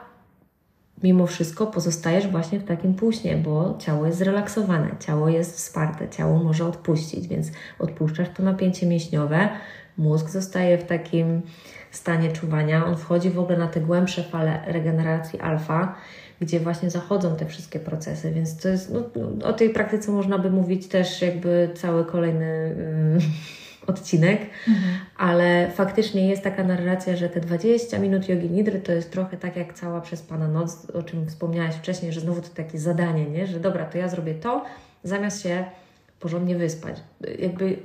mimo 1.04 1.28
wszystko 1.28 1.68
pozostajesz 1.68 2.28
właśnie 2.28 2.60
w 2.60 2.64
takim 2.64 2.94
półśnie, 2.94 3.38
bo 3.38 3.76
ciało 3.80 4.06
jest 4.06 4.18
zrelaksowane, 4.18 4.90
ciało 5.00 5.30
jest 5.30 5.56
wsparte, 5.56 6.10
ciało 6.10 6.44
może 6.44 6.66
odpuścić, 6.66 7.28
więc 7.28 7.52
odpuszczasz 7.80 8.28
to 8.36 8.44
napięcie 8.44 8.86
mięśniowe, 8.86 9.50
mózg 9.98 10.30
zostaje 10.30 10.78
w 10.78 10.84
takim 10.84 11.42
stanie 11.92 12.32
czuwania, 12.32 12.86
on 12.86 12.98
wchodzi 12.98 13.30
w 13.30 13.40
ogóle 13.40 13.58
na 13.58 13.68
te 13.68 13.82
głębsze 13.82 14.24
fale 14.24 14.62
regeneracji 14.68 15.40
alfa, 15.40 15.96
gdzie 16.42 16.60
właśnie 16.60 16.90
zachodzą 16.90 17.36
te 17.36 17.46
wszystkie 17.46 17.80
procesy, 17.80 18.32
więc 18.32 18.58
to 18.58 18.70
jest, 18.70 18.94
no, 18.94 19.04
o 19.48 19.54
tej 19.54 19.70
praktyce 19.70 20.12
można 20.12 20.38
by 20.40 20.52
mówić 20.52 20.88
też 20.88 21.22
jakby 21.22 21.70
cały 21.76 22.06
kolejny 22.06 22.76
odcinek, 23.88 24.42
mhm. 24.68 24.94
ale 25.18 25.72
faktycznie 25.72 26.30
jest 26.30 26.44
taka 26.44 26.64
narracja, 26.64 27.16
że 27.16 27.30
te 27.30 27.40
20 27.40 28.00
minut 28.00 28.30
jogi 28.30 28.50
nidry 28.50 28.80
to 28.80 28.92
jest 28.92 29.12
trochę 29.12 29.38
tak 29.38 29.56
jak 29.56 29.74
cała 29.74 30.02
przez 30.02 30.22
Pana 30.22 30.48
noc, 30.48 30.90
o 30.90 31.04
czym 31.04 31.28
wspomniałaś 31.28 31.76
wcześniej, 31.76 32.14
że 32.14 32.22
znowu 32.22 32.42
to 32.42 32.50
takie 32.56 32.80
zadanie, 32.80 33.26
nie? 33.26 33.48
że 33.48 33.60
dobra, 33.60 33.86
to 33.86 33.98
ja 33.98 34.08
zrobię 34.08 34.34
to, 34.34 34.66
zamiast 35.04 35.44
się 35.44 35.66
porządnie 36.20 36.56
wyspać. 36.56 36.96
Jakby 37.40 37.78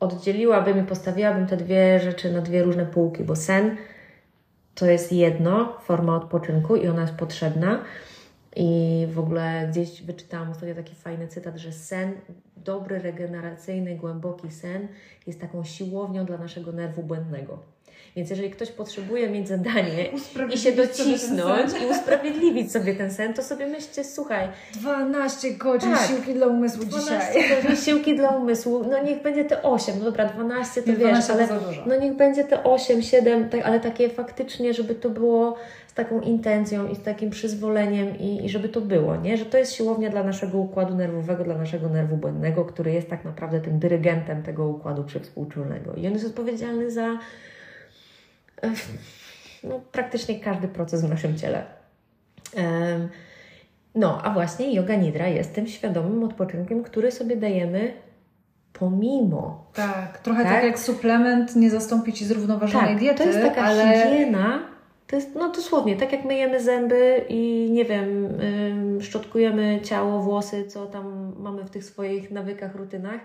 oddzieliłabym 0.00 0.84
i 0.84 0.86
postawiłabym 0.86 1.46
te 1.46 1.56
dwie 1.56 2.00
rzeczy 2.00 2.32
na 2.32 2.40
dwie 2.40 2.62
różne 2.62 2.86
półki, 2.86 3.24
bo 3.24 3.36
sen 3.36 3.76
to 4.78 4.86
jest 4.86 5.12
jedno, 5.12 5.78
forma 5.80 6.16
odpoczynku 6.16 6.76
i 6.76 6.88
ona 6.88 7.00
jest 7.00 7.14
potrzebna. 7.14 7.84
I 8.56 9.06
w 9.12 9.18
ogóle 9.18 9.68
gdzieś 9.70 10.02
wyczytałam 10.02 10.54
sobie 10.54 10.74
taki 10.74 10.94
fajny 10.94 11.28
cytat, 11.28 11.56
że 11.56 11.72
sen, 11.72 12.12
dobry, 12.56 12.98
regeneracyjny, 12.98 13.96
głęboki 13.96 14.50
sen 14.50 14.88
jest 15.26 15.40
taką 15.40 15.64
siłownią 15.64 16.24
dla 16.24 16.38
naszego 16.38 16.72
nerwu 16.72 17.02
błędnego. 17.02 17.58
Więc 18.18 18.30
jeżeli 18.30 18.50
ktoś 18.50 18.70
potrzebuje 18.70 19.30
mieć 19.30 19.48
zadanie 19.48 20.04
i 20.54 20.58
się 20.58 20.72
docisnąć 20.72 21.70
i 21.82 21.86
usprawiedliwić 21.86 22.72
sobie 22.72 22.94
ten 22.94 23.10
sen, 23.10 23.34
to 23.34 23.42
sobie 23.42 23.66
myślcie, 23.66 24.04
słuchaj. 24.04 24.48
12 24.74 25.50
godzin 25.50 25.92
tak, 25.92 26.08
siłki 26.08 26.34
dla 26.34 26.46
umysłu 26.46 26.84
12 26.84 27.40
dzisiaj. 27.40 27.62
godzin 27.62 27.76
siłki 27.86 28.16
dla 28.16 28.28
umysłu. 28.28 28.84
No 28.90 29.02
niech 29.02 29.22
będzie 29.22 29.44
te 29.44 29.62
8, 29.62 29.94
no 29.98 30.04
dobra, 30.04 30.24
12 30.24 30.82
to 30.82 30.90
nie, 30.90 30.96
wiesz, 30.96 31.24
12 31.26 31.32
ale 31.32 31.48
no 31.86 31.96
niech 31.96 32.16
będzie 32.16 32.44
te 32.44 32.64
8, 32.64 33.02
7, 33.02 33.48
tak, 33.48 33.60
ale 33.66 33.80
takie 33.80 34.08
faktycznie, 34.08 34.74
żeby 34.74 34.94
to 34.94 35.10
było 35.10 35.56
z 35.86 35.94
taką 35.94 36.20
intencją 36.20 36.88
i 36.88 36.96
z 36.96 37.02
takim 37.02 37.30
przyzwoleniem 37.30 38.18
i, 38.18 38.44
i 38.44 38.48
żeby 38.48 38.68
to 38.68 38.80
było, 38.80 39.16
nie? 39.16 39.36
Że 39.36 39.44
to 39.44 39.58
jest 39.58 39.72
siłownia 39.72 40.10
dla 40.10 40.24
naszego 40.24 40.58
układu 40.58 40.94
nerwowego, 40.94 41.44
dla 41.44 41.58
naszego 41.58 41.88
nerwu 41.88 42.16
błędnego, 42.16 42.64
który 42.64 42.92
jest 42.92 43.10
tak 43.10 43.24
naprawdę 43.24 43.60
tym 43.60 43.78
dyrygentem 43.78 44.42
tego 44.42 44.68
układu 44.68 45.04
przywspółczulnego. 45.04 45.94
I 45.94 46.06
on 46.06 46.12
jest 46.12 46.26
odpowiedzialny 46.26 46.90
za 46.90 47.18
no, 49.64 49.80
praktycznie 49.92 50.40
każdy 50.40 50.68
proces 50.68 51.04
w 51.04 51.08
naszym 51.08 51.38
ciele. 51.38 51.64
No, 53.94 54.22
a 54.22 54.30
właśnie 54.30 54.74
yoga 54.74 54.94
nidra 54.94 55.26
jest 55.26 55.54
tym 55.54 55.66
świadomym 55.66 56.24
odpoczynkiem, 56.24 56.82
który 56.82 57.12
sobie 57.12 57.36
dajemy 57.36 57.92
pomimo. 58.72 59.70
Tak, 59.74 60.18
trochę 60.18 60.42
tak, 60.42 60.52
tak 60.52 60.64
jak 60.64 60.78
suplement 60.78 61.56
nie 61.56 61.70
zastąpi 61.70 62.12
Ci 62.12 62.24
zrównoważonej 62.24 62.88
tak, 62.88 62.98
diety, 62.98 63.18
to 63.18 63.28
jest 63.28 63.40
taka 63.40 63.62
ale... 63.62 63.84
higiena, 63.84 64.60
to 65.06 65.16
jest 65.16 65.34
no 65.34 65.52
dosłownie, 65.52 65.96
tak 65.96 66.12
jak 66.12 66.24
myjemy 66.24 66.62
zęby 66.62 67.24
i 67.28 67.68
nie 67.72 67.84
wiem, 67.84 68.28
szczotkujemy 69.00 69.80
ciało, 69.82 70.22
włosy, 70.22 70.66
co 70.66 70.86
tam 70.86 71.32
mamy 71.38 71.64
w 71.64 71.70
tych 71.70 71.84
swoich 71.84 72.30
nawykach, 72.30 72.74
rutynach, 72.74 73.20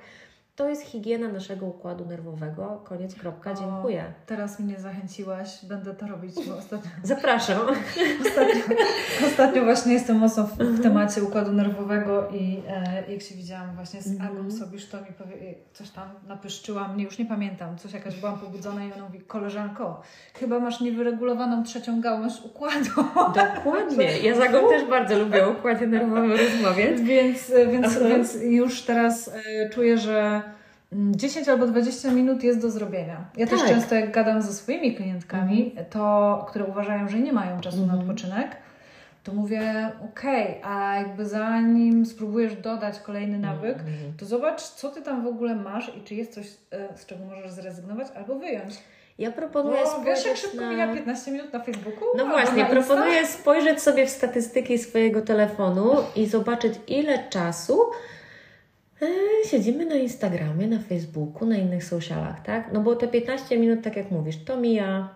to 0.56 0.70
jest 0.70 0.82
higiena 0.82 1.28
naszego 1.28 1.66
układu 1.66 2.06
nerwowego. 2.06 2.82
Koniec, 2.84 3.16
kropka, 3.16 3.54
dziękuję. 3.54 4.04
O, 4.04 4.26
teraz 4.26 4.60
mnie 4.60 4.80
zachęciłaś, 4.80 5.66
będę 5.66 5.94
to 5.94 6.08
robić, 6.08 6.36
bo 6.48 6.58
ostatnio... 6.58 6.92
Zapraszam. 7.04 7.60
Ostatnio, 8.26 8.76
ostatnio 9.28 9.64
właśnie 9.64 9.94
jestem 9.94 10.18
mocno 10.18 10.44
w, 10.44 10.58
w 10.58 10.84
temacie 10.84 11.24
układu 11.24 11.52
nerwowego 11.52 12.30
i 12.30 12.62
e, 12.68 13.12
jak 13.12 13.22
się 13.22 13.36
widziałam 13.36 13.76
właśnie 13.76 14.02
z 14.02 14.14
Mhm. 14.14 14.32
Agą 14.32 14.52
Sobisz, 14.52 14.90
to 14.90 15.02
mi 15.02 15.08
powie, 15.18 15.56
coś 15.74 15.90
tam 15.90 16.10
napyszczyła 16.28 16.88
mnie, 16.88 17.04
już 17.04 17.18
nie 17.18 17.26
pamiętam, 17.26 17.78
coś 17.78 17.94
jakaś 17.94 18.20
byłam 18.20 18.40
pobudzona 18.40 18.86
i 18.86 18.94
ona 18.94 19.04
mówi, 19.04 19.22
koleżanko, 19.22 20.02
chyba 20.34 20.60
masz 20.60 20.82
niewyregulowaną 20.82 21.64
trzecią 21.64 22.02
gałąź 22.02 22.34
układu. 22.46 22.90
Dokładnie. 23.56 24.20
Ja 24.20 24.36
z 24.36 24.40
Agą 24.40 24.70
też 24.70 24.86
bardzo 24.90 25.20
lubię 25.20 25.48
o 25.48 25.50
układzie 25.50 25.88
nerwowym 25.88 26.32
rozmawiać. 26.32 27.02
Więc, 27.02 27.50
e, 27.50 27.68
więc, 27.68 27.86
Aha. 27.86 28.06
więc 28.08 28.38
już 28.42 28.82
teraz 28.82 29.28
e, 29.28 29.70
czuję, 29.70 29.98
że 29.98 30.20
mm, 30.20 30.53
10 30.96 31.50
albo 31.50 31.68
20 31.68 32.12
minut 32.12 32.44
jest 32.44 32.62
do 32.62 32.70
zrobienia. 32.72 33.26
Ja 33.38 33.48
też 33.48 33.60
Tak. 33.60 33.70
często 33.70 33.96
jak 33.96 34.12
gadam 34.12 34.42
ze 34.42 34.54
swoimi 34.54 34.96
klientkami, 34.96 35.76
to, 35.90 36.46
które 36.50 36.66
uważają, 36.66 37.10
że 37.10 37.20
nie 37.20 37.34
mają 37.34 37.62
czasu 37.62 37.78
na 37.78 37.84
Mhm. 37.84 38.00
odpoczynek, 38.02 38.48
to 39.24 39.34
mówię, 39.34 39.92
okej, 40.12 40.62
a 40.64 40.96
jakby 40.96 41.26
zanim 41.26 42.06
spróbujesz 42.06 42.56
dodać 42.56 43.00
kolejny 43.00 43.40
nawyk, 43.40 43.78
Mhm. 43.80 44.14
to 44.20 44.26
zobacz, 44.26 44.62
co 44.62 44.90
ty 44.90 45.02
tam 45.02 45.24
w 45.24 45.28
ogóle 45.28 45.56
masz 45.56 45.92
i 45.98 46.02
czy 46.04 46.16
jest 46.16 46.34
coś, 46.34 46.48
e, 46.72 46.98
z 46.98 47.06
czego 47.06 47.26
możesz 47.26 47.52
zrezygnować 47.52 48.08
albo 48.18 48.36
wyjąć. 48.36 48.74
Ja 49.18 49.32
proponuję 49.32 49.78
Bo 49.84 50.02
wiesz, 50.04 50.26
jak 50.26 50.38
spojrzeć 50.38 50.38
szybko 50.52 50.66
na... 50.66 50.72
mija 50.72 50.94
15 50.94 51.32
minut 51.32 51.54
na 51.54 51.60
Facebooku? 51.60 52.04
No 52.18 52.26
właśnie, 52.26 52.64
na 52.64 52.70
proponuję 52.70 53.28
spojrzeć 53.28 53.82
sobie 53.82 54.06
w 54.06 54.10
statystyki 54.10 54.78
swojego 54.78 55.22
telefonu 55.22 55.92
i 56.16 56.26
zobaczyć, 56.26 56.74
ile 56.88 57.30
czasu 57.30 57.80
siedzimy 59.46 59.86
na 59.86 59.96
Instagramie, 59.96 60.68
na 60.68 60.80
Facebooku, 60.80 61.46
na 61.46 61.58
innych 61.58 61.84
socialach, 61.84 62.44
tak? 62.44 62.70
No 62.74 62.80
bo 62.80 62.96
te 62.96 63.08
15 63.08 63.58
minut, 63.58 63.82
tak 63.84 63.96
jak 63.96 64.12
mówisz, 64.12 64.38
to 64.46 64.58
mija 64.58 65.10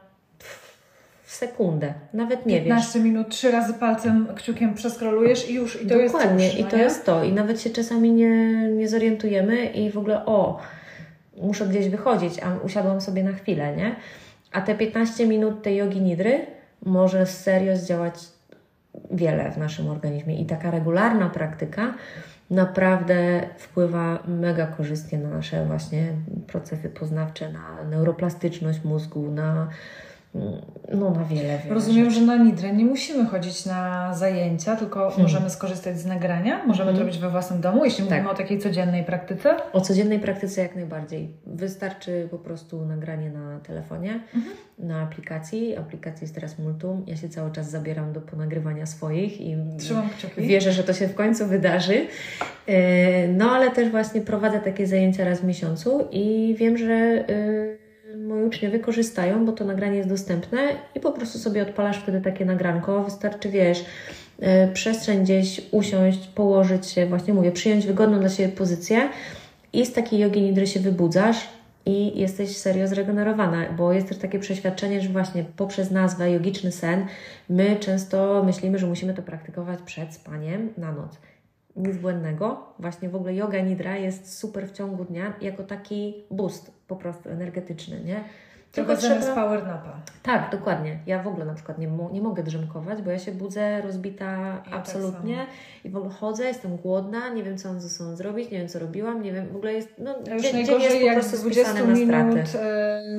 w 1.24 1.34
sekundę, 1.34 1.94
nawet 2.14 2.46
nie 2.46 2.56
wiesz. 2.56 2.64
15 2.64 3.00
minut, 3.00 3.30
trzy 3.30 3.52
razy 3.52 3.74
palcem, 3.74 4.28
kciukiem 4.36 4.74
przeskrolujesz 4.74 5.50
i 5.50 5.54
już, 5.54 5.82
i 5.84 5.88
to 5.88 5.98
Dokładnie, 5.98 6.44
jest 6.44 6.56
coś, 6.56 6.62
i 6.62 6.64
no 6.64 6.70
to 6.70 6.78
jest 6.78 7.06
to. 7.06 7.24
I 7.24 7.34
nawet 7.34 7.62
się 7.62 7.70
czasami 7.70 8.12
nie, 8.12 8.68
nie 8.70 8.88
zorientujemy 8.88 9.66
i 9.66 9.92
w 9.92 9.98
ogóle 9.98 10.26
o, 10.26 10.60
muszę 11.42 11.68
gdzieś 11.68 11.90
wychodzić, 11.90 12.40
a 12.40 12.66
usiadłam 12.66 13.02
sobie 13.02 13.24
na 13.24 13.34
chwilę, 13.34 13.76
nie? 13.76 13.96
A 14.52 14.62
te 14.62 14.76
15 14.76 15.28
minut 15.28 15.64
tej 15.64 15.78
jogi 15.78 16.02
nidry 16.02 16.46
może 16.86 17.26
serio 17.26 17.78
zdziałać 17.78 18.14
wiele 19.12 19.52
w 19.52 19.58
naszym 19.58 19.90
organizmie 19.90 20.42
i 20.42 20.46
taka 20.46 20.72
regularna 20.72 21.30
praktyka 21.30 21.94
naprawdę 22.50 23.50
wpływa 23.58 24.24
mega 24.28 24.68
korzystnie 24.68 25.18
na 25.18 25.30
nasze 25.30 25.66
właśnie 25.66 26.14
procesy 26.48 26.90
poznawcze, 26.90 27.52
na 27.52 27.84
neuroplastyczność 27.84 28.84
mózgu, 28.84 29.32
na 29.32 29.68
no 30.94 31.10
na 31.12 31.24
wiele, 31.26 31.44
wiele 31.64 31.74
Rozumiem, 31.76 32.12
że 32.12 32.22
na 32.22 32.38
Nidrę 32.38 32.74
nie 32.74 32.86
musimy 32.86 33.26
chodzić 33.26 33.66
na 33.66 34.14
zajęcia, 34.14 34.76
tylko 34.76 35.14
możemy 35.18 35.50
skorzystać 35.50 36.00
z 36.00 36.06
nagrania, 36.06 36.64
możemy 36.66 36.94
to 36.94 37.00
robić 37.00 37.18
we 37.18 37.30
własnym 37.30 37.62
domu, 37.62 37.86
jeśli 37.86 37.98
Hmm. 37.98 38.10
Tak. 38.10 38.18
mówimy 38.20 38.34
o 38.34 38.38
takiej 38.38 38.60
codziennej 38.60 39.04
praktyce. 39.04 39.56
O 39.74 39.82
codziennej 39.82 40.20
praktyce 40.20 40.62
jak 40.62 40.76
najbardziej. 40.76 41.34
Wystarczy 41.46 42.28
po 42.32 42.38
prostu 42.38 42.86
nagranie 42.86 43.30
na 43.30 43.60
telefonie, 43.60 44.20
na 44.80 45.02
aplikacji. 45.02 45.78
Aplikacji 45.78 46.24
jest 46.24 46.36
teraz 46.36 46.60
multum. 46.60 47.04
Ja 47.08 47.16
się 47.16 47.30
cały 47.30 47.52
czas 47.52 47.70
zabieram 47.70 48.14
do 48.14 48.22
ponagrywania 48.22 48.86
swoich 48.86 49.42
i 49.42 49.58
Trzymam 49.80 50.10
kciuki. 50.10 50.42
wierzę, 50.42 50.72
że 50.72 50.84
to 50.84 50.94
się 50.94 51.08
w 51.08 51.16
końcu 51.16 51.46
wydarzy. 51.48 52.08
E, 52.68 53.28
No 53.28 53.52
ale 53.52 53.72
też 53.72 53.90
właśnie 53.90 54.22
prowadzę 54.22 54.60
takie 54.60 54.88
zajęcia 54.88 55.26
raz 55.26 55.42
w 55.42 55.44
miesiącu 55.44 56.08
i 56.12 56.56
wiem, 56.60 56.78
że 56.78 56.94
e, 56.94 57.26
moi 58.28 58.44
uczniowie 58.44 58.80
korzystają, 58.80 59.46
bo 59.46 59.52
to 59.52 59.66
nagranie 59.66 59.98
jest 59.98 60.10
dostępne 60.10 60.60
i 60.96 61.00
po 61.00 61.12
prostu 61.12 61.40
sobie 61.40 61.62
odpalasz 61.62 61.98
wtedy 61.98 62.22
takie 62.22 62.46
nagranko. 62.46 63.04
Wystarczy, 63.04 63.50
wiesz, 63.50 63.86
e, 64.40 64.68
przestrzeń 64.68 65.24
gdzieś 65.24 65.62
usiąść, 65.72 66.28
położyć 66.28 66.88
się, 66.88 67.06
właśnie 67.06 67.34
mówię, 67.34 67.52
przyjąć 67.52 67.86
wygodną 67.86 68.20
dla 68.20 68.30
siebie 68.30 68.50
pozycję 68.50 69.10
i 69.74 69.86
z 69.86 69.94
takiej 69.94 70.20
jogi 70.20 70.42
nidry 70.42 70.68
się 70.68 70.80
wybudzasz 70.80 71.48
i 71.86 72.20
jesteś 72.20 72.58
serio 72.58 72.88
zregenerowana, 72.88 73.66
bo 73.78 73.94
jest 73.94 74.10
też 74.10 74.18
takie 74.18 74.40
przeświadczenie, 74.40 75.02
że 75.02 75.10
właśnie 75.10 75.46
poprzez 75.58 75.92
nazwę 75.92 76.32
jogiczny 76.32 76.72
sen 76.72 77.06
my 77.50 77.78
często 77.80 78.44
myślimy, 78.44 78.80
że 78.80 78.88
musimy 78.88 79.14
to 79.14 79.22
praktykować 79.22 79.80
przed 79.86 80.14
spaniem 80.14 80.70
na 80.78 80.92
noc. 80.92 81.18
Nic 81.78 81.98
błędnego. 81.98 82.64
Właśnie 82.80 83.10
w 83.10 83.16
ogóle 83.16 83.34
yoga 83.34 83.60
nidra 83.60 83.96
jest 83.98 84.40
super 84.40 84.68
w 84.68 84.72
ciągu 84.72 85.06
dnia 85.06 85.34
jako 85.42 85.64
taki 85.64 86.24
boost 86.32 86.72
po 86.88 86.96
prostu 86.96 87.30
energetyczny, 87.30 88.00
nie? 88.06 88.24
Tylko 88.72 88.96
zamiast 88.96 89.32
power 89.34 89.64
napa. 89.68 89.96
Tak, 90.24 90.52
dokładnie. 90.52 91.00
Ja 91.06 91.24
w 91.24 91.28
ogóle 91.28 91.46
na 91.46 91.54
przykład 91.54 91.78
nie, 91.78 91.88
mo- 91.88 92.10
nie 92.12 92.22
mogę 92.22 92.44
drzemkować, 92.44 93.02
bo 93.02 93.12
ja 93.12 93.20
się 93.20 93.32
budzę 93.32 93.82
rozbita 93.82 94.26
Ja 94.26 94.62
tak 94.66 94.74
absolutnie 94.74 95.46
i 95.84 95.90
w 95.90 95.98
ogóle 95.98 96.14
chodzę, 96.14 96.46
jestem 96.46 96.78
głodna, 96.78 97.30
nie 97.30 97.44
wiem 97.44 97.58
co 97.58 97.70
mam 97.70 97.80
ze 97.82 97.90
sobą 97.90 98.16
zrobić, 98.16 98.52
nie 98.52 98.58
wiem 98.60 98.68
co 98.68 98.80
robiłam, 98.80 99.22
nie 99.22 99.34
wiem, 99.34 99.48
w 99.48 99.56
ogóle 99.56 99.74
jest, 99.74 99.90
no 99.98 100.16
Ja 100.28 100.40
dzień, 100.40 100.66
dzień 100.66 100.82
jest 100.82 100.98
po 100.98 101.04
jak 101.06 101.16
prostu 101.20 101.38
z 101.38 101.42
20 101.42 101.72
spisany 101.72 101.90
na 101.90 101.96
straty. 101.96 102.24
minut 102.26 102.48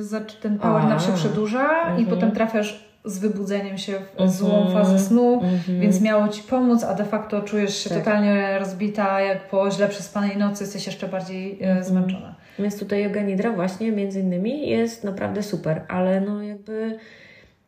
zac- 0.05 0.39
ten 0.41 0.59
power 0.59 0.83
nap 0.83 1.01
się 1.01 1.13
przedłuża 1.13 1.69
i 1.83 2.01
Mhm. 2.01 2.05
potem 2.07 2.31
trafiasz 2.31 2.88
z 3.05 3.19
wybudzeniem 3.19 3.77
się 3.77 3.93
w 3.93 4.11
Mhm. 4.11 4.29
złą 4.29 4.71
fazę 4.73 4.99
snu, 4.99 5.33
Mhm. 5.43 5.79
więc 5.81 6.01
miało 6.01 6.27
Ci 6.27 6.43
pomóc, 6.43 6.83
a 6.83 6.93
de 6.93 7.05
facto 7.05 7.41
czujesz 7.41 7.77
się 7.83 7.89
Tak. 7.89 7.97
totalnie 7.99 8.59
rozbita, 8.59 9.21
jak 9.21 9.47
po 9.49 9.71
źle 9.71 9.87
przespanej 9.89 10.37
nocy 10.37 10.63
jesteś 10.63 10.85
jeszcze 10.85 11.07
bardziej 11.07 11.51
e, 11.61 11.65
Mhm. 11.65 11.83
zmęczona. 11.83 12.35
Więc 12.59 12.79
tutaj 12.79 13.03
yoga 13.03 13.21
nidra 13.21 13.51
właśnie 13.51 13.91
między 13.91 14.19
innymi 14.19 14.69
jest 14.69 15.03
naprawdę 15.03 15.43
super, 15.43 15.81
ale 15.87 16.21
no 16.21 16.43
jakby 16.43 16.97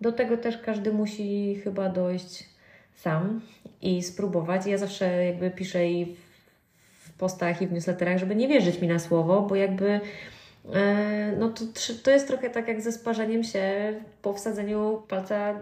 do 0.01 0.11
tego 0.11 0.37
też 0.37 0.57
każdy 0.57 0.93
musi 0.93 1.55
chyba 1.63 1.89
dojść 1.89 2.45
sam 2.95 3.41
i 3.81 4.03
spróbować. 4.03 4.65
Ja 4.65 4.77
zawsze 4.77 5.25
jakby 5.25 5.51
piszę 5.51 5.87
i 5.87 6.15
w 7.03 7.13
postach 7.13 7.61
i 7.61 7.67
w 7.67 7.71
newsletterach, 7.71 8.17
żeby 8.17 8.35
nie 8.35 8.47
wierzyć 8.47 8.81
mi 8.81 8.87
na 8.87 8.99
słowo, 8.99 9.41
bo 9.41 9.55
jakby 9.55 9.99
no 11.39 11.49
to, 11.49 11.63
to 12.03 12.11
jest 12.11 12.27
trochę 12.27 12.49
tak 12.49 12.67
jak 12.67 12.81
ze 12.81 12.91
sparzeniem 12.91 13.43
się 13.43 13.93
po 14.21 14.33
wsadzeniu 14.33 15.01
palca 15.07 15.53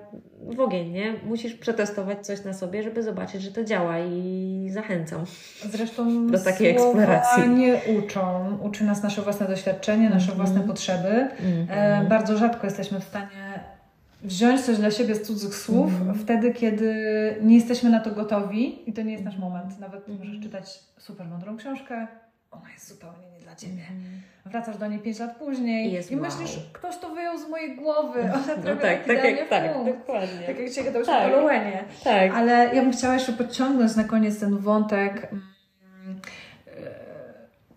w 0.41 0.59
ogień, 0.59 0.91
nie? 0.91 1.13
Musisz 1.25 1.53
przetestować 1.53 2.25
coś 2.25 2.43
na 2.43 2.53
sobie, 2.53 2.83
żeby 2.83 3.03
zobaczyć, 3.03 3.41
że 3.41 3.51
to 3.51 3.63
działa 3.63 3.99
i 3.99 4.69
zachęcam. 4.73 5.23
Zresztą 5.69 6.27
Do 6.27 6.39
takiej 6.39 6.67
eksploracji. 6.69 7.49
nie 7.49 7.81
uczą. 7.99 8.57
Uczy 8.63 8.83
nas 8.83 9.03
nasze 9.03 9.21
własne 9.21 9.47
doświadczenie, 9.47 10.09
nasze 10.09 10.31
Mhm. 10.31 10.37
własne 10.47 10.67
potrzeby. 10.67 11.27
E, 11.69 12.05
bardzo 12.09 12.37
rzadko 12.37 12.67
jesteśmy 12.67 12.99
w 12.99 13.03
stanie 13.03 13.59
wziąć 14.23 14.61
coś 14.61 14.77
dla 14.77 14.91
siebie 14.91 15.15
z 15.15 15.21
cudzych 15.21 15.55
słów 15.55 15.91
Mhm. 15.93 16.19
wtedy, 16.19 16.53
kiedy 16.53 16.95
nie 17.41 17.55
jesteśmy 17.55 17.89
na 17.89 17.99
to 17.99 18.11
gotowi 18.11 18.89
i 18.89 18.93
to 18.93 19.01
nie 19.01 19.11
jest 19.11 19.23
nasz 19.25 19.37
moment. 19.37 19.79
Nawet 19.79 20.09
Mhm. 20.09 20.17
możesz 20.29 20.43
czytać 20.43 20.79
super 20.97 21.27
mądrą 21.27 21.57
książkę, 21.57 22.07
ona 22.51 22.71
jest 22.73 22.87
zupełnie 22.87 23.29
nie 23.31 23.39
dla 23.39 23.55
Ciebie. 23.55 23.81
Mhm. 23.81 24.21
Wracasz 24.45 24.77
do 24.77 24.87
niej 24.87 24.99
5 24.99 25.19
lat 25.19 25.37
później 25.37 25.89
I 25.89 25.91
jest 25.91 26.11
i 26.11 26.15
wow. 26.15 26.25
myślisz, 26.25 26.59
ktoś 26.73 26.97
to 26.97 27.09
wyjął 27.09 27.37
z 27.37 27.49
mojej 27.49 27.75
głowy. 27.75 28.21
Ona 28.21 28.55
No 28.65 28.75
tak, 28.81 29.05
tak 29.05 29.23
jak 29.23 29.49
tak, 29.49 29.73
dokładnie. 29.85 30.45
Tak 30.45 30.59
jak 30.59 30.71
Cię 30.71 30.83
gadało 30.83 31.05
Tak. 31.05 31.33
o 31.33 31.35
Lowenie. 31.35 31.83
Tak. 32.03 32.31
Ale 32.33 32.75
ja 32.75 32.81
bym 32.81 32.91
chciała 32.91 33.13
jeszcze 33.13 33.33
podciągnąć 33.33 33.95
na 33.95 34.03
koniec 34.03 34.39
ten 34.39 34.57
wątek 34.57 35.27
mm, 35.31 35.41
e, 36.67 36.71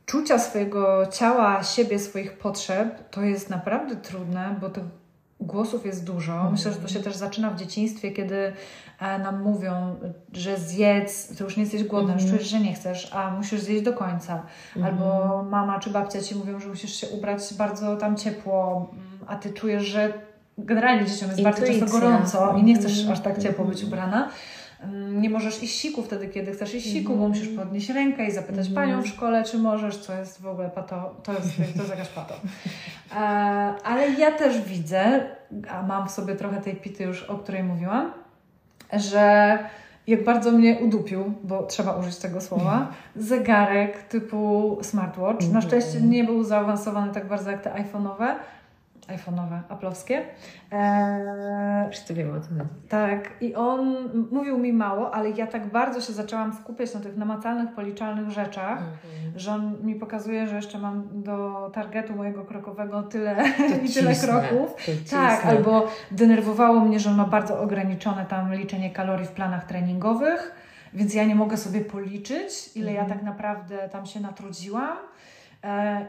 czucia 0.07 0.39
swojego 0.39 1.07
ciała, 1.07 1.63
siebie, 1.63 1.99
swoich 1.99 2.39
potrzeb. 2.39 3.11
To 3.11 3.23
jest 3.23 3.51
naprawdę 3.51 3.97
trudne, 3.97 4.57
bo 4.61 4.71
tych 4.71 4.85
głosów 5.43 5.87
jest 5.87 6.05
dużo. 6.05 6.49
Myślę, 6.53 6.73
że 6.73 6.79
to 6.79 6.89
się 6.89 7.01
też 7.01 7.17
zaczyna 7.17 7.51
w 7.51 7.57
dzieciństwie, 7.59 8.11
kiedy 8.11 8.53
e, 9.01 9.19
nam 9.19 9.43
mówią, 9.43 9.97
że 10.33 10.57
zjedz, 10.59 11.37
to 11.39 11.45
już 11.45 11.57
nie 11.57 11.63
jesteś 11.63 11.85
głodna, 11.85 12.15
już 12.15 12.27
czujesz, 12.27 12.49
że 12.49 12.61
nie 12.61 12.75
chcesz, 12.75 13.11
a 13.15 13.31
musisz 13.31 13.61
zjeść 13.61 13.83
do 13.85 13.93
końca. 13.93 14.43
Albo 14.85 15.43
mama 15.51 15.79
czy 15.81 15.91
babcia 15.91 16.21
ci 16.21 16.35
mówią, 16.35 16.61
że 16.61 16.69
musisz 16.69 16.95
się 16.95 17.07
ubrać 17.07 17.55
bardzo 17.59 17.97
tam 17.97 18.17
ciepło, 18.17 18.89
mm, 18.93 19.05
a 19.27 19.37
ty 19.37 19.51
czujesz, 19.53 19.83
że 19.83 20.13
generalnie 20.59 21.07
dzieciom 21.07 21.29
jest 21.29 21.43
bardzo 21.43 21.61
często 21.67 21.75
Intuicja. 21.85 22.01
gorąco 22.01 22.57
i 22.59 22.63
nie 22.65 22.75
chcesz 22.75 22.93
Mhm. 22.99 23.13
aż 23.13 23.21
tak 23.21 23.39
ciepło 23.39 23.65
być 23.65 23.85
ubrana. 23.85 24.29
Mm, 24.83 25.23
Nie 25.23 25.31
możesz 25.31 25.63
iść 25.63 25.81
siku 25.81 26.03
wtedy, 26.03 26.29
kiedy 26.29 26.53
chcesz 26.53 26.75
iść 26.75 26.93
siku, 26.93 27.17
bo 27.17 27.29
musisz 27.29 27.49
podnieść 27.49 27.89
rękę 27.89 28.27
i 28.27 28.31
zapytać 28.33 28.69
panią 28.69 29.03
w 29.03 29.07
szkole, 29.07 29.45
czy 29.45 29.59
możesz, 29.59 29.97
co 29.97 30.19
jest 30.19 30.43
w 30.43 30.47
ogóle 30.47 30.71
pato, 30.71 31.15
to 31.23 31.33
jest, 31.33 31.57
to 31.57 31.63
jest 31.63 31.91
jakaś 31.91 32.09
pato. 32.09 32.35
E, 33.13 33.19
ale 33.85 34.11
ja 34.11 34.33
też 34.33 34.61
widzę, 34.61 35.27
a 35.71 35.83
mam 35.83 36.09
w 36.09 36.11
sobie 36.11 36.35
trochę 36.37 36.61
tej 36.61 36.77
pity 36.77 37.05
już, 37.05 37.23
o 37.23 37.39
której 37.39 37.65
mówiłam, 37.65 38.13
że 38.93 39.59
jak 40.07 40.25
bardzo 40.25 40.53
mnie 40.53 40.79
udupił, 40.79 41.35
bo 41.45 41.63
trzeba 41.63 41.93
użyć 41.97 42.17
tego 42.17 42.41
słowa, 42.41 42.89
zegarek 43.17 44.03
typu 44.03 44.79
smartwatch. 44.83 45.49
Na 45.49 45.61
szczęście 45.61 46.01
nie 46.01 46.25
był 46.25 46.45
zaawansowany 46.45 47.13
tak 47.13 47.29
bardzo 47.29 47.51
jak 47.51 47.63
te 47.63 47.71
iPhone'owe, 47.71 48.35
iPhone'owe, 49.09 49.61
aplowskie. 49.69 50.23
Eee, 50.73 51.91
Wszyscy 51.91 52.15
wiemy 52.15 52.31
o 52.31 52.35
chodzi. 52.35 52.49
tak, 52.89 53.31
i 53.41 53.55
on 53.55 53.97
mówił 54.31 54.59
mi 54.59 54.73
mało, 54.73 55.15
ale 55.15 55.31
ja 55.31 55.47
tak 55.47 55.67
bardzo 55.67 56.01
się 56.01 56.13
zaczęłam 56.13 56.53
skupiać 56.53 56.95
na 56.95 57.01
tych 57.01 57.17
namacalnych, 57.17 57.75
policzalnych 57.75 58.31
rzeczach, 58.31 58.79
Mhm. 58.79 59.39
że 59.39 59.53
on 59.53 59.77
mi 59.87 59.95
pokazuje, 59.95 60.47
że 60.47 60.57
jeszcze 60.57 60.79
mam 60.79 61.23
do 61.23 61.71
targetu 61.75 62.17
mojego 62.17 62.45
krokowego 62.45 63.03
tyle 63.03 63.37
To 63.59 63.75
i 63.87 63.89
tyle 63.89 64.15
kroków. 64.15 64.75
Tak, 65.11 65.47
albo 65.47 65.87
denerwowało 66.11 66.81
mnie, 66.81 67.01
że 67.01 67.11
on 67.11 67.17
ma 67.17 67.25
bardzo 67.25 67.61
ograniczone 67.61 68.27
tam 68.27 68.55
liczenie 68.55 68.91
kalorii 68.91 69.27
w 69.27 69.33
planach 69.33 69.65
treningowych, 69.65 70.55
więc 70.95 71.15
ja 71.15 71.25
nie 71.25 71.35
mogę 71.35 71.57
sobie 71.57 71.81
policzyć, 71.81 72.77
ile 72.77 72.93
ja 72.93 73.01
Mhm. 73.03 73.19
tak 73.19 73.27
naprawdę 73.29 73.89
tam 73.89 74.07
się 74.07 74.21
natrudziłam. 74.21 74.97
E, 75.65 76.07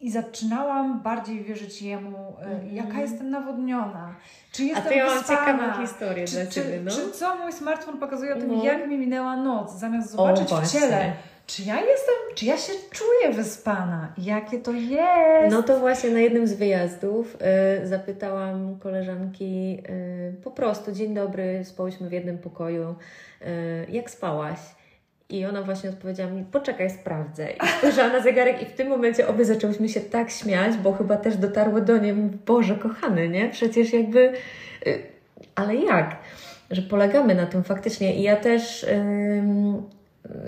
I 0.00 0.10
zaczynałam 0.10 1.00
bardziej 1.02 1.44
wierzyć 1.44 1.82
jemu, 1.82 2.36
Mhm. 2.40 2.74
jaka 2.76 3.00
jestem 3.00 3.30
nawodniona, 3.30 4.14
czy 4.52 4.62
A 4.62 4.66
jestem 4.66 4.84
to 4.84 4.92
ja 4.92 5.06
mam 5.06 5.18
wyspana. 5.18 5.46
ciekawą 5.58 5.82
historię 5.86 6.24
Czy, 6.24 6.34
dla 6.34 6.46
Ciebie, 6.46 6.80
no. 6.84 6.90
czy 6.90 7.10
co 7.12 7.36
mój 7.36 7.52
smartfon 7.52 7.98
pokazuje 7.98 8.34
o 8.34 8.38
tym, 8.38 8.56
No. 8.56 8.64
jak 8.64 8.88
mi 8.88 8.98
minęła 8.98 9.36
noc, 9.36 9.72
zamiast 9.72 10.08
O, 10.14 10.16
zobaczyć 10.16 10.46
w 10.46 10.48
właśnie. 10.50 10.80
ciele, 10.80 11.12
czy 11.46 11.62
ja 11.62 11.76
jestem, 11.80 12.14
czy 12.34 12.46
ja 12.46 12.56
się 12.56 12.72
czuję 12.90 13.32
wyspana, 13.34 14.12
jakie 14.18 14.58
to 14.58 14.72
jest. 14.72 15.50
No 15.50 15.62
to 15.62 15.78
właśnie 15.78 16.10
na 16.10 16.18
jednym 16.20 16.46
z 16.46 16.52
wyjazdów 16.54 17.36
y, 17.82 17.86
zapytałam 17.86 18.78
koleżanki 18.78 19.78
y, 19.90 20.42
po 20.44 20.50
prostu, 20.50 20.92
dzień 20.92 21.14
dobry, 21.14 21.64
spałyśmy 21.64 22.08
w 22.08 22.12
jednym 22.12 22.38
pokoju, 22.38 22.94
y, 23.42 23.46
jak 23.92 24.10
spałaś? 24.10 24.58
I 25.30 25.46
ona 25.46 25.62
właśnie 25.62 25.90
odpowiedziała 25.90 26.30
mi, 26.30 26.44
poczekaj, 26.52 26.90
sprawdzę. 26.90 27.50
I 27.50 27.68
spojrzała 27.78 28.12
na 28.12 28.20
zegarek 28.20 28.62
i 28.62 28.66
w 28.66 28.72
tym 28.72 28.88
momencie 28.88 29.28
obie 29.28 29.44
zaczęłyśmy 29.44 29.88
się 29.88 30.00
tak 30.00 30.30
śmiać, 30.30 30.76
bo 30.76 30.92
chyba 30.92 31.16
też 31.16 31.36
dotarło 31.36 31.80
do 31.80 31.98
niej, 31.98 32.14
Boże, 32.46 32.74
kochany, 32.74 33.28
nie? 33.28 33.48
Przecież 33.48 33.92
jakby, 33.92 34.32
y, 34.86 35.02
ale 35.54 35.74
jak? 35.74 36.16
Że 36.70 36.82
polegamy 36.82 37.34
na 37.34 37.46
tym 37.46 37.62
faktycznie. 37.64 38.16
I 38.16 38.22
ja 38.22 38.36
też 38.36 38.86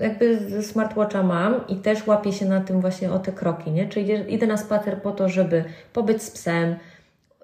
jakby 0.01 0.39
smartwatcha 0.63 1.23
mam 1.23 1.67
i 1.67 1.75
też 1.75 2.07
łapię 2.07 2.33
się 2.33 2.45
na 2.45 2.61
tym 2.61 2.81
właśnie 2.81 3.11
o 3.11 3.19
te 3.19 3.31
kroki, 3.31 3.71
nie? 3.71 3.87
Czy 3.87 4.01
idę, 4.01 4.13
idę 4.13 4.47
na 4.47 4.57
spacer 4.57 5.01
po 5.01 5.11
to, 5.11 5.29
żeby 5.29 5.63
pobyć 5.93 6.23
z 6.23 6.31
psem, 6.31 6.75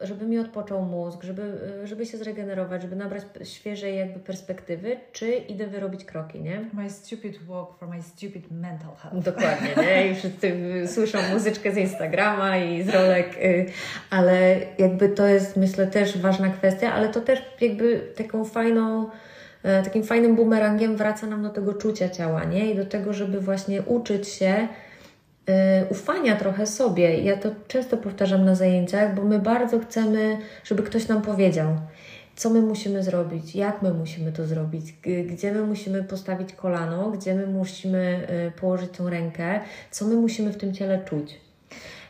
żeby 0.01 0.25
mi 0.25 0.39
odpoczął 0.39 0.81
mózg, 0.81 1.23
żeby, 1.23 1.41
y, 1.83 1.87
żeby 1.87 2.05
się 2.05 2.17
zregenerować, 2.17 2.81
żeby 2.81 2.95
nabrać 2.95 3.23
świeżej 3.43 3.97
jakby 3.97 4.19
perspektywy, 4.19 4.97
czy 5.11 5.31
idę 5.31 5.67
wyrobić 5.67 6.05
kroki, 6.05 6.41
nie? 6.41 6.61
My 6.73 6.89
stupid 6.89 7.43
walk 7.43 7.77
for 7.79 7.87
my 7.87 8.01
stupid 8.01 8.51
mental 8.51 8.95
health. 8.95 9.25
Dokładnie, 9.25 9.69
nie? 9.77 10.11
I 10.11 10.15
wszyscy 10.15 10.47
y, 10.83 10.87
słyszą 10.87 11.17
muzyczkę 11.33 11.71
z 11.71 11.77
Instagrama 11.77 12.57
i 12.57 12.83
z 12.83 12.89
rolek, 12.89 13.37
y, 13.37 13.65
ale 14.09 14.55
jakby 14.77 15.09
to 15.09 15.27
jest 15.27 15.57
myślę 15.57 15.87
też 15.87 16.17
ważna 16.17 16.49
kwestia, 16.49 16.93
ale 16.93 17.09
to 17.09 17.21
też 17.21 17.41
jakby 17.61 17.99
taką 18.15 18.45
fajną, 18.45 19.09
e, 19.63 19.83
takim 19.83 20.03
fajnym 20.03 20.35
bumerangiem 20.35 20.97
wraca 20.97 21.27
nam 21.27 21.43
do 21.43 21.49
tego 21.49 21.73
czucia 21.73 22.09
ciała, 22.09 22.43
nie? 22.43 22.71
I 22.71 22.75
do 22.75 22.85
tego, 22.85 23.13
żeby 23.13 23.39
właśnie 23.39 23.81
uczyć 23.81 24.27
się 24.27 24.67
ufania 25.89 26.35
trochę 26.35 26.65
sobie. 26.65 27.17
Ja 27.19 27.37
to 27.37 27.49
często 27.67 27.97
powtarzam 27.97 28.45
na 28.45 28.55
zajęciach, 28.55 29.15
bo 29.15 29.23
my 29.23 29.39
bardzo 29.39 29.79
chcemy, 29.79 30.37
żeby 30.63 30.83
ktoś 30.83 31.07
nam 31.07 31.21
powiedział, 31.21 31.67
co 32.35 32.49
my 32.49 32.61
musimy 32.61 33.03
zrobić, 33.03 33.55
jak 33.55 33.81
my 33.81 33.93
musimy 33.93 34.31
to 34.31 34.45
zrobić, 34.45 34.93
gdzie 35.25 35.51
my 35.51 35.61
musimy 35.61 36.03
postawić 36.03 36.53
kolano, 36.53 37.11
gdzie 37.11 37.35
my 37.35 37.47
musimy 37.47 38.27
e, 38.27 38.51
położyć 38.51 38.91
tą 38.91 39.09
rękę, 39.09 39.59
co 39.91 40.05
my 40.05 40.15
musimy 40.15 40.51
w 40.53 40.57
tym 40.57 40.73
ciele 40.73 40.99
czuć. 41.05 41.39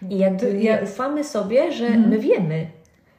I 0.09 0.17
jakby 0.17 0.53
nie 0.53 0.63
ja- 0.63 0.79
ufamy 0.83 1.23
sobie, 1.23 1.71
że 1.71 1.85
Mhm. 1.85 2.09
my 2.09 2.19
wiemy. 2.19 2.67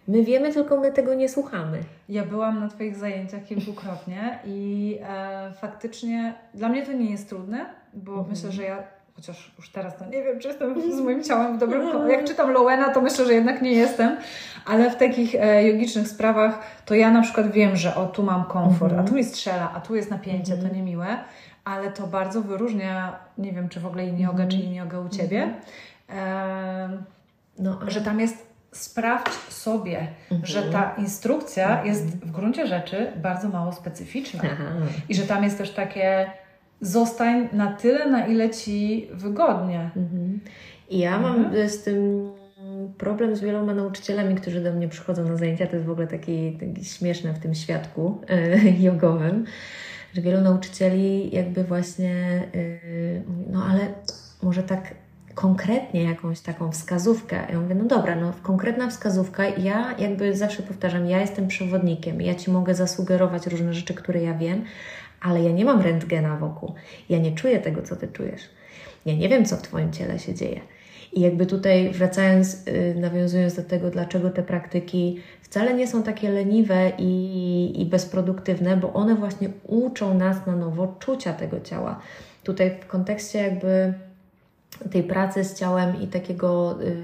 My 0.09 0.25
wiemy, 0.25 0.53
tylko 0.53 0.81
my 0.81 0.93
tego 0.93 1.14
nie 1.14 1.29
słuchamy. 1.29 1.79
Ja 2.09 2.25
byłam 2.25 2.61
na 2.61 2.68
Twoich 2.68 2.97
zajęciach 2.97 3.45
kilkukrotnie 3.45 4.39
i 4.47 4.99
e, 5.09 5.53
faktycznie 5.61 6.35
dla 6.55 6.68
mnie 6.68 6.87
to 6.87 6.93
nie 6.93 7.11
jest 7.11 7.29
trudne, 7.29 7.66
bo 7.95 8.12
Mhm. 8.12 8.31
myślę, 8.31 8.53
że 8.53 8.62
ja, 8.62 8.83
chociaż 9.16 9.52
już 9.58 9.70
teraz 9.70 9.96
to 9.96 10.04
nie 10.06 10.22
wiem, 10.22 10.40
czy 10.40 10.48
jestem 10.48 10.82
z 10.96 11.00
moim 11.00 11.24
ciałem 11.24 11.56
w 11.56 11.58
dobrym... 11.61 11.92
ko- 11.92 12.06
Jak 12.06 12.24
czytam 12.24 12.50
Lowena, 12.50 12.88
to 12.94 13.00
myślę, 13.00 13.26
że 13.26 13.34
jednak 13.34 13.62
nie 13.62 13.72
jestem, 13.72 14.16
ale 14.66 14.90
w 14.90 14.96
takich 14.96 15.34
e, 15.34 15.68
jogicznych 15.68 16.08
sprawach 16.08 16.58
to 16.84 16.94
ja 16.94 17.11
na 17.11 17.22
przykład 17.22 17.50
wiem, 17.52 17.76
że 17.76 17.94
o, 17.94 18.06
tu 18.06 18.22
mam 18.22 18.44
komfort, 18.44 18.92
Mhm. 18.92 19.00
a 19.00 19.08
tu 19.08 19.14
mi 19.14 19.24
strzela, 19.24 19.72
a 19.74 19.80
tu 19.80 19.96
jest 19.96 20.11
napięcie, 20.11 20.52
Mhm. 20.52 20.70
to 20.70 20.76
niemiłe, 20.76 21.06
ale 21.64 21.90
to 21.90 22.06
bardzo 22.06 22.40
wyróżnia, 22.42 23.18
nie 23.38 23.52
wiem, 23.52 23.68
czy 23.68 23.80
w 23.80 23.86
ogóle 23.86 24.04
yin 24.04 24.20
yoga, 24.20 24.30
Mhm. 24.42 24.48
czy 24.50 24.56
yin 24.56 24.74
yoga 24.74 25.00
u 25.00 25.08
Ciebie, 25.08 25.54
e, 26.11 26.88
No, 27.58 27.78
ale... 27.82 27.90
że 27.90 28.00
tam 28.00 28.20
jest 28.20 28.50
sprawdź 28.72 29.32
sobie, 29.48 30.06
Mhm. 30.30 30.46
że 30.46 30.62
ta 30.62 30.94
instrukcja 30.98 31.68
Mhm. 31.68 31.86
jest 31.86 32.06
w 32.06 32.30
gruncie 32.30 32.66
rzeczy 32.66 33.12
bardzo 33.16 33.48
mało 33.48 33.72
specyficzna. 33.72 34.40
Aha. 34.52 34.64
I 35.08 35.14
że 35.14 35.22
tam 35.22 35.44
jest 35.44 35.58
też 35.58 35.70
takie 35.70 36.30
zostań 36.81 37.49
na 37.53 37.72
tyle, 37.72 38.11
na 38.11 38.26
ile 38.26 38.51
ci 38.51 39.09
wygodnie. 39.12 39.91
Mhm. 39.97 40.41
I 40.91 40.99
ja 40.99 41.18
mam 41.18 41.37
Mhm. 41.37 41.55
e, 41.64 41.68
z 41.68 41.83
tym 41.83 42.31
problem 42.99 43.37
z 43.37 43.41
wieloma 43.41 43.74
nauczycielami, 43.74 44.35
którzy 44.35 44.61
do 44.61 44.72
mnie 44.72 44.89
przychodzą 44.89 45.28
na 45.28 45.37
zajęcia. 45.37 45.66
To 45.66 45.76
jest 45.76 45.87
w 45.87 45.91
ogóle 45.91 46.07
taki, 46.07 46.53
taki 46.53 46.85
śmieszne 46.85 47.33
w 47.33 47.39
tym 47.39 47.55
świadku 47.55 48.20
e, 48.28 48.59
jogowym, 48.89 49.45
że 50.14 50.22
wielu 50.22 50.41
nauczycieli 50.41 51.37
jakby 51.37 51.64
właśnie 51.64 52.14
e, 52.55 52.61
no 53.51 53.64
ale 53.64 53.81
może 54.43 54.62
tak 54.62 54.95
konkretnie 55.35 56.03
jakąś 56.05 56.41
taką 56.41 56.72
wskazówkę. 56.72 57.37
Ja 57.51 57.61
mówię, 57.61 57.74
no 57.74 57.85
dobra, 57.85 58.16
no 58.16 58.33
konkretna 58.43 58.89
wskazówka. 58.89 59.45
Ja 59.45 59.95
jakby 59.99 60.37
zawsze 60.37 60.62
powtarzam, 60.62 61.07
ja 61.07 61.20
jestem 61.20 61.49
przewodnikiem. 61.49 62.20
Ja 62.20 62.35
Ci 62.35 62.51
mogę 62.51 62.74
zasugerować 62.74 63.47
różne 63.47 63.74
rzeczy, 63.74 63.95
które 63.95 64.22
ja 64.22 64.35
wiem, 64.35 64.64
ale 65.21 65.43
ja 65.43 65.53
nie 65.53 65.64
mam 65.64 65.81
rentgena 65.81 66.37
wokół. 66.37 66.75
Ja 67.09 67.18
nie 67.18 67.33
czuję 67.33 67.59
tego, 67.59 67.83
co 67.83 67.97
Ty 67.97 68.09
czujesz. 68.09 68.43
Ja 69.07 69.14
nie 69.14 69.29
wiem, 69.29 69.45
co 69.45 69.57
w 69.57 69.62
Twoim 69.62 69.93
ciele 69.93 70.18
się 70.18 70.35
dzieje. 70.35 70.61
I 71.12 71.21
jakby 71.21 71.47
tutaj 71.47 71.91
wracając, 71.91 72.66
yy, 72.66 72.95
nawiązując 72.95 73.57
do 73.57 73.62
tego, 73.62 73.91
dlaczego 73.91 74.31
te 74.31 74.43
praktyki 74.43 75.21
wcale 75.43 75.75
nie 75.75 75.87
są 75.87 76.03
takie 76.03 76.31
leniwe 76.31 76.93
i, 76.99 77.83
i 77.83 77.87
bezproduktywne, 77.87 78.77
bo 78.77 78.93
one 78.93 79.14
właśnie 79.14 79.49
uczą 79.66 80.14
nas 80.14 80.47
na 80.47 80.57
nowo 80.57 80.95
czucia 80.99 81.33
tego 81.33 81.61
ciała. 81.61 82.01
Tutaj 82.45 82.71
w 82.81 82.87
kontekście 82.87 83.39
jakby 83.39 83.95
tej 84.91 85.03
pracy 85.03 85.45
z 85.45 85.59
ciałem 85.59 86.03
i 86.03 86.07
takiego 86.07 86.79
yy, 86.81 86.97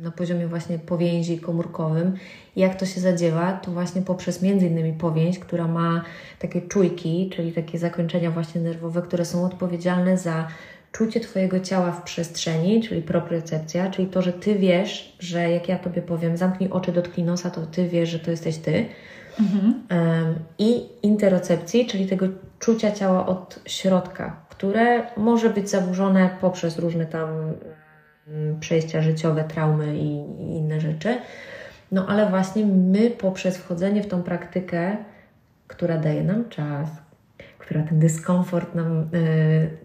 na 0.00 0.10
poziomie 0.10 0.46
właśnie 0.46 0.78
powięzi 0.78 1.38
komórkowym, 1.38 2.14
jak 2.56 2.74
to 2.74 2.86
się 2.86 3.00
zadziewa, 3.00 3.52
to 3.52 3.70
właśnie 3.70 4.02
poprzez 4.02 4.42
między 4.42 4.66
innymi 4.66 4.92
powięź, 4.92 5.38
która 5.38 5.68
ma 5.68 6.04
takie 6.38 6.62
czujki, 6.62 7.30
czyli 7.36 7.52
takie 7.52 7.78
zakończenia 7.78 8.30
właśnie 8.30 8.60
nerwowe, 8.60 9.02
które 9.02 9.24
są 9.24 9.44
odpowiedzialne 9.44 10.18
za 10.18 10.48
czucie 10.92 11.20
Twojego 11.20 11.60
ciała 11.60 11.92
w 11.92 12.02
przestrzeni, 12.02 12.82
czyli 12.82 13.02
propriocepcja, 13.02 13.90
czyli 13.90 14.08
to, 14.08 14.22
że 14.22 14.32
Ty 14.32 14.54
wiesz, 14.54 15.16
że 15.18 15.50
jak 15.50 15.68
ja 15.68 15.78
Tobie 15.78 16.02
powiem, 16.02 16.36
zamknij 16.36 16.70
oczy, 16.70 16.92
dotknij 16.92 17.26
nosa, 17.26 17.50
to 17.50 17.66
Ty 17.66 17.88
wiesz, 17.88 18.08
że 18.08 18.18
to 18.18 18.30
jesteś 18.30 18.56
Ty. 18.56 18.86
Mhm. 19.40 19.74
Em, 19.88 20.34
I 20.58 20.88
interocepcji, 21.02 21.86
czyli 21.86 22.06
tego 22.06 22.26
czucia 22.58 22.92
ciała 22.92 23.26
od 23.26 23.60
środka, 23.66 24.36
które 24.48 25.02
może 25.16 25.50
być 25.50 25.70
zaburzone 25.70 26.30
poprzez 26.40 26.78
różne 26.78 27.06
tam 27.06 27.28
przejścia 28.60 29.02
życiowe, 29.02 29.44
traumy 29.44 29.96
i, 29.96 30.16
i 30.42 30.56
inne 30.56 30.80
rzeczy. 30.80 31.18
No 31.92 32.06
ale 32.08 32.30
właśnie 32.30 32.66
my 32.66 33.10
poprzez 33.10 33.56
wchodzenie 33.58 34.02
w 34.02 34.06
tą 34.06 34.22
praktykę, 34.22 34.96
która 35.66 35.98
daje 35.98 36.24
nam 36.24 36.48
czas, 36.48 36.88
która 37.58 37.82
ten 37.82 37.98
dyskomfort 37.98 38.74
nam 38.74 39.08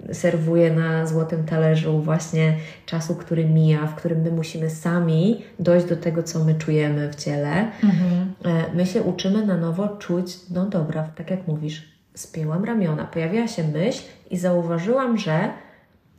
y, 0.09 0.13
serwuje 0.13 0.73
na 0.73 1.05
złotym 1.05 1.43
talerzu, 1.43 1.99
właśnie 2.01 2.57
czasu, 2.85 3.15
który 3.15 3.45
mija, 3.45 3.87
w 3.87 3.95
którym 3.95 4.21
my 4.21 4.31
musimy 4.31 4.69
sami 4.69 5.43
dojść 5.59 5.85
do 5.87 5.95
tego, 5.97 6.23
co 6.23 6.43
my 6.43 6.55
czujemy 6.55 7.11
w 7.11 7.15
ciele, 7.15 7.71
Mhm. 7.83 8.33
E, 8.45 8.75
My 8.75 8.85
się 8.85 9.03
uczymy 9.03 9.45
na 9.45 9.57
nowo 9.57 9.87
czuć, 9.87 10.37
no 10.49 10.65
dobra, 10.65 11.03
tak 11.15 11.31
jak 11.31 11.47
mówisz, 11.47 11.95
spięłam 12.15 12.65
ramiona, 12.65 13.05
pojawiła 13.05 13.47
się 13.47 13.63
myśl 13.63 14.03
i 14.29 14.37
zauważyłam, 14.37 15.17
że 15.17 15.49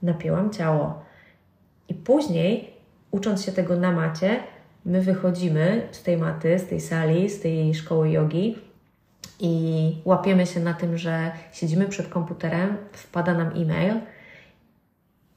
napięłam 0.02 0.50
ciało. 0.50 1.05
I 1.88 1.94
później, 1.94 2.72
ucząc 3.10 3.44
się 3.44 3.52
tego 3.52 3.76
na 3.76 3.92
macie, 3.92 4.40
my 4.84 5.00
wychodzimy 5.00 5.88
z 5.90 6.02
tej 6.02 6.16
maty, 6.16 6.58
z 6.58 6.66
tej 6.66 6.80
sali, 6.80 7.30
z 7.30 7.40
tej 7.40 7.74
szkoły 7.74 8.10
jogi 8.10 8.58
i 9.40 9.96
łapiemy 10.04 10.46
się 10.46 10.60
na 10.60 10.74
tym, 10.74 10.98
że 10.98 11.32
siedzimy 11.52 11.88
przed 11.88 12.08
komputerem, 12.08 12.76
wpada 12.92 13.34
nam 13.34 13.48
e-mail 13.48 14.00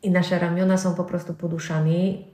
i 0.04 0.12
nasze 0.12 0.40
ramiona 0.40 0.78
są 0.78 0.96
po 0.96 1.04
prostu 1.04 1.34
pod 1.34 1.54
uszami, 1.54 2.28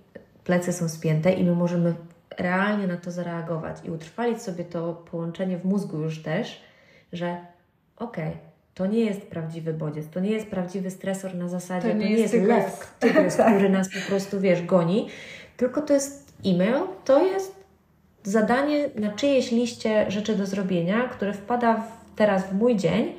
plecy 0.44 0.74
są 0.74 0.90
spięte 0.90 1.34
i 1.34 1.44
my 1.44 1.56
możemy 1.56 1.96
realnie 2.38 2.88
na 2.88 2.98
to 2.98 3.12
zareagować 3.12 3.78
i 3.84 3.92
utrwalić 3.92 4.42
sobie 4.42 4.64
to 4.64 4.94
połączenie 4.94 5.58
w 5.58 5.66
mózgu 5.66 5.98
już 5.98 6.24
też, 6.24 6.62
że 7.14 7.38
okej, 7.98 8.38
to 8.76 8.86
nie 8.86 9.00
jest 9.00 9.22
prawdziwy 9.22 9.74
bodziec, 9.74 10.10
to 10.10 10.20
nie 10.20 10.32
jest 10.32 10.48
prawdziwy 10.48 10.92
stresor 10.92 11.36
na 11.36 11.48
zasadzie, 11.48 11.90
to 11.90 11.96
nie, 11.96 12.10
jest, 12.10 12.34
tygrys. 12.34 12.50
lew, 12.50 12.94
tygrys, 13.00 13.36
który 13.36 13.70
nas 13.70 13.90
po 13.90 14.10
prostu, 14.10 14.40
wiesz, 14.40 14.64
goni, 14.64 15.08
tylko 15.58 15.82
to 15.82 15.94
jest 15.94 16.34
e-mail 16.46 16.76
to 17.06 17.26
jest 17.26 17.56
zadanie 18.24 18.90
na 18.96 19.12
czyjeś 19.12 19.52
liście 19.52 20.12
rzeczy 20.12 20.36
do 20.36 20.46
zrobienia, 20.46 21.08
które 21.08 21.34
wpada 21.34 21.76
w, 21.76 22.16
teraz 22.16 22.44
w 22.44 22.54
mój 22.54 22.76
dzień. 22.76 23.14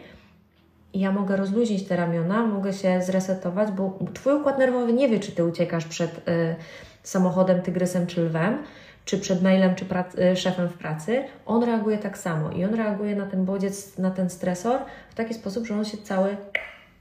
I 0.93 1.01
ja 1.01 1.13
mogę 1.13 1.37
rozluźnić 1.37 1.89
te 1.89 1.97
ramiona, 1.97 2.47
mogę 2.47 2.73
się 2.73 3.03
zresetować, 3.03 3.71
bo 3.71 3.99
Twój 4.15 4.35
układ 4.35 4.59
nerwowy 4.59 4.93
nie 4.93 5.09
wie, 5.09 5.21
czy 5.21 5.33
Ty 5.33 5.45
uciekasz 5.45 5.85
przed 5.85 6.29
y, 6.29 6.57
samochodem, 7.03 7.63
tygrysem 7.63 8.07
czy 8.07 8.21
lwem, 8.21 8.59
czy 9.07 9.19
przed 9.19 9.43
mailem, 9.43 9.75
czy 9.75 9.85
y, 10.33 10.37
szefem 10.37 10.69
w 10.69 10.73
pracy. 10.73 11.25
On 11.47 11.63
reaguje 11.63 11.99
tak 11.99 12.19
samo 12.19 12.51
i 12.51 12.65
on 12.65 12.75
reaguje 12.75 13.17
na 13.17 13.27
ten 13.27 13.45
bodziec, 13.45 13.99
na 13.99 14.11
ten 14.11 14.31
stresor 14.31 14.81
w 15.11 15.15
taki 15.15 15.35
sposób, 15.35 15.67
że 15.67 15.75
on 15.75 15.85
się 15.85 15.97
cały 15.97 16.37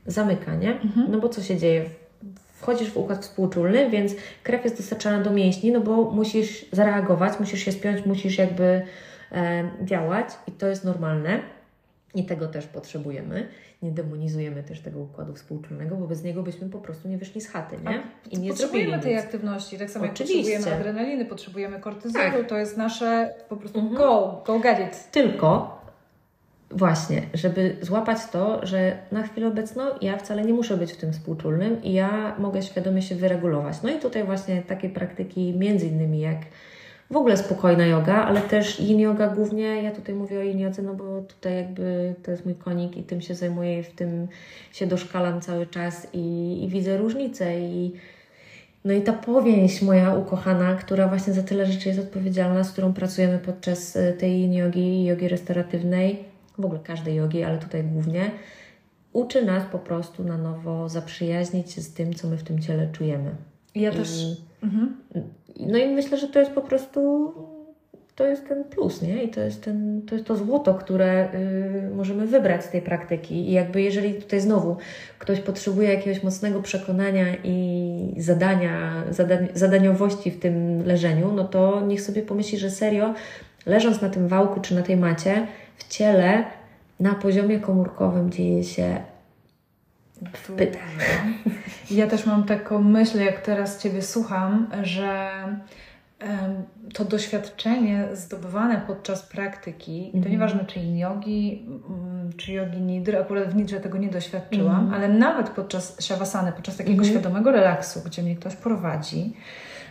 zamyka, 0.06 0.56
nie? 0.56 0.82
Mhm. 0.82 1.12
No 1.12 1.20
bo 1.20 1.30
co 1.30 1.42
się 1.42 1.58
dzieje? 1.58 1.86
Wchodzisz 2.54 2.90
w 2.90 2.98
układ 2.98 3.22
współczulny, 3.22 3.90
więc 3.90 4.14
krew 4.44 4.64
jest 4.64 4.78
dostarczana 4.78 5.24
do 5.24 5.32
mięśni, 5.32 5.72
no 5.72 5.82
bo 5.82 6.12
musisz 6.12 6.66
zareagować, 6.72 7.40
musisz 7.40 7.60
się 7.60 7.72
spiąć, 7.72 8.06
musisz 8.06 8.38
jakby 8.38 8.82
e, 9.32 9.70
działać 9.82 10.28
i 10.48 10.52
to 10.52 10.68
jest 10.68 10.84
normalne. 10.84 11.40
I 12.16 12.26
tego 12.26 12.48
też 12.48 12.68
potrzebujemy. 12.68 13.48
Nie 13.86 13.92
demonizujemy 13.92 14.64
też 14.64 14.80
tego 14.80 15.00
układu 15.00 15.34
współczulnego, 15.34 15.96
bo 15.96 16.08
bez 16.08 16.24
niego 16.24 16.44
byśmy 16.44 16.70
po 16.70 16.80
prostu 16.80 17.08
nie 17.08 17.18
wyszli 17.18 17.42
z 17.42 17.50
chaty, 17.50 17.76
nie? 17.86 18.02
I 18.32 18.40
nie 18.40 18.50
potrzebujemy 18.50 19.00
tej 19.00 19.18
aktywności, 19.18 19.78
tak 19.78 19.90
samo 19.90 20.06
Oczywiście. 20.06 20.52
jak 20.52 20.62
potrzebujemy 20.62 20.90
adrenaliny, 20.90 21.26
potrzebujemy 21.26 21.80
kortyzolu, 21.80 22.32
tak. 22.32 22.48
to 22.48 22.58
jest 22.58 22.78
nasze 22.78 23.34
po 23.50 23.58
prostu 23.58 23.80
mhm. 23.80 23.98
go, 23.98 24.44
go 24.46 24.60
get 24.60 24.80
it. 24.80 25.12
Tylko 25.12 25.82
właśnie, 26.72 27.22
żeby 27.34 27.76
złapać 27.82 28.18
to, 28.32 28.66
że 28.66 28.98
na 29.12 29.24
chwilę 29.24 29.48
obecną 29.48 29.84
ja 30.02 30.18
wcale 30.18 30.42
nie 30.42 30.54
muszę 30.54 30.78
być 30.78 30.94
w 30.94 30.98
tym 30.98 31.14
współczulnym 31.14 31.84
i 31.84 31.94
ja 31.94 32.36
mogę 32.40 32.62
świadomie 32.62 33.02
się 33.02 33.16
wyregulować. 33.16 33.78
No 33.84 33.90
i 33.90 34.00
tutaj 34.00 34.24
właśnie 34.24 34.62
takie 34.62 34.90
praktyki, 34.90 35.54
między 35.58 35.88
innymi 35.88 36.20
jak 36.20 36.38
w 37.12 37.18
ogóle 37.18 37.38
spokojna 37.38 37.86
yoga, 37.86 38.26
ale 38.26 38.42
też 38.42 38.80
yin 38.80 39.00
yoga 39.00 39.28
głównie. 39.28 39.84
Ja 39.84 39.92
tutaj 39.92 40.16
mówię 40.16 40.40
o 40.40 40.42
yin 40.42 40.60
yodze, 40.60 40.82
no 40.82 40.94
bo 40.94 41.22
tutaj 41.22 41.56
jakby 41.56 42.16
to 42.24 42.32
jest 42.32 42.46
mój 42.46 42.56
konik 42.56 42.98
i 42.98 43.04
tym 43.04 43.22
się 43.22 43.36
zajmuję 43.36 43.80
i 43.80 43.84
w 43.84 43.94
tym 43.96 44.28
się 44.74 44.88
doszkalam 44.88 45.42
cały 45.42 45.68
czas 45.68 46.08
i, 46.14 46.60
i 46.64 46.70
widzę 46.70 46.98
różnice 46.98 47.60
i 47.60 47.94
no 48.86 48.94
i 48.94 49.02
ta 49.02 49.14
powięź 49.14 49.82
moja 49.82 50.14
ukochana, 50.14 50.76
która 50.76 51.08
właśnie 51.08 51.34
za 51.34 51.44
tyle 51.44 51.66
rzeczy 51.66 51.90
jest 51.90 52.02
odpowiedzialna, 52.02 52.64
z 52.64 52.72
którą 52.72 52.94
pracujemy 52.94 53.40
podczas 53.40 53.96
e, 53.96 54.14
tej 54.14 54.42
yin 54.42 54.54
jogi, 54.54 55.06
jogi 55.06 55.28
restauratywnej, 55.28 56.24
w 56.58 56.66
ogóle 56.66 56.80
każdej 56.80 57.16
jogi, 57.16 57.44
ale 57.44 57.58
tutaj 57.58 57.84
głównie, 57.84 58.32
uczy 59.14 59.46
nas 59.46 59.64
po 59.72 59.80
prostu 59.80 60.24
na 60.24 60.38
nowo 60.38 60.90
zaprzyjaźnić 60.90 61.72
się 61.72 61.82
z 61.82 61.94
tym, 61.94 62.14
co 62.14 62.28
my 62.28 62.38
w 62.38 62.44
tym 62.44 62.60
ciele 62.60 62.88
czujemy. 62.92 63.36
Ja 63.76 63.92
I, 63.92 63.96
też. 63.96 64.10
Mhm. 64.66 64.96
No 65.60 65.78
i 65.78 65.88
myślę, 65.88 66.18
że 66.18 66.28
to 66.28 66.40
jest 66.40 66.52
po 66.52 66.62
prostu 66.62 67.32
to 68.16 68.28
jest 68.28 68.48
ten 68.48 68.64
plus, 68.64 69.02
nie? 69.02 69.24
I 69.24 69.30
to 69.30 69.42
jest, 69.42 69.64
ten, 69.64 70.02
to, 70.02 70.16
jest 70.16 70.28
to 70.28 70.36
złoto, 70.36 70.74
które 70.74 71.30
y, 71.34 71.96
możemy 71.96 72.28
wybrać 72.28 72.66
z 72.66 72.70
tej 72.70 72.82
praktyki. 72.82 73.50
I 73.50 73.52
jakby 73.52 73.82
jeżeli 73.82 74.14
tutaj 74.14 74.42
znowu 74.42 74.78
ktoś 75.20 75.40
potrzebuje 75.40 75.94
jakiegoś 75.94 76.24
mocnego 76.24 76.62
przekonania 76.62 77.26
i 77.44 78.16
zadania, 78.18 79.04
zadaniowości 79.54 80.32
w 80.32 80.40
tym 80.40 80.86
leżeniu, 80.86 81.32
no 81.34 81.44
to 81.44 81.82
niech 81.82 82.02
sobie 82.02 82.22
pomyśli, 82.22 82.58
że 82.58 82.70
serio, 82.70 83.14
leżąc 83.66 84.02
na 84.02 84.10
tym 84.10 84.28
wałku 84.28 84.60
czy 84.60 84.76
na 84.76 84.82
tej 84.82 84.98
macie, 84.98 85.48
w 85.78 85.88
ciele 85.88 86.44
na 87.00 87.16
poziomie 87.16 87.60
komórkowym 87.60 88.32
dzieje 88.32 88.64
się 88.64 88.98
wpyt. 90.34 90.78
Ja 91.92 92.08
też 92.08 92.26
mam 92.26 92.44
taką 92.44 92.82
myśl, 92.82 93.20
jak 93.20 93.42
teraz 93.42 93.84
Ciebie 93.84 94.02
słucham, 94.02 94.68
że 94.84 95.32
to 96.94 97.06
doświadczenie 97.06 98.08
zdobywane 98.14 98.82
podczas 98.88 99.24
praktyki, 99.24 100.10
to 100.12 100.18
mhm. 100.18 100.32
nieważne 100.32 100.66
czy 100.66 100.80
jogi, 100.80 101.66
mm, 101.90 102.34
czy 102.38 102.52
jogi 102.52 102.82
nidry, 102.82 103.20
akurat 103.20 103.50
w 103.50 103.56
nidrze 103.56 103.80
tego 103.80 103.98
nie 103.98 104.10
doświadczyłam, 104.10 104.80
mm. 104.80 104.94
ale 104.94 105.10
nawet 105.10 105.50
podczas 105.50 106.02
siawasany, 106.02 106.52
podczas 106.52 106.78
takiego 106.78 107.04
mm. 107.04 107.06
świadomego 107.06 107.52
relaksu, 107.52 108.02
gdzie 108.06 108.24
mnie 108.24 108.36
ktoś 108.36 108.56
prowadzi, 108.56 109.34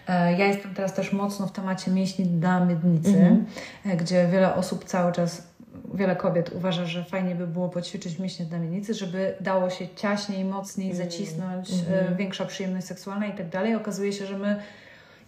e, 0.09 0.39
ja 0.39 0.47
jestem 0.47 0.75
teraz 0.75 0.95
też 0.95 1.12
mocno 1.12 1.47
w 1.47 1.53
temacie 1.53 1.91
mięśni 1.91 2.27
dla 2.27 2.64
miednicy, 2.64 3.16
mm. 3.16 3.47
gdzie 3.97 4.29
wiele 4.33 4.55
osób 4.55 4.85
cały 4.85 5.12
czas 5.12 5.54
wiele 5.95 6.16
kobiet 6.16 6.51
uważa, 6.55 6.85
że 6.85 7.05
fajnie 7.05 7.35
by 7.35 7.47
było 7.47 7.68
poćwiczyć 7.68 8.18
mięśnie 8.18 8.47
miednicy, 8.61 8.95
żeby 8.95 9.35
dało 9.41 9.70
się 9.70 9.89
ciaśniej, 9.97 10.45
mocniej 10.45 10.91
mm. 10.91 11.05
zacisnąć, 11.05 11.70
mm. 11.70 12.16
większa 12.16 12.45
przyjemność 12.45 12.87
seksualna 12.87 13.27
i 13.27 13.33
tak 13.33 13.49
dalej. 13.49 13.75
Okazuje 13.75 14.12
się, 14.12 14.27
że 14.27 14.39
my 14.39 14.62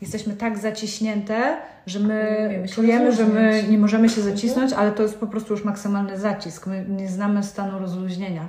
jesteśmy 0.00 0.36
tak 0.36 0.58
zaciśnięte, 0.58 1.56
że 1.86 2.00
my 2.00 2.48
czujemy, 2.74 3.12
że 3.12 3.24
my 3.26 3.64
nie 3.68 3.78
możemy 3.78 4.08
się 4.08 4.20
zacisnąć, 4.20 4.72
ale 4.72 4.92
to 4.92 5.02
jest 5.02 5.18
po 5.18 5.26
prostu 5.26 5.52
już 5.52 5.64
maksymalny 5.64 6.18
zacisk. 6.18 6.66
My 6.66 6.84
nie 6.88 7.08
znamy 7.08 7.42
stanu 7.42 7.78
rozluźnienia. 7.78 8.48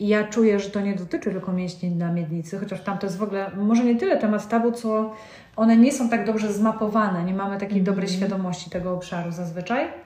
I 0.00 0.08
ja 0.08 0.24
czuję, 0.24 0.60
że 0.60 0.70
to 0.70 0.80
nie 0.80 0.94
dotyczy 0.94 1.30
tylko 1.30 1.52
mięśni 1.52 1.90
na 1.90 2.12
miednicy, 2.12 2.58
chociaż 2.58 2.80
tam 2.80 2.98
to 2.98 3.06
jest 3.06 3.18
w 3.18 3.22
ogóle 3.22 3.50
może 3.56 3.84
nie 3.84 3.96
tyle 3.96 4.16
temat 4.16 4.48
tabu, 4.48 4.72
co 4.72 5.14
one 5.56 5.76
nie 5.76 5.92
są 5.92 6.08
tak 6.08 6.26
dobrze 6.26 6.52
zmapowane, 6.52 7.24
nie 7.24 7.34
mamy 7.34 7.58
takiej 7.58 7.76
mm. 7.76 7.84
dobrej 7.84 8.08
świadomości 8.08 8.70
tego 8.70 8.94
obszaru 8.94 9.32
zazwyczaj. 9.32 10.05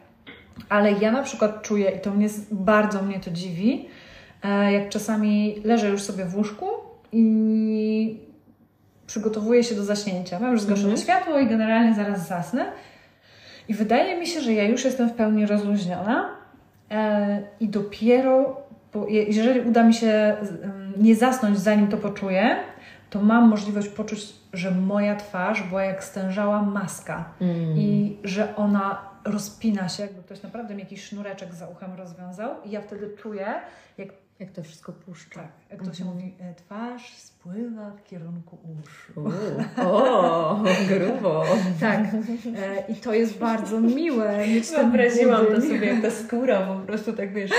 Ale 0.68 0.92
ja 0.92 1.12
na 1.12 1.22
przykład 1.22 1.62
czuję, 1.62 1.90
i 1.90 2.00
to 2.00 2.10
mnie 2.10 2.28
bardzo 2.50 3.02
mnie 3.02 3.20
to 3.20 3.30
dziwi, 3.30 3.88
e, 4.42 4.72
jak 4.72 4.88
czasami 4.88 5.56
leżę 5.64 5.88
już 5.88 6.02
sobie 6.02 6.24
w 6.24 6.36
łóżku 6.36 6.66
i 7.12 8.18
przygotowuję 9.06 9.64
się 9.64 9.74
do 9.74 9.84
zaśnięcia. 9.84 10.40
Mam 10.40 10.52
już 10.52 10.60
zgaszone 10.60 10.90
mhm. 10.90 11.02
światło 11.02 11.38
i 11.38 11.46
generalnie 11.46 11.94
zaraz 11.94 12.28
zasnę. 12.28 12.72
I 13.68 13.74
wydaje 13.74 14.20
mi 14.20 14.26
się, 14.26 14.40
że 14.40 14.52
ja 14.52 14.64
już 14.64 14.84
jestem 14.84 15.08
w 15.08 15.12
pełni 15.12 15.46
rozluźniona 15.46 16.28
e, 16.90 17.42
i 17.60 17.68
dopiero, 17.68 18.62
jeżeli 19.08 19.60
uda 19.60 19.84
mi 19.84 19.94
się 19.94 20.36
nie 20.96 21.16
zasnąć 21.16 21.58
zanim 21.58 21.88
to 21.88 21.96
poczuję, 21.96 22.56
to 23.10 23.22
mam 23.22 23.48
możliwość 23.48 23.88
poczuć, 23.88 24.26
że 24.52 24.70
moja 24.70 25.16
twarz 25.16 25.62
była 25.62 25.82
jak 25.82 26.04
stężała 26.04 26.62
maska 26.62 27.24
mm. 27.40 27.76
i 27.76 28.16
że 28.24 28.56
ona 28.56 29.09
rozpina 29.24 29.88
się, 29.88 30.02
jakby 30.02 30.22
ktoś 30.22 30.42
naprawdę 30.42 30.74
mi 30.74 30.80
jakiś 30.80 31.04
sznureczek 31.04 31.54
za 31.54 31.68
uchem 31.68 31.94
rozwiązał 31.94 32.62
i 32.64 32.70
ja 32.70 32.80
wtedy 32.80 33.16
czuję, 33.16 33.54
jak 33.98 34.08
jak 34.40 34.50
to 34.50 34.62
wszystko 34.62 34.92
puszcza. 34.92 35.40
Tak, 35.40 35.50
jak 35.70 35.82
to 35.82 35.94
się 35.94 36.04
mhm. 36.04 36.14
mówi, 36.14 36.34
e, 36.40 36.54
twarz 36.54 37.16
spływa 37.16 37.90
w 37.90 38.04
kierunku 38.04 38.58
uszu. 38.82 39.24
o, 39.86 40.62
grubo. 40.88 41.44
tak. 41.80 42.00
E, 42.56 42.92
I 42.92 42.94
to 42.94 43.14
jest 43.14 43.38
bardzo 43.38 43.80
miłe. 43.80 44.48
Mieć 44.48 44.68
Wyobraziłam 44.68 45.46
to 45.46 45.60
sobie, 45.60 45.86
jak 45.86 46.02
ta 46.02 46.10
skóra 46.10 46.66
po 46.66 46.86
prostu 46.86 47.12
tak 47.12 47.32
wiesz. 47.34 47.50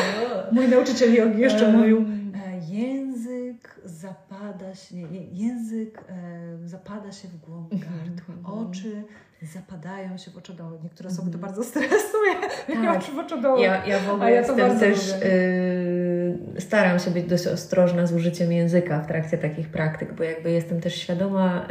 Mój 0.52 0.68
nauczyciel 0.68 1.14
jogi 1.14 1.40
jeszcze 1.42 1.68
e, 1.68 1.72
mówił, 1.72 2.06
e, 2.36 2.60
język 2.76 3.82
zapada 3.86 4.76
się, 4.76 4.96
nie, 4.96 5.24
język 5.24 6.04
e, 6.10 6.68
zapada 6.68 7.12
się 7.12 7.28
w 7.28 7.38
głąb 7.38 7.70
gardła, 7.70 8.36
mhm. 8.36 8.68
oczy 8.68 9.04
zapadają 9.48 10.18
się 10.18 10.32
w 10.32 10.38
oczodoły. 10.38 10.80
Niektóre 10.84 11.10
osoby 11.10 11.32
to 11.32 11.38
bardzo 11.38 11.64
stresuje, 11.64 12.34
tak. 12.68 12.98
oczy 12.98 13.12
w 13.12 13.20
oczodoły. 13.20 13.62
Ja, 13.62 13.86
ja 13.86 14.00
w 14.00 14.10
ogóle 14.10 14.32
ja 14.32 14.38
jestem 14.38 14.80
też... 14.80 15.10
Y, 15.10 16.62
staram 16.62 17.00
się 17.00 17.12
być 17.12 17.26
dość 17.26 17.48
ostrożna 17.48 18.08
z 18.08 18.14
użyciem 18.14 18.52
języka 18.52 19.02
w 19.02 19.08
trakcie 19.08 19.38
takich 19.38 19.70
praktyk, 19.70 20.14
bo 20.14 20.24
jakby 20.24 20.52
jestem 20.52 20.82
też 20.82 20.96
świadoma, 20.96 21.68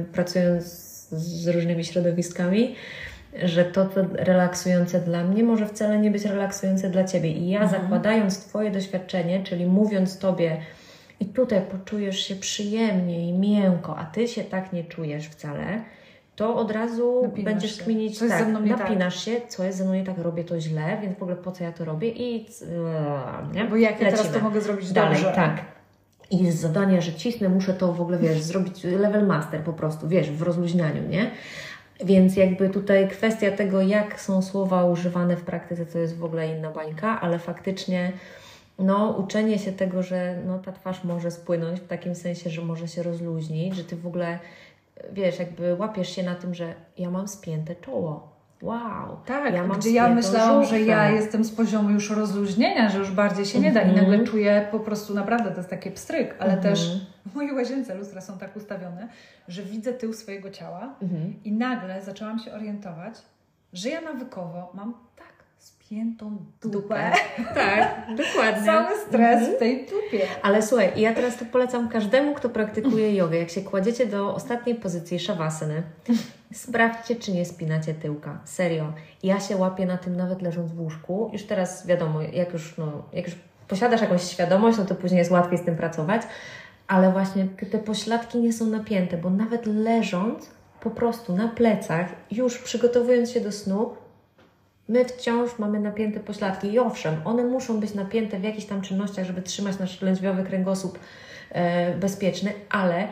y, 0.00 0.04
pracując 0.12 0.64
z 1.10 1.48
różnymi 1.48 1.84
środowiskami, 1.84 2.74
że 3.42 3.64
to, 3.64 3.88
co 3.88 4.00
relaksujące 4.12 5.00
dla 5.00 5.24
mnie, 5.24 5.44
może 5.44 5.66
wcale 5.66 5.98
nie 5.98 6.10
być 6.10 6.24
relaksujące 6.24 6.90
dla 6.90 7.04
Ciebie. 7.04 7.30
I 7.30 7.48
ja 7.48 7.60
mhm. 7.62 7.82
zakładając 7.82 8.38
Twoje 8.38 8.70
doświadczenie, 8.70 9.42
czyli 9.42 9.66
mówiąc 9.66 10.18
Tobie, 10.18 10.56
i 11.20 11.26
tutaj 11.26 11.62
poczujesz 11.70 12.18
się 12.18 12.36
przyjemnie 12.36 13.28
i 13.28 13.32
miękko, 13.32 13.96
a 13.98 14.04
Ty 14.04 14.28
się 14.28 14.44
tak 14.44 14.72
nie 14.72 14.84
czujesz 14.84 15.28
wcale, 15.28 15.80
to 16.36 16.56
od 16.56 16.70
razu 16.70 17.20
napinasz 17.22 17.52
będziesz 17.52 17.76
się. 17.76 17.84
kminić, 17.84 18.18
tak, 18.18 18.28
tak, 18.28 18.48
napinasz 18.48 19.14
tak. 19.14 19.24
się, 19.24 19.40
co 19.48 19.64
jest 19.64 19.78
ze 19.78 19.84
mną 19.84 19.94
nie 19.94 20.04
tak, 20.04 20.18
robię 20.18 20.44
to 20.44 20.60
źle, 20.60 20.98
więc 21.02 21.18
w 21.18 21.22
ogóle 21.22 21.36
po 21.36 21.52
co 21.52 21.64
ja 21.64 21.72
to 21.72 21.84
robię 21.84 22.08
i 22.08 22.46
nie? 23.52 23.64
Bo 23.64 23.76
jak 23.76 24.00
ja 24.00 24.10
teraz 24.10 24.32
to 24.32 24.40
mogę 24.40 24.60
zrobić 24.60 24.92
Dalej, 24.92 25.14
dobrze. 25.14 25.32
tak. 25.32 25.64
I 26.30 26.44
jest 26.44 26.58
zadanie, 26.58 27.02
że 27.02 27.12
cisnę, 27.12 27.48
muszę 27.48 27.74
to 27.74 27.92
w 27.92 28.00
ogóle, 28.00 28.18
wiesz, 28.18 28.40
zrobić 28.40 28.84
level 28.84 29.26
master 29.26 29.60
po 29.60 29.72
prostu, 29.72 30.08
wiesz, 30.08 30.30
w 30.30 30.42
rozluźnianiu, 30.42 31.08
nie? 31.08 31.30
Więc 32.04 32.36
jakby 32.36 32.70
tutaj 32.70 33.08
kwestia 33.08 33.50
tego, 33.50 33.80
jak 33.80 34.20
są 34.20 34.42
słowa 34.42 34.84
używane 34.84 35.36
w 35.36 35.42
praktyce, 35.42 35.86
to 35.86 35.98
jest 35.98 36.18
w 36.18 36.24
ogóle 36.24 36.48
inna 36.56 36.70
bańka, 36.70 37.20
ale 37.20 37.38
faktycznie 37.38 38.12
no, 38.78 39.10
uczenie 39.10 39.58
się 39.58 39.72
tego, 39.72 40.02
że 40.02 40.36
no, 40.46 40.58
ta 40.58 40.72
twarz 40.72 41.04
może 41.04 41.30
spłynąć 41.30 41.80
w 41.80 41.86
takim 41.86 42.14
sensie, 42.14 42.50
że 42.50 42.62
może 42.62 42.88
się 42.88 43.02
rozluźnić, 43.02 43.76
że 43.76 43.84
Ty 43.84 43.96
w 43.96 44.06
ogóle 44.06 44.38
wiesz, 45.12 45.38
jakby 45.38 45.74
łapiesz 45.74 46.08
się 46.16 46.22
na 46.22 46.34
tym, 46.34 46.54
że 46.54 46.74
ja 46.98 47.10
mam 47.10 47.28
spięte 47.28 47.74
czoło. 47.74 48.34
wow. 48.62 49.16
Tak, 49.26 49.54
ja 49.54 49.64
gdzie 49.64 49.90
ja 49.90 50.08
myślałam, 50.08 50.64
że 50.64 50.80
ja 50.80 51.10
jestem 51.10 51.44
z 51.44 51.52
poziomu 51.52 51.90
już 51.90 52.10
rozluźnienia, 52.10 52.88
że 52.90 52.98
już 52.98 53.10
bardziej 53.10 53.44
się 53.46 53.60
nie 53.60 53.72
da 53.72 53.80
i 53.82 53.88
Mhm. 53.88 54.10
nagle 54.10 54.26
czuję 54.26 54.68
po 54.70 54.80
prostu 54.80 55.14
naprawdę, 55.14 55.50
to 55.50 55.56
jest 55.56 55.70
taki 55.70 55.90
pstryk, 55.90 56.34
ale 56.38 56.52
Mhm. 56.52 56.62
też 56.74 57.00
w 57.26 57.34
mojej 57.34 57.52
łazience 57.54 57.94
lustra 57.94 58.20
są 58.20 58.38
tak 58.38 58.56
ustawione, 58.56 59.08
że 59.48 59.62
widzę 59.62 59.92
tył 59.92 60.12
swojego 60.12 60.50
ciała 60.50 60.94
Mhm. 61.02 61.34
i 61.44 61.52
nagle 61.52 62.02
zaczęłam 62.02 62.38
się 62.38 62.52
orientować, 62.52 63.14
że 63.72 63.88
ja 63.88 64.00
nawykowo 64.00 64.70
mam 64.74 64.94
tak 65.16 65.33
spiętą 65.94 66.36
dupę, 66.62 66.70
Dupę. 66.78 67.12
Tak, 67.54 68.06
dokładnie. 68.16 68.66
cały 68.66 68.96
stres 69.08 69.38
Mhm. 69.38 69.56
w 69.56 69.58
tej 69.58 69.86
dupie. 69.86 70.26
Ale 70.42 70.62
słuchaj, 70.62 70.92
ja 70.96 71.14
teraz 71.14 71.36
to 71.36 71.44
polecam 71.44 71.88
każdemu, 71.88 72.34
kto 72.34 72.48
praktykuje 72.48 73.14
jogę. 73.14 73.38
Jak 73.38 73.50
się 73.50 73.62
kładziecie 73.62 74.06
do 74.06 74.34
ostatniej 74.34 74.74
pozycji 74.76 75.18
szawasany, 75.18 75.82
sprawdźcie, 76.52 77.16
czy 77.16 77.32
nie 77.32 77.44
spinacie 77.44 77.94
tyłka. 77.94 78.38
Serio. 78.44 78.92
Ja 79.22 79.40
się 79.40 79.56
łapię 79.56 79.86
na 79.86 79.98
tym 79.98 80.16
nawet 80.16 80.42
leżąc 80.42 80.72
w 80.72 80.80
łóżku. 80.80 81.30
Już 81.32 81.42
teraz 81.42 81.86
wiadomo, 81.86 82.22
jak 82.22 82.52
już, 82.52 82.78
no, 82.78 83.02
jak 83.12 83.26
już 83.26 83.36
posiadasz 83.68 84.00
jakąś 84.00 84.22
świadomość, 84.22 84.78
no 84.78 84.84
to 84.84 84.94
później 84.94 85.18
jest 85.18 85.30
łatwiej 85.30 85.58
z 85.58 85.64
tym 85.64 85.76
pracować. 85.76 86.22
Ale 86.88 87.12
właśnie 87.12 87.46
te 87.70 87.78
pośladki 87.78 88.38
nie 88.38 88.52
są 88.52 88.66
napięte, 88.66 89.16
bo 89.16 89.30
nawet 89.30 89.66
leżąc 89.66 90.50
po 90.80 90.90
prostu 90.90 91.36
na 91.36 91.48
plecach, 91.48 92.06
już 92.30 92.58
przygotowując 92.58 93.30
się 93.30 93.40
do 93.40 93.52
snu, 93.52 93.90
My 94.88 95.04
wciąż 95.04 95.58
mamy 95.58 95.80
napięte 95.80 96.20
pośladki 96.20 96.72
i 96.72 96.78
owszem, 96.78 97.14
one 97.24 97.44
muszą 97.44 97.80
być 97.80 97.94
napięte 97.94 98.38
w 98.38 98.42
jakichś 98.42 98.66
tam 98.66 98.82
czynnościach, 98.82 99.26
żeby 99.26 99.42
trzymać 99.42 99.78
nasz 99.78 100.02
lędźwiowy 100.02 100.44
kręgosłup 100.44 100.98
e, 101.50 101.94
bezpieczny, 101.94 102.52
ale 102.70 103.08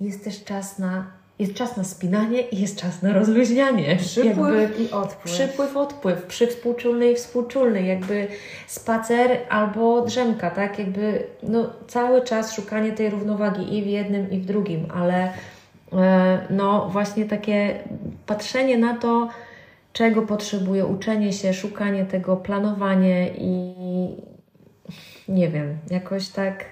jest 0.00 0.24
też 0.24 0.44
czas 0.44 0.78
na, 0.78 1.06
jest 1.38 1.54
czas 1.54 1.76
na 1.76 1.84
spinanie 1.84 2.40
i 2.40 2.60
jest 2.60 2.80
czas 2.80 3.02
na 3.02 3.12
rozluźnianie. 3.12 3.96
Przypływ 3.96 4.80
i 4.80 4.90
odpływ. 4.90 5.34
Przypływ, 5.34 5.76
odpływ, 5.76 6.22
przy 6.22 6.46
współczulny 6.46 7.10
i 7.10 7.14
współczulny, 7.14 7.82
jakby 7.82 8.28
spacer 8.66 9.30
albo 9.48 10.00
drzemka, 10.00 10.50
tak? 10.50 10.78
Jakby 10.78 11.26
no, 11.42 11.70
cały 11.86 12.22
czas 12.22 12.54
szukanie 12.54 12.92
tej 12.92 13.10
równowagi 13.10 13.78
i 13.78 13.82
w 13.82 13.86
jednym, 13.86 14.30
i 14.30 14.38
w 14.38 14.44
drugim, 14.44 14.86
ale 14.94 15.32
e, 15.92 16.38
no 16.50 16.88
właśnie 16.88 17.24
takie 17.24 17.78
patrzenie 18.26 18.78
na 18.78 18.94
to, 18.96 19.28
czego 19.94 20.22
potrzebuję, 20.22 20.86
uczenie 20.86 21.32
się, 21.32 21.54
szukanie 21.54 22.04
tego, 22.04 22.36
planowanie 22.36 23.30
i 23.38 23.74
nie 25.28 25.48
wiem, 25.48 25.78
jakoś 25.90 26.28
tak 26.28 26.64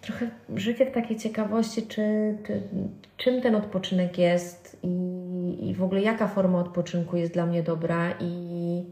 trochę 0.00 0.30
życie 0.56 0.86
w 0.86 0.94
takiej 0.94 1.16
ciekawości, 1.16 1.82
czy, 1.82 2.36
czy, 2.46 2.62
czym 3.16 3.42
ten 3.42 3.54
odpoczynek 3.54 4.18
jest 4.18 4.78
i, 4.82 5.68
i 5.68 5.74
w 5.74 5.82
ogóle 5.82 6.00
jaka 6.00 6.28
forma 6.28 6.58
odpoczynku 6.58 7.16
jest 7.16 7.32
dla 7.32 7.46
mnie 7.46 7.62
dobra 7.62 8.14
i 8.20 8.84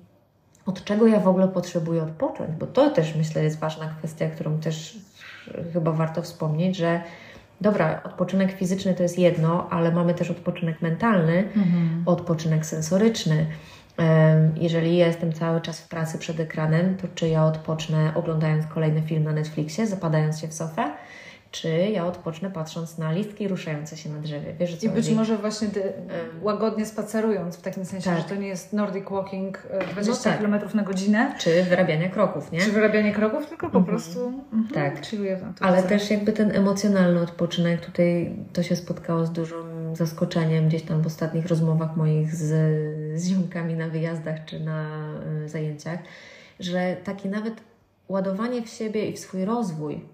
od 0.67 0.85
czego 0.85 1.07
ja 1.07 1.21
w 1.21 1.29
ogóle 1.29 1.49
potrzebuję 1.49 2.03
odpocząć, 2.03 2.51
bo 2.51 2.67
to 2.67 2.91
też 2.91 3.15
myślę 3.15 3.45
jest 3.45 3.59
ważna 3.59 3.95
kwestia, 3.99 4.31
którą 4.31 4.61
też 4.61 4.99
chyba 5.73 5.93
warto 5.93 6.23
wspomnieć, 6.23 6.77
że 6.77 7.01
dobra, 7.61 8.01
odpoczynek 8.05 8.53
fizyczny 8.53 8.95
to 8.95 9.03
jest 9.03 9.19
jedno, 9.19 9.69
ale 9.71 9.93
mamy 9.93 10.15
też 10.15 10.31
odpoczynek 10.31 10.83
mentalny, 10.83 11.39
Mhm. 11.57 12.03
odpoczynek 12.07 12.67
sensoryczny. 12.67 13.47
Jeżeli 14.55 14.97
ja 14.97 15.07
jestem 15.07 15.33
cały 15.33 15.61
czas 15.61 15.81
w 15.81 15.89
pracy 15.89 16.19
przed 16.19 16.41
ekranem, 16.41 16.97
to 16.97 17.09
czy 17.15 17.29
ja 17.29 17.45
odpocznę 17.47 18.13
oglądając 18.15 18.67
kolejny 18.67 19.03
film 19.03 19.25
na 19.25 19.33
Netflixie, 19.33 19.87
zapadając 19.87 20.41
się 20.41 20.49
w 20.49 20.53
sofę, 20.55 20.91
czy 21.53 21.69
ja 21.69 22.07
odpocznę 22.07 22.51
patrząc 22.51 22.99
na 22.99 23.13
listki 23.13 23.49
ruszające 23.49 23.97
się 23.97 24.11
na 24.11 24.19
drzewie. 24.19 24.55
Wiesz 24.59 24.77
co 24.77 24.87
I 24.87 24.89
być 24.89 25.05
chodzi? 25.05 25.17
może 25.17 25.39
właśnie 25.39 25.69
ty, 25.69 25.93
łagodnie 26.43 26.87
spacerując, 26.87 27.57
w 27.57 27.63
takim 27.63 27.85
sensie, 27.85 28.11
Tak. 28.11 28.19
że 28.19 28.25
to 28.25 28.35
nie 28.35 28.49
jest 28.49 28.73
Nordic 28.73 29.11
Walking 29.11 29.67
e, 29.71 29.93
20 29.93 30.31
tak. 30.31 30.39
km 30.41 30.61
na 30.75 30.83
godzinę, 30.83 31.35
Czy 31.39 31.63
wyrabiania 31.63 32.09
kroków, 32.09 32.53
nie? 32.53 32.61
czy 32.61 32.73
wyrabianie 32.73 33.13
kroków, 33.13 33.47
tylko 33.47 33.71
po 33.71 33.81
prostu 33.81 34.27
mhm, 34.53 34.69
Tak. 34.75 35.07
chilluję 35.07 35.33
naturze. 35.37 35.65
Ale 35.65 35.83
też 35.83 36.11
jakby 36.11 36.33
ten 36.33 36.57
emocjonalny 36.57 37.21
odpoczynek, 37.21 37.87
tutaj 37.87 38.37
to 38.53 38.63
się 38.63 38.77
spotkało 38.77 39.27
z 39.27 39.33
dużym 39.33 39.97
zaskoczeniem 39.97 40.69
gdzieś 40.69 40.83
tam 40.83 41.03
w 41.03 41.07
ostatnich 41.07 41.47
rozmowach 41.47 41.97
moich 41.97 42.35
z, 42.35 42.49
z 43.21 43.29
ziomkami 43.29 43.75
na 43.75 43.89
wyjazdach 43.89 44.45
czy 44.45 44.61
na 44.61 45.09
y, 45.45 45.49
zajęciach, 45.49 45.99
że 46.61 46.97
takie 47.05 47.29
nawet 47.29 47.55
ładowanie 48.09 48.63
w 48.63 48.69
siebie 48.69 49.07
i 49.11 49.13
w 49.13 49.19
swój 49.19 49.45
rozwój, 49.45 50.05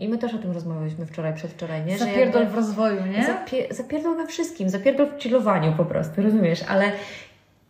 i 0.00 0.08
my 0.08 0.18
też 0.18 0.34
o 0.34 0.38
tym 0.38 0.52
rozmawialiśmy 0.52 1.06
wczoraj, 1.06 1.34
przedwczoraj, 1.34 1.84
nie? 1.86 1.98
Że 1.98 2.04
Zapierdol 2.04 2.46
w 2.46 2.54
rozwoju, 2.54 3.06
nie? 3.06 3.24
Zapie- 3.26 3.74
zapierdol 3.74 4.16
we 4.16 4.26
wszystkim, 4.26 4.68
zapierdol 4.68 5.06
w 5.06 5.22
chillowaniu 5.22 5.74
po 5.76 5.84
prostu, 5.84 6.22
rozumiesz? 6.22 6.62
Ale 6.68 6.92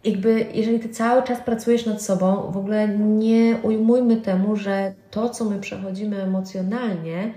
jakby, 0.04 0.46
jeżeli 0.54 0.80
ty 0.80 0.88
cały 0.88 1.22
czas 1.22 1.40
pracujesz 1.40 1.86
nad 1.86 2.02
sobą, 2.02 2.50
w 2.50 2.56
ogóle 2.56 2.88
nie 2.88 3.56
ujmujmy 3.62 4.16
temu, 4.16 4.56
że 4.56 4.92
to, 5.10 5.28
co 5.28 5.44
my 5.44 5.58
przechodzimy 5.60 6.22
emocjonalnie, 6.22 7.32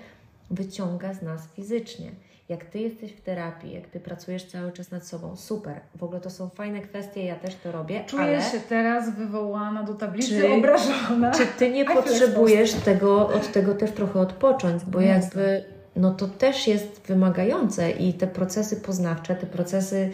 wyciąga 0.51 1.13
z 1.13 1.21
nas 1.21 1.47
fizycznie. 1.55 2.11
Jak 2.53 2.65
ty 2.65 2.79
jesteś 2.79 3.11
w 3.13 3.21
terapii, 3.21 3.73
jak 3.73 3.87
ty 3.87 3.99
pracujesz 3.99 4.45
cały 4.45 4.71
czas 4.71 4.91
nad 4.91 5.07
sobą, 5.07 5.35
super. 5.35 5.79
W 5.95 6.03
ogóle 6.03 6.21
to 6.21 6.29
są 6.29 6.49
fajne 6.49 6.81
kwestie, 6.81 7.25
ja 7.25 7.35
też 7.35 7.55
to 7.55 7.71
robię, 7.71 8.03
Czuję 8.07 8.23
ale 8.23 8.41
się 8.41 8.59
teraz 8.59 9.15
wywołana 9.15 9.83
do 9.83 9.93
tablicy, 9.93 10.29
Czy- 10.29 10.53
obrażona. 10.53 11.31
czy 11.31 11.45
ty 11.45 11.69
nie 11.69 11.85
potrzebujesz 11.95 12.73
tego, 12.73 13.27
od 13.27 13.51
tego 13.51 13.75
też 13.75 13.91
trochę 13.91 14.19
odpocząć, 14.19 14.85
bo 14.85 15.01
jakby 15.01 15.63
no 15.95 16.11
to 16.11 16.27
też 16.27 16.67
jest 16.67 17.01
wymagające 17.07 17.91
i 17.91 18.13
te 18.13 18.27
procesy 18.27 18.75
poznawcze, 18.81 19.35
te 19.35 19.45
procesy 19.47 20.09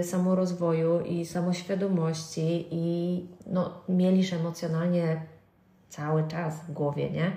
y, 0.00 0.04
samorozwoju 0.04 1.00
i 1.00 1.26
samoświadomości 1.26 2.66
i 2.70 3.26
no 3.46 3.72
mielisz 3.88 4.32
emocjonalnie 4.32 5.22
cały 5.88 6.28
czas 6.28 6.54
w 6.68 6.72
głowie, 6.72 7.10
nie? 7.10 7.30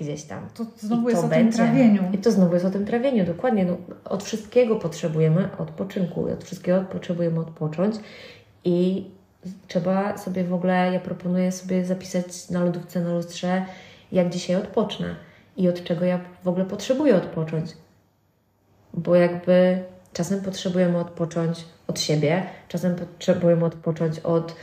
Gdzieś 0.00 0.22
tam. 0.22 0.48
To 0.54 0.66
znowu 0.78 1.08
I 1.08 1.10
jest 1.10 1.20
to 1.20 1.26
o 1.26 1.30
tym 1.30 1.38
będzie. 1.38 1.56
trawieniu. 1.56 2.02
I 2.12 2.18
to 2.18 2.30
znowu 2.30 2.54
jest 2.54 2.66
o 2.66 2.70
tym 2.70 2.86
trawieniu, 2.86 3.26
dokładnie. 3.26 3.64
No, 3.64 3.76
od 4.04 4.24
wszystkiego 4.24 4.76
potrzebujemy 4.76 5.48
odpoczynku, 5.58 6.32
od 6.32 6.44
wszystkiego 6.44 6.84
potrzebujemy 6.92 7.40
odpocząć 7.40 7.96
i 8.64 9.10
trzeba 9.68 10.18
sobie 10.18 10.44
w 10.44 10.54
ogóle, 10.54 10.92
ja 10.92 11.00
proponuję 11.00 11.52
sobie 11.52 11.84
zapisać 11.84 12.50
na 12.50 12.64
lodówce, 12.64 13.00
na 13.00 13.14
lustrze, 13.14 13.64
jak 14.12 14.30
dzisiaj 14.30 14.56
odpocznę 14.56 15.16
i 15.56 15.68
od 15.68 15.84
czego 15.84 16.04
ja 16.04 16.20
w 16.44 16.48
ogóle 16.48 16.64
potrzebuję 16.64 17.16
odpocząć. 17.16 17.70
Bo 18.94 19.14
jakby 19.14 19.82
czasem 20.12 20.40
potrzebujemy 20.40 20.98
odpocząć 20.98 21.64
od 21.86 22.00
siebie, 22.00 22.42
czasem 22.68 22.96
potrzebujemy 22.96 23.64
odpocząć 23.64 24.18
od 24.18 24.54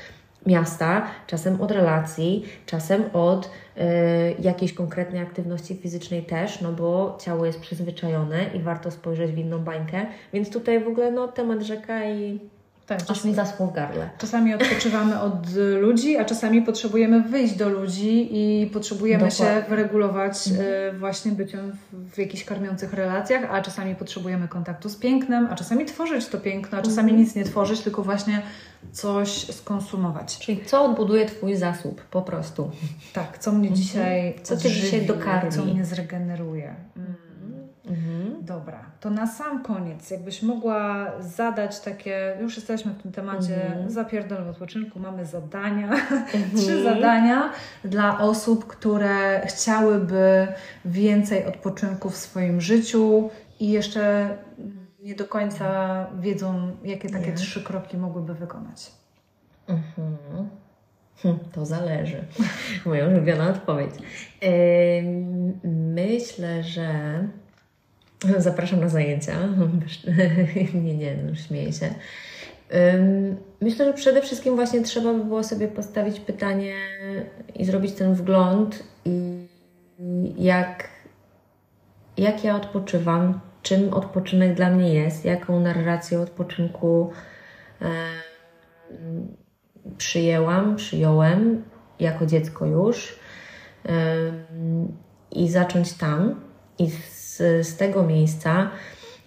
miasta, 0.48 1.08
czasem 1.28 1.62
od 1.62 1.72
relacji, 1.72 2.46
czasem 2.66 3.04
od 3.14 3.46
y, 3.46 3.82
jakiejś 4.40 4.74
konkretnej 4.74 5.22
aktywności 5.22 5.76
fizycznej 5.76 6.24
też, 6.24 6.62
no 6.62 6.72
bo 6.72 7.18
ciało 7.22 7.46
jest 7.46 7.60
przyzwyczajone 7.60 8.46
i 8.54 8.60
warto 8.60 8.92
spojrzeć 8.92 9.32
w 9.32 9.38
inną 9.38 9.60
bańkę. 9.60 10.06
Więc 10.34 10.50
tutaj 10.50 10.84
w 10.84 10.88
ogóle 10.88 11.12
no, 11.12 11.28
temat 11.28 11.62
rzeka 11.62 12.06
i 12.06 12.40
Tak, 12.88 13.00
aż 13.08 13.24
mi 13.24 13.34
zaschło 13.34 13.68
w 13.68 13.74
gardle. 13.74 14.10
Czasami 14.18 14.54
odpoczywamy 14.54 15.20
od 15.22 15.48
ludzi, 15.80 16.18
a 16.18 16.26
czasami 16.26 16.62
potrzebujemy 16.62 17.22
wyjść 17.22 17.56
do 17.56 17.70
ludzi 17.70 18.30
i 18.32 18.68
potrzebujemy 18.68 19.32
się 19.32 19.44
Dokładnie. 19.44 19.70
wyregulować 19.70 20.48
e, 20.48 20.94
właśnie 20.94 21.32
byciem 21.32 21.72
w, 21.72 22.12
w 22.14 22.18
jakichś 22.18 22.44
karmiących 22.44 22.94
relacjach, 22.94 23.44
a 23.52 23.62
czasami 23.62 23.96
potrzebujemy 23.96 24.48
kontaktu 24.48 24.90
z 24.90 24.96
pięknem, 24.96 25.48
a 25.52 25.56
czasami 25.56 25.86
tworzyć 25.86 26.26
to 26.28 26.38
piękno, 26.38 26.78
a 26.78 26.82
czasami 26.82 27.14
nic 27.14 27.36
nie 27.36 27.44
tworzyć, 27.44 27.82
tylko 27.82 28.04
właśnie 28.04 28.42
coś 28.92 29.30
skonsumować. 29.56 30.40
Czyli 30.40 30.66
co 30.66 30.86
odbuduje 30.86 31.26
Twój 31.26 31.56
zasób 31.56 32.02
po 32.02 32.22
prostu. 32.22 32.72
Tak, 33.14 33.38
co 33.38 33.52
mnie 33.52 33.72
dzisiaj 33.72 34.36
Co 34.44 34.58
cię 34.58 34.70
dzisiaj 34.70 35.06
dokarmi. 35.06 35.52
co 35.52 35.66
mnie 35.66 35.86
zregeneruje. 35.86 36.76
Mm. 36.98 37.27
Mhm. 37.88 38.46
Dobra, 38.46 38.80
to 39.00 39.10
na 39.10 39.28
sam 39.28 39.64
koniec, 39.64 40.12
jakbyś 40.12 40.42
mogła 40.44 41.12
zadać 41.20 41.80
takie, 41.80 42.38
już 42.42 42.56
jesteśmy 42.56 42.92
w 42.92 43.02
tym 43.02 43.12
temacie, 43.12 43.66
Mhm. 43.68 43.92
zapierdol 43.92 44.44
w 44.46 44.50
odpoczynku, 44.50 45.00
mamy 45.00 45.26
zadania, 45.26 45.90
trzy 46.58 46.84
zadania 46.84 47.50
dla 47.84 48.20
osób, 48.20 48.68
które 48.68 49.42
chciałyby 49.48 50.48
więcej 50.86 51.46
odpoczynku 51.46 52.10
w 52.10 52.18
swoim 52.18 52.62
życiu 52.62 53.30
i 53.60 53.72
jeszcze 53.72 54.30
nie 55.00 55.16
do 55.16 55.26
końca 55.26 55.68
wiedzą, 56.20 56.72
jakie 56.84 57.10
takie 57.10 57.28
Nie. 57.28 57.34
trzy 57.34 57.64
kroki 57.64 57.98
mogłyby 57.98 58.34
wykonać. 58.34 58.92
Mhm. 59.68 60.18
Hm, 61.24 61.40
To 61.52 61.66
zależy. 61.66 62.24
Moja 62.86 63.08
ulubiona 63.08 63.50
odpowiedź. 63.50 63.92
Ym, 64.44 65.60
Myślę, 65.96 66.64
że 66.64 66.90
zapraszam 68.38 68.80
na 68.80 68.90
zajęcia. 68.90 69.34
Nie, 70.84 70.98
nie, 70.98 71.16
no, 71.16 71.36
śmieję 71.36 71.74
się. 71.74 71.90
Myślę, 73.62 73.86
że 73.86 73.94
przede 73.94 74.22
wszystkim 74.22 74.56
właśnie 74.56 74.82
trzeba 74.82 75.14
by 75.14 75.24
było 75.24 75.44
sobie 75.44 75.68
postawić 75.68 76.20
pytanie 76.20 76.76
i 77.56 77.66
zrobić 77.66 77.92
ten 77.94 78.14
wgląd 78.14 78.84
i 79.06 79.48
jak, 80.38 80.90
jak 82.18 82.44
ja 82.44 82.56
odpoczywam, 82.56 83.40
czym 83.62 83.94
odpoczynek 83.94 84.54
dla 84.54 84.70
mnie 84.70 84.94
jest, 84.94 85.26
jaką 85.26 85.60
narrację 85.60 86.20
odpoczynku 86.20 87.12
e, 87.82 87.86
przyjęłam, 89.98 90.76
przyjąłem 90.76 91.64
jako 92.00 92.26
dziecko 92.26 92.66
już 92.66 93.20
i 95.32 95.50
zacząć 95.50 95.94
tam 95.94 96.42
i 96.80 96.90
z, 96.90 97.27
z 97.62 97.78
tego 97.78 98.04
miejsca 98.04 98.72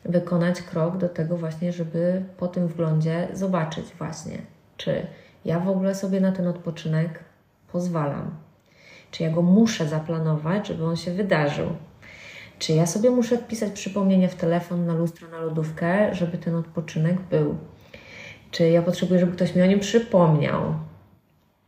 wykonać 0.04 0.62
krok 0.62 0.96
do 0.96 1.08
tego 1.08 1.36
właśnie, 1.36 1.72
żeby 1.72 2.22
po 2.36 2.48
tym 2.48 2.68
wglądzie 2.68 3.28
zobaczyć 3.32 3.86
właśnie, 3.98 4.38
czy 4.76 5.06
ja 5.44 5.60
w 5.60 5.68
ogóle 5.68 5.94
sobie 5.94 6.20
na 6.20 6.32
ten 6.32 6.46
odpoczynek 6.46 7.24
pozwalam, 7.72 8.30
czy 9.10 9.22
ja 9.22 9.30
go 9.30 9.42
muszę 9.42 9.88
zaplanować, 9.88 10.68
żeby 10.68 10.84
on 10.84 10.96
się 10.96 11.12
wydarzył, 11.12 11.66
czy 12.58 12.72
ja 12.72 12.86
sobie 12.86 13.10
muszę 13.10 13.38
wpisać 13.38 13.72
przypomnienie 13.72 14.28
w 14.28 14.34
telefon, 14.34 14.86
na 14.86 14.94
lustro, 14.94 15.28
na 15.28 15.40
lodówkę, 15.40 16.14
żeby 16.14 16.38
ten 16.38 16.54
odpoczynek 16.54 17.20
był, 17.20 17.56
czy 18.50 18.68
ja 18.68 18.82
potrzebuję, 18.82 19.20
żeby 19.20 19.32
ktoś 19.32 19.54
mi 19.54 19.62
o 19.62 19.66
nim 19.66 19.80
przypomniał. 19.80 20.74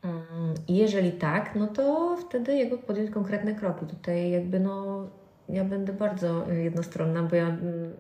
Mm, 0.05 0.55
jeżeli 0.69 1.13
tak, 1.13 1.55
no 1.55 1.67
to 1.67 2.17
wtedy 2.17 2.57
jakby 2.57 2.79
podjąć 2.79 3.11
konkretne 3.11 3.55
kroki. 3.55 3.87
Tutaj 3.87 4.31
jakby 4.31 4.61
no, 4.61 5.07
ja 5.49 5.65
będę 5.65 5.93
bardzo 5.93 6.53
jednostronna, 6.53 7.23
bo 7.23 7.37
ja 7.37 7.47
mm, 7.49 7.93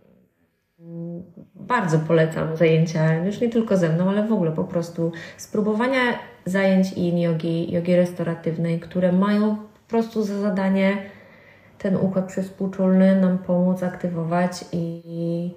bardzo 1.55 1.99
polecam 1.99 2.57
zajęcia, 2.57 3.24
już 3.24 3.40
nie 3.40 3.49
tylko 3.49 3.76
ze 3.76 3.88
mną, 3.88 4.11
ale 4.11 4.28
w 4.28 4.32
ogóle 4.32 4.53
po 4.53 4.64
prostu 4.64 5.12
spróbowania 5.36 6.01
zajęć 6.47 6.93
in 6.93 7.18
jogi, 7.18 7.72
jogi 7.72 7.97
restauratywnej, 7.97 8.80
które 8.80 9.12
mają 9.12 9.57
po 9.57 9.88
prostu 9.88 10.22
za 10.22 10.40
zadanie 10.40 10.97
ten 11.78 11.97
układ 11.97 12.26
przezwółczulny 12.26 13.20
nam 13.20 13.38
pomóc 13.38 13.82
aktywować 13.82 14.64
i, 14.72 15.55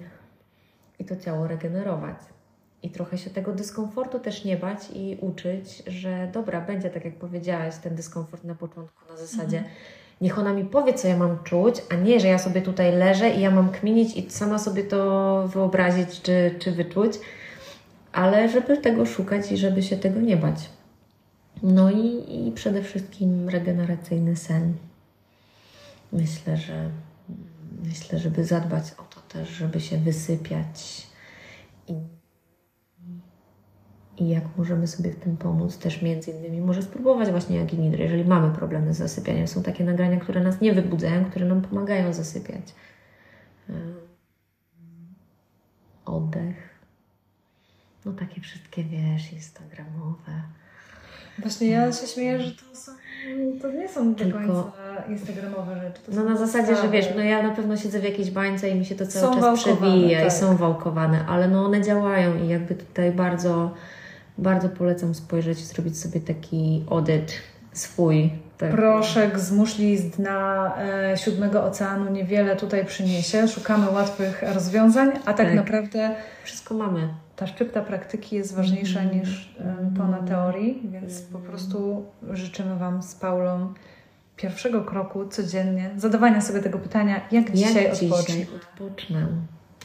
i 0.98 1.04
to 1.04 1.16
ciało 1.16 1.46
regenerować. 1.46 2.16
I 2.82 2.90
trochę 2.90 3.18
się 3.18 3.30
tego 3.30 3.52
dyskomfortu 3.52 4.18
też 4.18 4.44
nie 4.44 4.56
bać 4.56 4.78
i 4.94 5.18
uczyć, 5.20 5.82
że 5.86 6.28
dobra, 6.32 6.60
będzie 6.60 6.90
tak 6.90 7.04
jak 7.04 7.14
powiedziałaś, 7.14 7.76
ten 7.82 7.94
dyskomfort 7.94 8.44
na 8.44 8.54
początku 8.54 9.08
na 9.10 9.16
zasadzie 9.16 9.58
mhm 9.58 9.74
niech 10.20 10.38
ona 10.38 10.52
mi 10.52 10.64
powie, 10.64 10.94
co 10.94 11.08
ja 11.08 11.16
mam 11.16 11.38
czuć, 11.44 11.74
a 11.90 11.94
nie, 11.94 12.20
że 12.20 12.28
ja 12.28 12.38
sobie 12.38 12.62
tutaj 12.62 12.92
leżę 12.92 13.30
i 13.30 13.40
ja 13.40 13.50
mam 13.50 13.68
kminić 13.68 14.16
i 14.16 14.30
sama 14.30 14.58
sobie 14.58 14.84
to 14.84 15.48
wyobrazić 15.48 16.22
czy, 16.22 16.54
czy 16.58 16.72
wyczuć, 16.72 17.12
ale 18.12 18.48
żeby 18.48 18.78
tego 18.78 19.06
szukać 19.06 19.52
i 19.52 19.56
żeby 19.56 19.82
się 19.82 19.96
tego 19.96 20.20
nie 20.20 20.36
bać. 20.36 20.70
No 21.62 21.90
i, 21.90 22.24
i 22.48 22.52
przede 22.52 22.82
wszystkim 22.82 23.48
regeneracyjny 23.48 24.36
sen. 24.36 24.74
Myślę, 26.12 26.56
że 26.56 26.90
myślę, 27.84 28.18
żeby 28.18 28.44
zadbać 28.44 28.84
o 28.98 29.02
to 29.14 29.20
też, 29.20 29.48
żeby 29.48 29.80
się 29.80 29.98
wysypiać 29.98 31.06
i 34.18 34.28
jak 34.28 34.44
możemy 34.56 34.86
sobie 34.86 35.10
w 35.10 35.16
tym 35.16 35.36
pomóc, 35.36 35.78
też 35.78 36.02
między 36.02 36.30
innymi 36.30 36.60
może 36.60 36.82
spróbować 36.82 37.30
właśnie 37.30 37.56
jak 37.56 37.72
nidry, 37.72 38.02
jeżeli 38.02 38.24
mamy 38.24 38.54
problemy 38.54 38.94
z 38.94 38.96
zasypianiem. 38.96 39.48
Są 39.48 39.62
takie 39.62 39.84
nagrania, 39.84 40.20
które 40.20 40.40
nas 40.40 40.60
nie 40.60 40.72
wybudzają, 40.72 41.24
które 41.24 41.46
nam 41.46 41.62
pomagają 41.62 42.12
zasypiać. 42.12 42.74
Oddech. 46.04 46.76
No 48.04 48.12
takie 48.12 48.40
wszystkie, 48.40 48.84
wiesz, 48.84 49.32
instagramowe. 49.32 50.42
Właśnie 51.38 51.70
ja 51.70 51.92
się 51.92 52.06
śmieję, 52.06 52.40
że 52.40 52.50
to 52.50 52.76
są, 52.76 52.92
to 53.62 53.72
nie 53.72 53.88
są 53.88 54.14
do 54.14 54.24
Tylko, 54.24 54.38
końca 54.38 54.72
instagramowe 55.08 55.80
rzeczy. 55.80 56.00
no 56.08 56.24
na 56.24 56.36
zasadzie, 56.36 56.76
że 56.76 56.88
wiesz, 56.88 57.06
no 57.16 57.22
ja 57.22 57.42
na 57.42 57.54
pewno 57.54 57.76
siedzę 57.76 58.00
w 58.00 58.04
jakiejś 58.04 58.30
bańce 58.30 58.70
i 58.70 58.74
mi 58.74 58.84
się 58.84 58.94
to 58.94 59.06
cały 59.06 59.34
są 59.34 59.40
czas 59.40 59.60
przewija 59.60 60.18
tak. 60.18 60.28
i 60.28 60.30
są 60.30 60.56
wałkowane, 60.56 61.26
ale 61.26 61.48
no 61.48 61.64
one 61.64 61.82
działają 61.82 62.44
i 62.44 62.48
jakby 62.48 62.74
tutaj 62.74 63.12
bardzo 63.12 63.74
bardzo 64.38 64.68
polecam 64.68 65.14
spojrzeć, 65.14 65.58
zrobić 65.58 65.98
sobie 65.98 66.20
taki 66.20 66.84
audyt 66.90 67.32
swój. 67.72 68.30
Tak. 68.58 68.70
Proszek 68.70 69.38
z 69.38 69.52
muszli 69.52 69.98
z 69.98 70.10
dna 70.10 70.72
e, 70.78 71.16
siódmego 71.16 71.64
oceanu 71.64 72.10
niewiele 72.10 72.56
tutaj 72.56 72.84
przyniesie. 72.84 73.48
Szukamy 73.48 73.90
łatwych 73.90 74.42
rozwiązań, 74.54 75.10
a 75.24 75.34
tak, 75.34 75.36
tak. 75.36 75.54
naprawdę 75.54 76.14
wszystko 76.44 76.74
mamy. 76.74 77.08
Ta 77.36 77.46
szczypta 77.46 77.80
praktyki 77.82 78.36
jest 78.36 78.54
ważniejsza 78.54 79.00
mm. 79.00 79.18
niż 79.20 79.56
e, 79.60 79.96
tona 79.96 80.22
teorii, 80.22 80.82
więc 80.92 81.20
mm. 81.20 81.32
po 81.32 81.38
prostu 81.38 82.06
życzymy 82.30 82.76
Wam 82.76 83.02
z 83.02 83.14
Paulą 83.14 83.74
pierwszego 84.36 84.84
kroku 84.84 85.28
codziennie, 85.28 85.90
zadawania 85.96 86.40
sobie 86.40 86.60
tego 86.60 86.78
pytania, 86.78 87.14
jak, 87.14 87.32
jak 87.32 87.52
dzisiaj 87.52 87.92
odpocznę. 87.92 88.34
Dzisiaj 88.34 88.46
odpocznę. 88.56 89.26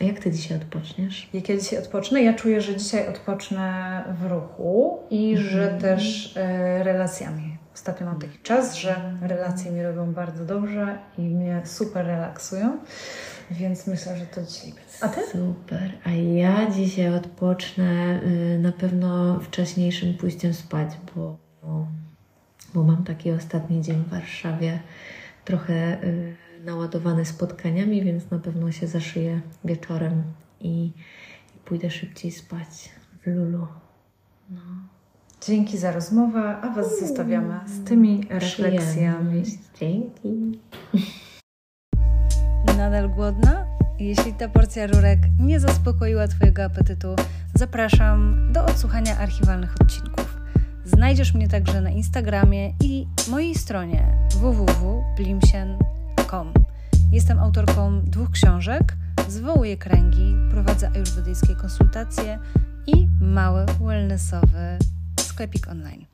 A 0.02 0.04
jak 0.04 0.20
Ty 0.20 0.32
dzisiaj 0.32 0.58
odpoczniesz? 0.58 1.30
Jak 1.34 1.50
ja 1.50 1.58
dzisiaj 1.58 1.80
odpocznę? 1.80 2.22
Ja 2.22 2.34
czuję, 2.34 2.62
że 2.62 2.76
dzisiaj 2.76 3.08
odpocznę 3.08 4.04
w 4.22 4.26
ruchu 4.26 5.00
i 5.10 5.32
mhm. 5.32 5.50
że 5.50 5.78
też 5.82 6.34
e, 6.38 6.84
relacjami. 6.84 7.58
Ostatnio 7.74 8.06
mam 8.06 8.20
taki 8.20 8.38
czas, 8.44 8.76
że 8.76 9.18
relacje 9.22 9.72
mi 9.72 9.84
robią 9.84 10.14
bardzo 10.14 10.46
dobrze 10.46 10.98
i 11.18 11.22
mnie 11.22 11.62
super 11.66 12.06
relaksują, 12.06 12.78
więc 13.52 13.88
myślę, 13.88 14.18
że 14.18 14.26
to 14.26 14.42
dzisiaj 14.44 14.74
A 15.02 15.08
Ty? 15.08 15.22
Super. 15.32 15.92
A 16.04 16.10
ja 16.12 16.72
dzisiaj 16.72 17.16
odpocznę 17.16 18.20
y, 18.24 18.60
na 18.60 18.72
pewno 18.72 19.40
wcześniejszym 19.40 20.14
pójściem 20.14 20.54
spać, 20.54 20.90
bo, 21.16 21.38
bo 22.74 22.84
mam 22.84 23.04
taki 23.04 23.32
ostatni 23.32 23.82
dzień 23.82 24.04
w 24.08 24.10
Warszawie. 24.10 24.80
Trochę... 25.46 26.04
Y, 26.04 26.36
naładowany 26.66 27.26
spotkaniami, 27.26 28.04
więc 28.04 28.32
na 28.32 28.40
pewno 28.40 28.72
się 28.72 28.88
zaszyję 28.88 29.42
wieczorem 29.66 30.24
i, 30.60 30.86
i 31.56 31.60
pójdę 31.66 31.92
szybciej 31.92 32.32
spać 32.32 32.90
w 33.24 33.28
Lulu. 33.28 33.68
No. 34.50 34.62
Dzięki 35.48 35.78
za 35.78 35.92
rozmowę, 35.92 36.58
a 36.62 36.70
Was 36.70 37.00
zostawiamy 37.00 37.60
z 37.66 37.84
tymi 37.84 38.24
refleksjami. 38.30 39.44
Dzięki. 39.80 40.60
Nadal 42.78 43.10
głodna? 43.10 43.66
Jeśli 44.00 44.34
ta 44.34 44.50
porcja 44.50 44.88
rurek 44.88 45.20
nie 45.40 45.60
zaspokoiła 45.60 46.28
Twojego 46.28 46.64
apetytu, 46.64 47.16
zapraszam 47.56 48.48
do 48.54 48.66
odsłuchania 48.66 49.18
archiwalnych 49.18 49.76
odcinków. 49.82 50.38
Znajdziesz 50.86 51.34
mnie 51.34 51.48
także 51.48 51.82
na 51.82 51.90
Instagramie 51.90 52.74
i 52.84 53.08
mojej 53.30 53.56
stronie 53.56 54.18
www.blimsien.com 54.32 56.01
Jestem 57.12 57.40
autorką 57.40 58.02
dwóch 58.02 58.32
książek, 58.32 58.98
zwołuję 59.28 59.78
kręgi, 59.78 60.36
prowadzę 60.52 60.92
ajurwedyjskie 60.96 61.56
konsultacje 61.56 62.40
i 62.88 63.08
mały 63.22 63.66
wellnessowy 63.66 64.78
sklepik 65.20 65.68
online. 65.68 66.12